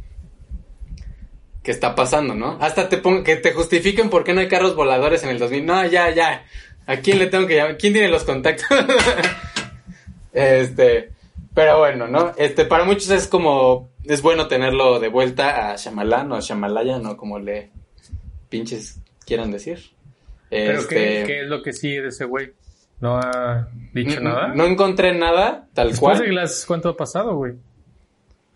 [1.62, 2.56] que está pasando, ¿no?
[2.58, 5.66] Hasta te pon- que te justifiquen por qué no hay carros voladores en el 2000.
[5.66, 6.44] No, ya, ya.
[6.86, 7.76] ¿A quién le tengo que llamar?
[7.76, 8.66] ¿Quién tiene los contactos?
[10.32, 11.10] este,
[11.54, 12.32] pero bueno, ¿no?
[12.36, 17.16] Este, para muchos es como, es bueno tenerlo de vuelta a Shyamalan o Shyamalan o
[17.16, 17.70] como le
[18.48, 19.80] pinches quieran decir.
[20.48, 22.52] Pero Este, ¿qué, qué es lo que sigue de ese güey?
[23.00, 24.48] ¿No ha dicho nada?
[24.48, 26.28] No encontré nada, tal Después cual.
[26.28, 26.64] de las...
[26.66, 27.54] ¿Cuánto ha pasado, güey?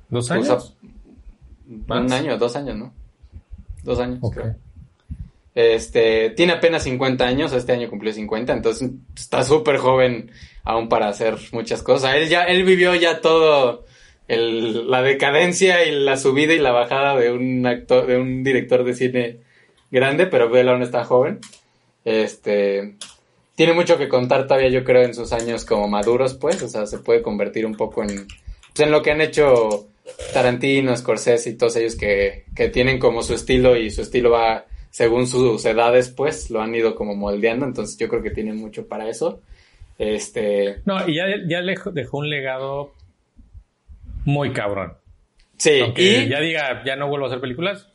[0.08, 0.74] ¿Dos Pues, años?
[1.88, 2.92] Un año, dos años, ¿no?
[3.82, 4.34] Dos años, Ok.
[4.34, 4.54] creo.
[5.54, 10.30] Este, tiene apenas 50 años, este año cumplió 50, entonces está súper joven
[10.64, 12.14] aún para hacer muchas cosas.
[12.16, 13.86] Él ya, él vivió ya todo
[14.28, 18.84] el, la decadencia y la subida y la bajada de un actor, de un director
[18.84, 19.38] de cine
[19.90, 21.40] grande, pero él aún está joven.
[22.04, 22.96] Este,
[23.54, 26.86] tiene mucho que contar todavía, yo creo, en sus años como maduros, pues, o sea,
[26.86, 29.86] se puede convertir un poco en, pues, en lo que han hecho
[30.32, 34.66] Tarantino, Scorsese y todos ellos que, que tienen como su estilo y su estilo va
[34.96, 38.88] según sus edades, pues, lo han ido como moldeando, entonces yo creo que tienen mucho
[38.88, 39.42] para eso.
[39.98, 42.94] Este, No, y ya, ya le dejó un legado
[44.24, 44.94] muy cabrón.
[45.58, 47.90] sí, Aunque y ya diga, ya no vuelvo a hacer películas.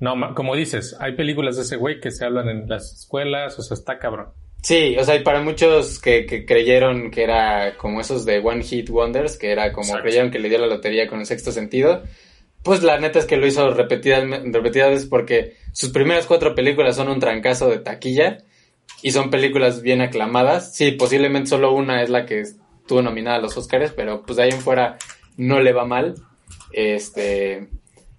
[0.00, 3.62] No, como dices, hay películas de ese güey que se hablan en las escuelas, o
[3.62, 4.28] sea, está cabrón.
[4.62, 8.64] Sí, o sea, y para muchos que, que creyeron que era como esos de One
[8.64, 10.02] Hit Wonders, que era como Exacto.
[10.02, 12.02] creyeron que le dio la lotería con el sexto sentido,
[12.62, 16.96] pues la neta es que lo hizo repetidas, repetidas veces porque sus primeras cuatro películas
[16.96, 18.38] son un trancazo de taquilla
[19.02, 20.74] y son películas bien aclamadas.
[20.74, 24.44] Sí, posiblemente solo una es la que estuvo nominada a los Oscars, pero pues de
[24.44, 24.98] ahí en fuera
[25.36, 26.16] no le va mal.
[26.72, 27.68] Este,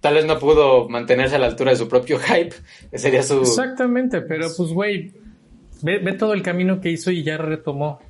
[0.00, 2.54] tal vez no pudo mantenerse a la altura de su propio hype,
[2.90, 3.40] ese sería su...
[3.40, 5.12] Exactamente, pero pues, güey,
[5.82, 8.00] ve, ve todo el camino que hizo y ya retomó.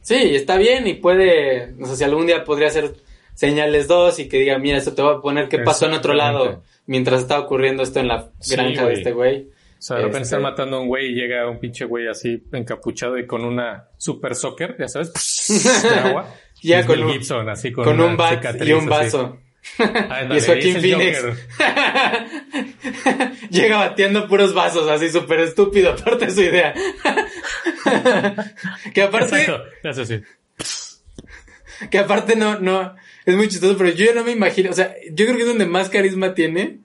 [0.00, 2.94] Sí, está bien y puede, no sé si algún día podría hacer
[3.34, 6.12] señales 2 y que diga, mira, esto te va a poner qué pasó en otro
[6.14, 9.48] lado mientras está ocurriendo esto en la Sí, granja de este güey.
[9.78, 12.06] O sea, de repente Este- están matando a un güey y llega un pinche güey
[12.08, 16.34] así encapuchado y con una super soccer, ya sabes, de agua.
[16.62, 19.16] Ya con un- Gibson, así con, un bat y un así.
[19.78, 21.22] Ándale, y es Joaquín Phoenix.
[23.50, 26.74] Llega batiendo puros vasos, así súper estúpido, aparte de su idea.
[28.94, 30.20] que aparte, Exacto, hace así.
[31.90, 34.94] que aparte no, no, es muy chistoso, pero yo ya no me imagino, o sea,
[35.12, 36.78] yo creo que es donde más carisma tiene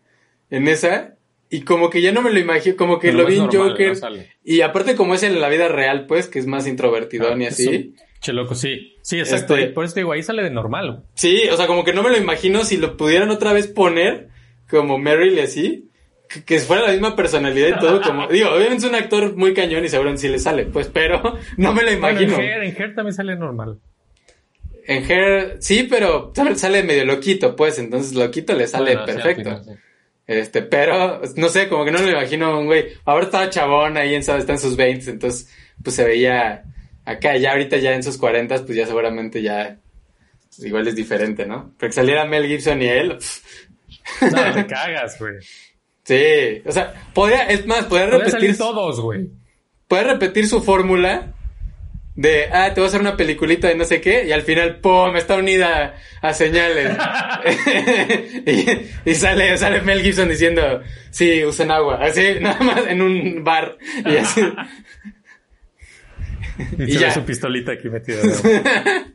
[0.50, 1.16] en esa,
[1.50, 3.72] y como que ya no me lo imagino, como que Pero lo vi en normal,
[3.72, 4.10] Joker, no
[4.44, 7.50] y aparte como es en la vida real, pues, que es más introvertidón y Ah,
[7.50, 7.64] así.
[7.64, 8.98] es un Che loco, sí.
[9.02, 9.56] Sí, exacto.
[9.56, 11.04] Este- Por eso te digo, ahí sale de normal.
[11.14, 14.28] Sí, o sea, como que no me lo imagino si lo pudieran otra vez poner
[14.70, 15.90] como Meryl y así,
[16.28, 19.54] que, que fuera la misma personalidad y todo, como, digo, obviamente es un actor muy
[19.54, 21.22] cañón y seguramente sí le sale, pues, pero
[21.58, 22.36] no me lo Bueno, imagino.
[22.36, 23.80] en Hair, en Hair también sale normal.
[24.86, 29.50] En Hair, sí, pero sale- sale medio loquito, pues, entonces loquito le sale Bueno, perfecto.
[29.52, 29.84] al final, sí.
[30.28, 32.86] Este, pero, no sé, como que no me lo imagino un güey.
[33.06, 35.52] Ahora estaba chabón ahí en, está en sus 20, entonces,
[35.84, 36.64] pues se veía
[37.10, 39.78] acá, ya ahorita ya en sus 40, pues ya seguramente ya,
[40.60, 41.74] igual es diferente, ¿no?
[41.80, 43.42] Porque saliera Mel Gibson y él, pff,
[44.32, 45.36] No, te cagas, güey.
[46.04, 49.30] sí, o sea, podría, es más, podría repetir, salir todos, güey.
[49.88, 51.34] puede repetir su fórmula
[52.16, 54.80] de, ah, te voy a hacer una peliculita de no sé qué, y al final,
[54.82, 55.16] ¡pum!
[55.16, 56.92] está unida a señales.
[58.46, 60.82] y, y sale, sale Mel Gibson diciendo,
[61.12, 64.42] sí, usen agua, así, nada más en un bar, y así.
[66.78, 67.12] Y, Y ya.
[67.14, 68.22] su pistolita aquí metida.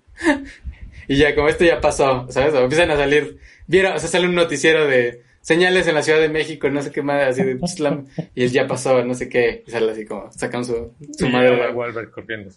[1.07, 2.55] Y ya, como esto ya pasó, ¿sabes?
[2.55, 6.19] O empiezan a salir, vieron, o sea, sale un noticiero de señales en la Ciudad
[6.19, 9.29] de México, no sé qué más, así de slam, y él ya pasó, no sé
[9.29, 11.71] qué, y sale así como, sacan su, su Sí, madre.
[11.73, 12.51] Wahlberg corriendo.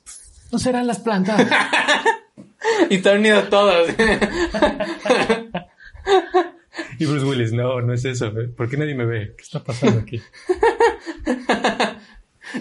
[0.53, 1.45] No serán las plantas.
[2.89, 3.89] Y están unidos todos.
[6.99, 8.31] y Bruce Willis, no, no es eso.
[8.31, 8.47] güey.
[8.47, 9.33] ¿Por qué nadie me ve?
[9.37, 10.21] ¿Qué está pasando aquí?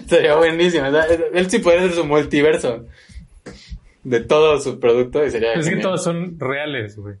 [0.07, 0.87] Sería buenísimo.
[0.87, 2.85] o sea, Él sí podría hacer su multiverso
[4.03, 5.53] de todo su producto y sería.
[5.53, 7.15] es que todos son reales, güey.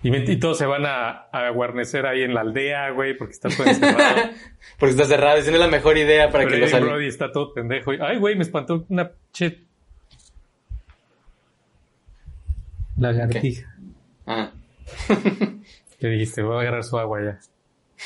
[0.00, 3.48] Y, y todos se van a, a guarnecer ahí en la aldea, güey, porque está
[3.48, 4.30] todo encerrado.
[4.78, 5.38] Porque está cerrado.
[5.38, 6.86] Esa no es la mejor idea para Pero que lo salga.
[6.86, 7.92] Brody está todo pendejo.
[7.92, 9.64] y- Ay, güey, me espantó una che...
[12.96, 13.74] Lagartija.
[14.26, 14.52] Ah.
[16.00, 17.38] Le dijiste, voy a agarrar su agua ya.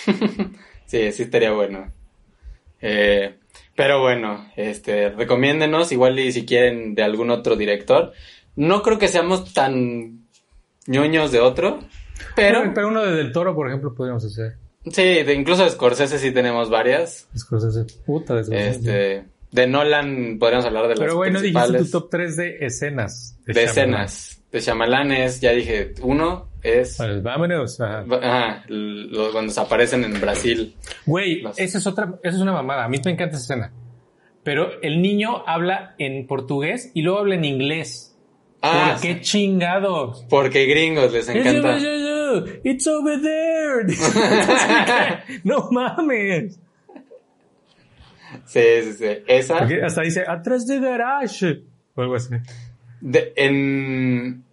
[0.86, 1.90] Sí, sí estaría bueno.
[2.82, 3.38] Eh,
[3.74, 8.12] pero bueno, este, recomiéndenos, igual y si quieren de algún otro director.
[8.54, 10.26] No creo que seamos tan
[10.86, 11.78] ñoños de otro,
[12.36, 12.60] pero...
[12.62, 14.56] Pero, pero uno de Del Toro, por ejemplo, podríamos hacer.
[14.84, 17.28] Sí, de, incluso de Scorsese sí tenemos varias.
[17.36, 18.68] Scorsese, puta de Scorsese.
[18.68, 21.90] Este, de Nolan podríamos hablar de las Pero bueno, dijiste principales.
[21.92, 23.38] tu top 3 de escenas.
[23.46, 23.70] de Shyamalan.
[23.70, 24.42] escenas.
[24.50, 26.96] De Shyamalan es, ya dije, uno es...
[26.98, 27.80] Pues vámonos.
[27.80, 28.04] ajá.
[28.22, 30.74] Ajá, lo- cuando se aparecen en Brasil.
[31.06, 32.84] Güey, esa es otra, esa es una mamada.
[32.84, 33.72] A mí me encanta esa escena.
[34.44, 38.08] Pero el niño habla en portugués y luego habla en inglés.
[38.60, 40.24] Ah, ¿Por qué chingados?
[40.28, 41.78] porque gringos les encanta.
[42.64, 43.86] It's over there.
[45.44, 46.58] no mames.
[48.46, 49.06] Sí, sí, sí.
[49.26, 49.58] Esa.
[49.58, 51.62] Porque hasta dice atrás de garage.
[51.94, 52.34] O algo así.
[53.00, 54.44] De, en.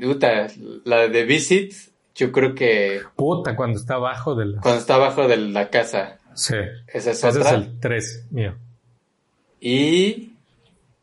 [0.00, 0.48] Puta,
[0.84, 1.72] la de Visit,
[2.16, 4.60] yo creo que Puta, cuando está abajo de la.
[4.60, 6.18] cuando está abajo de la casa.
[6.34, 6.56] Sí.
[6.88, 7.42] Esa es Ese otra.
[7.50, 8.54] es el 3 mío.
[9.60, 10.32] Y.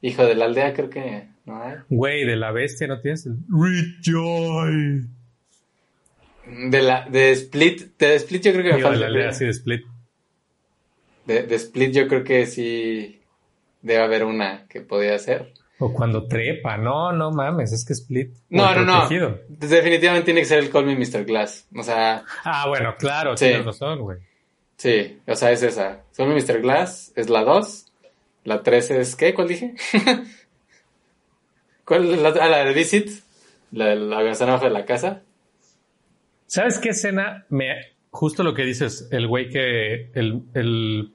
[0.01, 1.75] Hijo de la aldea, creo que no hay.
[1.89, 3.37] Güey, de la bestia no tienes el.
[3.49, 5.05] Rejoy.
[6.69, 7.07] De la.
[7.09, 7.97] De Split.
[7.97, 8.99] De Split, yo creo que me Digo, de falta.
[8.99, 9.85] la aldea así de split.
[11.29, 13.21] De, de Split, yo creo que sí.
[13.83, 15.53] Debe haber una que podría ser.
[15.77, 16.75] O cuando trepa.
[16.77, 18.31] No, no mames, es que split.
[18.49, 19.37] No, no, no.
[19.47, 21.23] Definitivamente tiene que ser el Call Me Mr.
[21.23, 21.67] Glass.
[21.73, 23.45] O sea, Ah, bueno, claro, Sí.
[23.45, 24.17] tienes razón, güey.
[24.75, 26.01] sí, o sea, es esa.
[26.17, 26.61] Call Me Mr.
[26.61, 27.85] Glass es la 2.
[28.43, 29.33] La 3 es, ¿qué?
[29.33, 29.75] ¿Cuál dije?
[31.85, 32.29] ¿Cuál es la?
[32.41, 33.09] Ah, la de Visit.
[33.71, 35.21] La de la abajo de la casa.
[36.47, 37.45] ¿Sabes qué escena?
[37.49, 37.75] Me,
[38.09, 40.09] justo lo que dices, el güey que.
[40.13, 41.13] El, el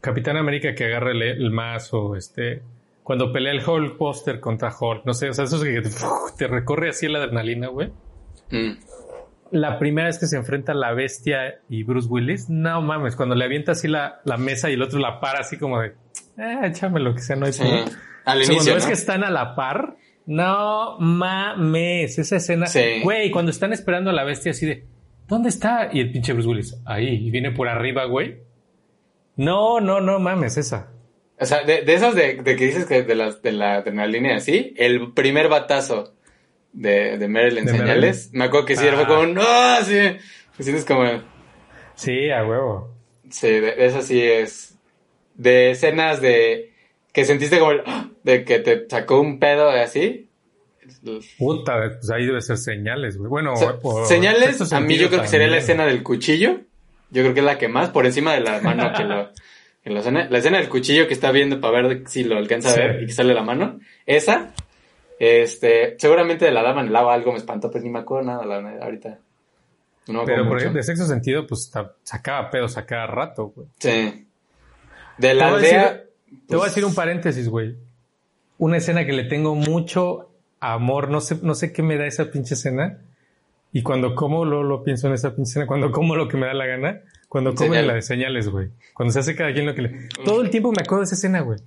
[0.00, 2.62] Capitán América que agarra el, el mazo, este.
[3.02, 6.34] Cuando pelea el Hulk Poster contra Hulk, no sé, o sea, eso es que uf,
[6.38, 7.88] te recorre así la adrenalina, güey.
[8.50, 8.72] Mm.
[9.52, 13.44] La primera vez que se enfrenta la bestia y Bruce Willis, no mames, cuando le
[13.44, 15.88] avienta así la, la mesa y el otro la para así como de,
[16.38, 17.64] eh, échame lo que sea, no hay Sí.
[17.64, 17.84] pedo".
[18.26, 18.88] Al O sea, inicio, cuando ves ¿no?
[18.88, 19.96] que están a la par,
[20.26, 22.66] no mames, esa escena.
[22.66, 23.00] Sí.
[23.02, 24.84] Güey, cuando están esperando a la bestia así de,
[25.26, 25.88] ¿dónde está?
[25.92, 28.38] Y el pinche Bruce Willis, ahí, y viene por arriba, güey.
[29.36, 30.88] No, no, no mames, esa.
[31.38, 34.36] O sea, de, de esos de, de que dices que de, las, de la adrenalina
[34.36, 36.14] así, el primer batazo
[36.72, 38.94] de, de ¿De señales, me acuerdo que sí, Ah.
[38.94, 39.42] fue como, no,
[39.82, 39.98] sí.
[40.56, 41.04] Te sientes como,
[41.94, 42.94] Sí, a huevo.
[43.30, 43.48] sí,
[43.78, 44.78] eso sí es.
[45.34, 46.72] De escenas de
[47.12, 48.10] que sentiste como el, ¡ah!
[48.22, 50.26] de que te sacó un pedo de así.
[51.38, 53.28] Puta, pues ahí debe ser señales, güey.
[53.30, 53.76] Bueno, O sea,
[54.06, 56.60] señales, a mí yo creo que sería la escena del cuchillo.
[57.10, 59.30] Yo creo que es la que más, por encima de la mano que lo...
[59.84, 62.76] lo escena, la escena del cuchillo que está viendo para ver si lo alcanza a
[62.76, 63.80] ver y que sale la mano.
[64.06, 64.52] Esa,
[65.18, 68.26] este, seguramente de la dama en el agua algo me espantó, pues ni me acuerdo
[68.26, 69.18] nada la, ahorita.
[70.08, 71.70] No Pero por ejemplo, de sexto sentido, pues
[72.02, 73.68] sacaba pedos a cada rato, güey.
[73.78, 74.26] Sí.
[75.18, 76.04] De Te la decir- aldea...
[76.46, 77.76] Te voy a pues, decir un paréntesis, güey.
[78.58, 80.30] Una escena que le tengo mucho
[80.60, 82.98] amor, no sé, no sé qué me da esa pinche escena.
[83.72, 86.46] Y cuando como lo, lo pienso en esa pinche escena, cuando como lo que me
[86.46, 88.68] da la gana, cuando como en la de señales, güey.
[88.94, 90.08] Cuando se hace cada quien lo que le...
[90.24, 91.58] Todo el tiempo me acuerdo de esa escena, güey.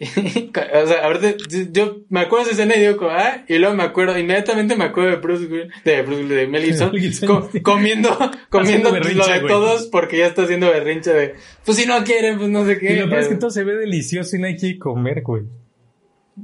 [0.00, 1.34] o sea, ahorita
[1.70, 4.84] yo- me acuerdo de esa escena y digo ah, y luego me acuerdo, inmediatamente me
[4.84, 5.48] acuerdo de Bruce
[5.84, 6.90] de Bruce de Mel Gibson,
[7.26, 8.10] co- comiendo,
[8.48, 11.34] comiendo lo de todos porque ya está haciendo berrinche de,
[11.64, 12.94] pues si no quieren, pues no sé qué.
[12.94, 15.22] Y lo peor es que Eh, todo se ve delicioso y no hay que comer,
[15.22, 15.44] güey.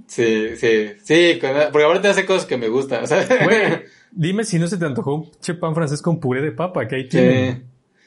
[0.07, 3.25] Sí, sí, sí, con- porque ahorita hace cosas que me gustan, o sea.
[3.45, 6.87] Güey, dime si no se te antojó un che pan francés con puré de papa,
[6.89, 7.63] que ahí tiene.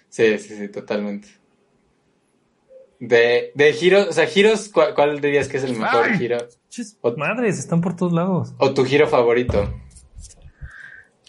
[0.10, 1.28] Sí, sí, sí, sí, totalmente.
[3.00, 6.18] De, de giros, o sea, giros, ¿cuál, cuál dirías que es el mejor Ay.
[6.18, 6.38] giro?
[7.02, 8.54] Ot- madres, están por todos lados.
[8.58, 9.74] O tu giro favorito,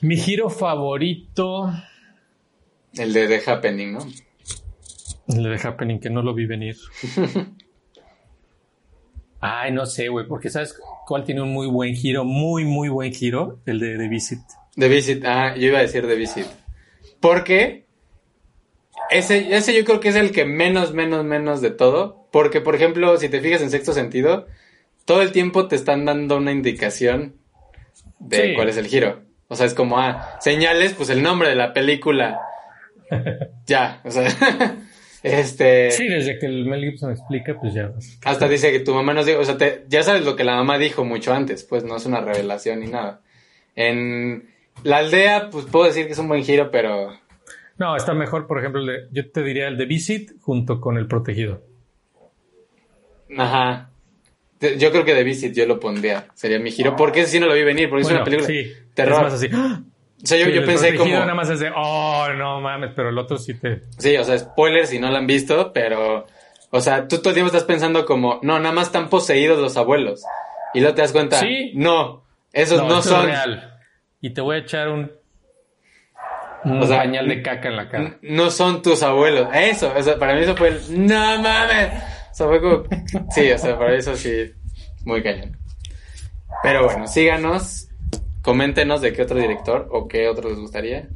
[0.02, 1.72] Mi giro favorito.
[2.94, 4.00] el de The Happening, ¿no?
[5.28, 6.76] El de Happening, que no lo vi venir.
[9.40, 12.24] Ay, no sé, güey, porque ¿sabes cuál tiene un muy buen giro?
[12.24, 13.58] Muy, muy buen giro.
[13.66, 14.40] El de The Visit.
[14.76, 16.46] The Visit, ah, yo iba a decir The Visit.
[17.20, 17.86] Porque
[19.10, 22.28] ese, ese yo creo que es el que menos, menos, menos de todo.
[22.30, 24.46] Porque, por ejemplo, si te fijas en sexto sentido,
[25.04, 27.34] todo el tiempo te están dando una indicación
[28.18, 28.54] de Sí.
[28.54, 29.22] cuál es el giro.
[29.48, 32.40] O sea, es como, ah, señales, pues el nombre de la película.
[33.66, 34.28] ya, o sea,
[35.22, 35.90] este...
[35.90, 37.92] Sí, desde que el Mel Gibson explica, pues ya.
[38.24, 40.56] Hasta dice que tu mamá nos dijo, o sea, te- ya sabes lo que la
[40.56, 43.20] mamá dijo mucho antes, pues no es una revelación ni nada.
[43.76, 44.48] En
[44.82, 47.12] la aldea, pues puedo decir que es un buen giro, pero
[47.78, 50.96] No, está mejor, por ejemplo, el de- yo te diría el de Visit junto con
[50.96, 51.62] el protegido.
[53.36, 53.86] ajá.
[54.78, 57.46] Yo creo que The Visit yo lo pondría, sería mi giro, porque ese sí no
[57.46, 59.14] lo vi venir, porque es una película sí, terror.
[59.14, 59.48] Es más así.
[60.22, 61.12] O sea, yo, Sí, yo pensé como...
[61.14, 63.82] nada más es de, oh, no mames, pero el otro sí te...
[63.98, 66.26] Sí, o sea, spoilers si no lo han visto, pero...
[66.70, 69.76] O sea, tú todo el tiempo estás pensando como, no, nada más están poseídos los
[69.76, 70.22] abuelos.
[70.74, 71.72] Y luego te das cuenta, Sí.
[71.74, 73.26] no, esos no, es son...
[73.26, 73.78] real.
[74.20, 75.10] Y te voy a echar un,
[76.64, 78.18] un O sea, pañal de caca en la cara.
[78.22, 79.48] No son tus abuelos.
[79.54, 82.02] Eso, o sea, para mí eso fue el, no mames.
[82.30, 82.84] O sea, fue como,
[83.34, 84.52] sí, o sea, para eso sí,
[85.04, 85.56] muy cañón.
[86.62, 87.88] Pero bueno, síganos,
[88.42, 91.08] coméntenos de qué otro director o qué otro les gustaría.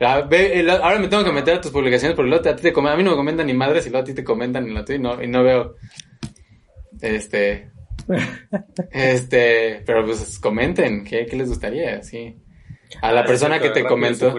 [0.00, 2.56] Ah, ve, el- Ahora me tengo que meter a tus publicaciones porque luego te- a
[2.56, 4.22] ti te comen- a mí no me comentan ni madres y luego a ti te
[4.24, 5.74] comentan en la tuya y no, y no veo.
[7.00, 7.70] Este.
[8.92, 9.82] Este.
[9.86, 12.02] Pero pues comenten, ¿qué, qué les gustaría?
[12.02, 12.36] Sí.
[13.02, 14.32] A la persona que te comentó,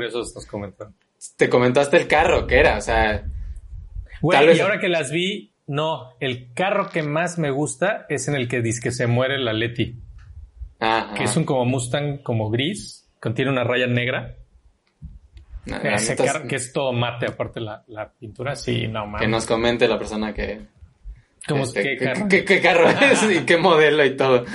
[0.50, 0.96] comentan.
[1.38, 2.78] te comentó hasta el carro, ¿qué era?
[2.78, 3.26] O sea,
[4.22, 8.06] Güey, Tal vez- y ahora que las vi, no, el carro que más me gusta
[8.10, 10.02] es en el que dice que se muere la Leti,
[10.80, 11.14] ajá.
[11.14, 14.36] que es un como Mustang como gris, contiene una raya negra.
[15.66, 19.30] No, Ese es- que es todo mate, aparte la, la pintura, sí, no que mames.
[19.30, 20.62] nos comente la persona que.
[21.48, 22.28] ¿Cómo este, qué carro?
[22.28, 24.46] qué- qué carro es y qué modelo y todo.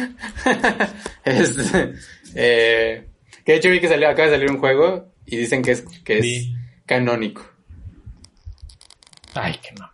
[1.24, 1.94] este,
[2.34, 3.08] eh,
[3.44, 5.82] que de hecho vi que salió, acaba de salir un juego y dicen que es,
[6.04, 6.54] que es Sí.
[6.86, 7.42] canónico.
[9.34, 9.90] Ay, qué mames.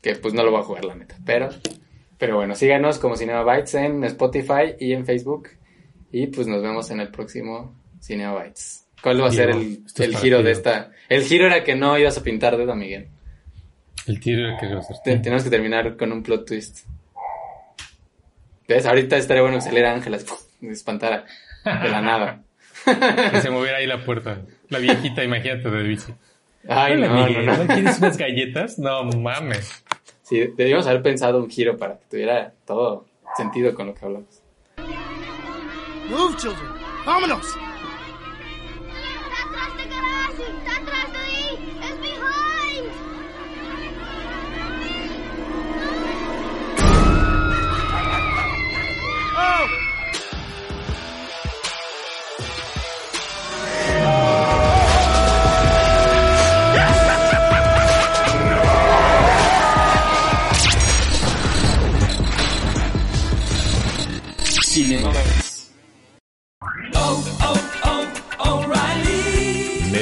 [0.00, 1.16] Que pues no lo voy a jugar, la neta.
[1.24, 1.48] Pero,
[2.22, 5.48] pero bueno, síganos como Cinema Bytes en Spotify y en Facebook.
[6.12, 8.86] Y pues nos vemos en el próximo Cinema Bytes.
[9.02, 10.92] ¿Cuál va a ser el, el giro de esta?
[11.08, 13.08] El giro era que no ibas a pintar dedo, Miguel.
[14.06, 14.98] El tiro que iba a hacer.
[15.02, 16.86] Te- Tenemos que terminar con un plot twist.
[18.68, 18.86] ¿Ves?
[18.86, 20.18] Ahorita estaría bueno que saliera Ángela
[20.60, 21.24] me espantara
[21.64, 22.42] de la nada.
[23.32, 24.42] Que se moviera ahí la puerta.
[24.68, 26.12] La viejita, imagínate, de bici.
[26.68, 27.56] Ay, Hola, no, no, Miguel, no.
[27.56, 28.78] ¿no quieres unas galletas?
[28.78, 29.84] No mames.
[30.22, 34.42] Sí, debíamos haber pensado un giro para que tuviera todo sentido con lo que hablamos.
[36.08, 36.70] Move, children.
[37.04, 37.46] Vámonos.
[37.46, 37.58] Está
[39.48, 42.92] atrás de garage, está atrás de ahí, es behind.
[49.36, 49.91] Oh!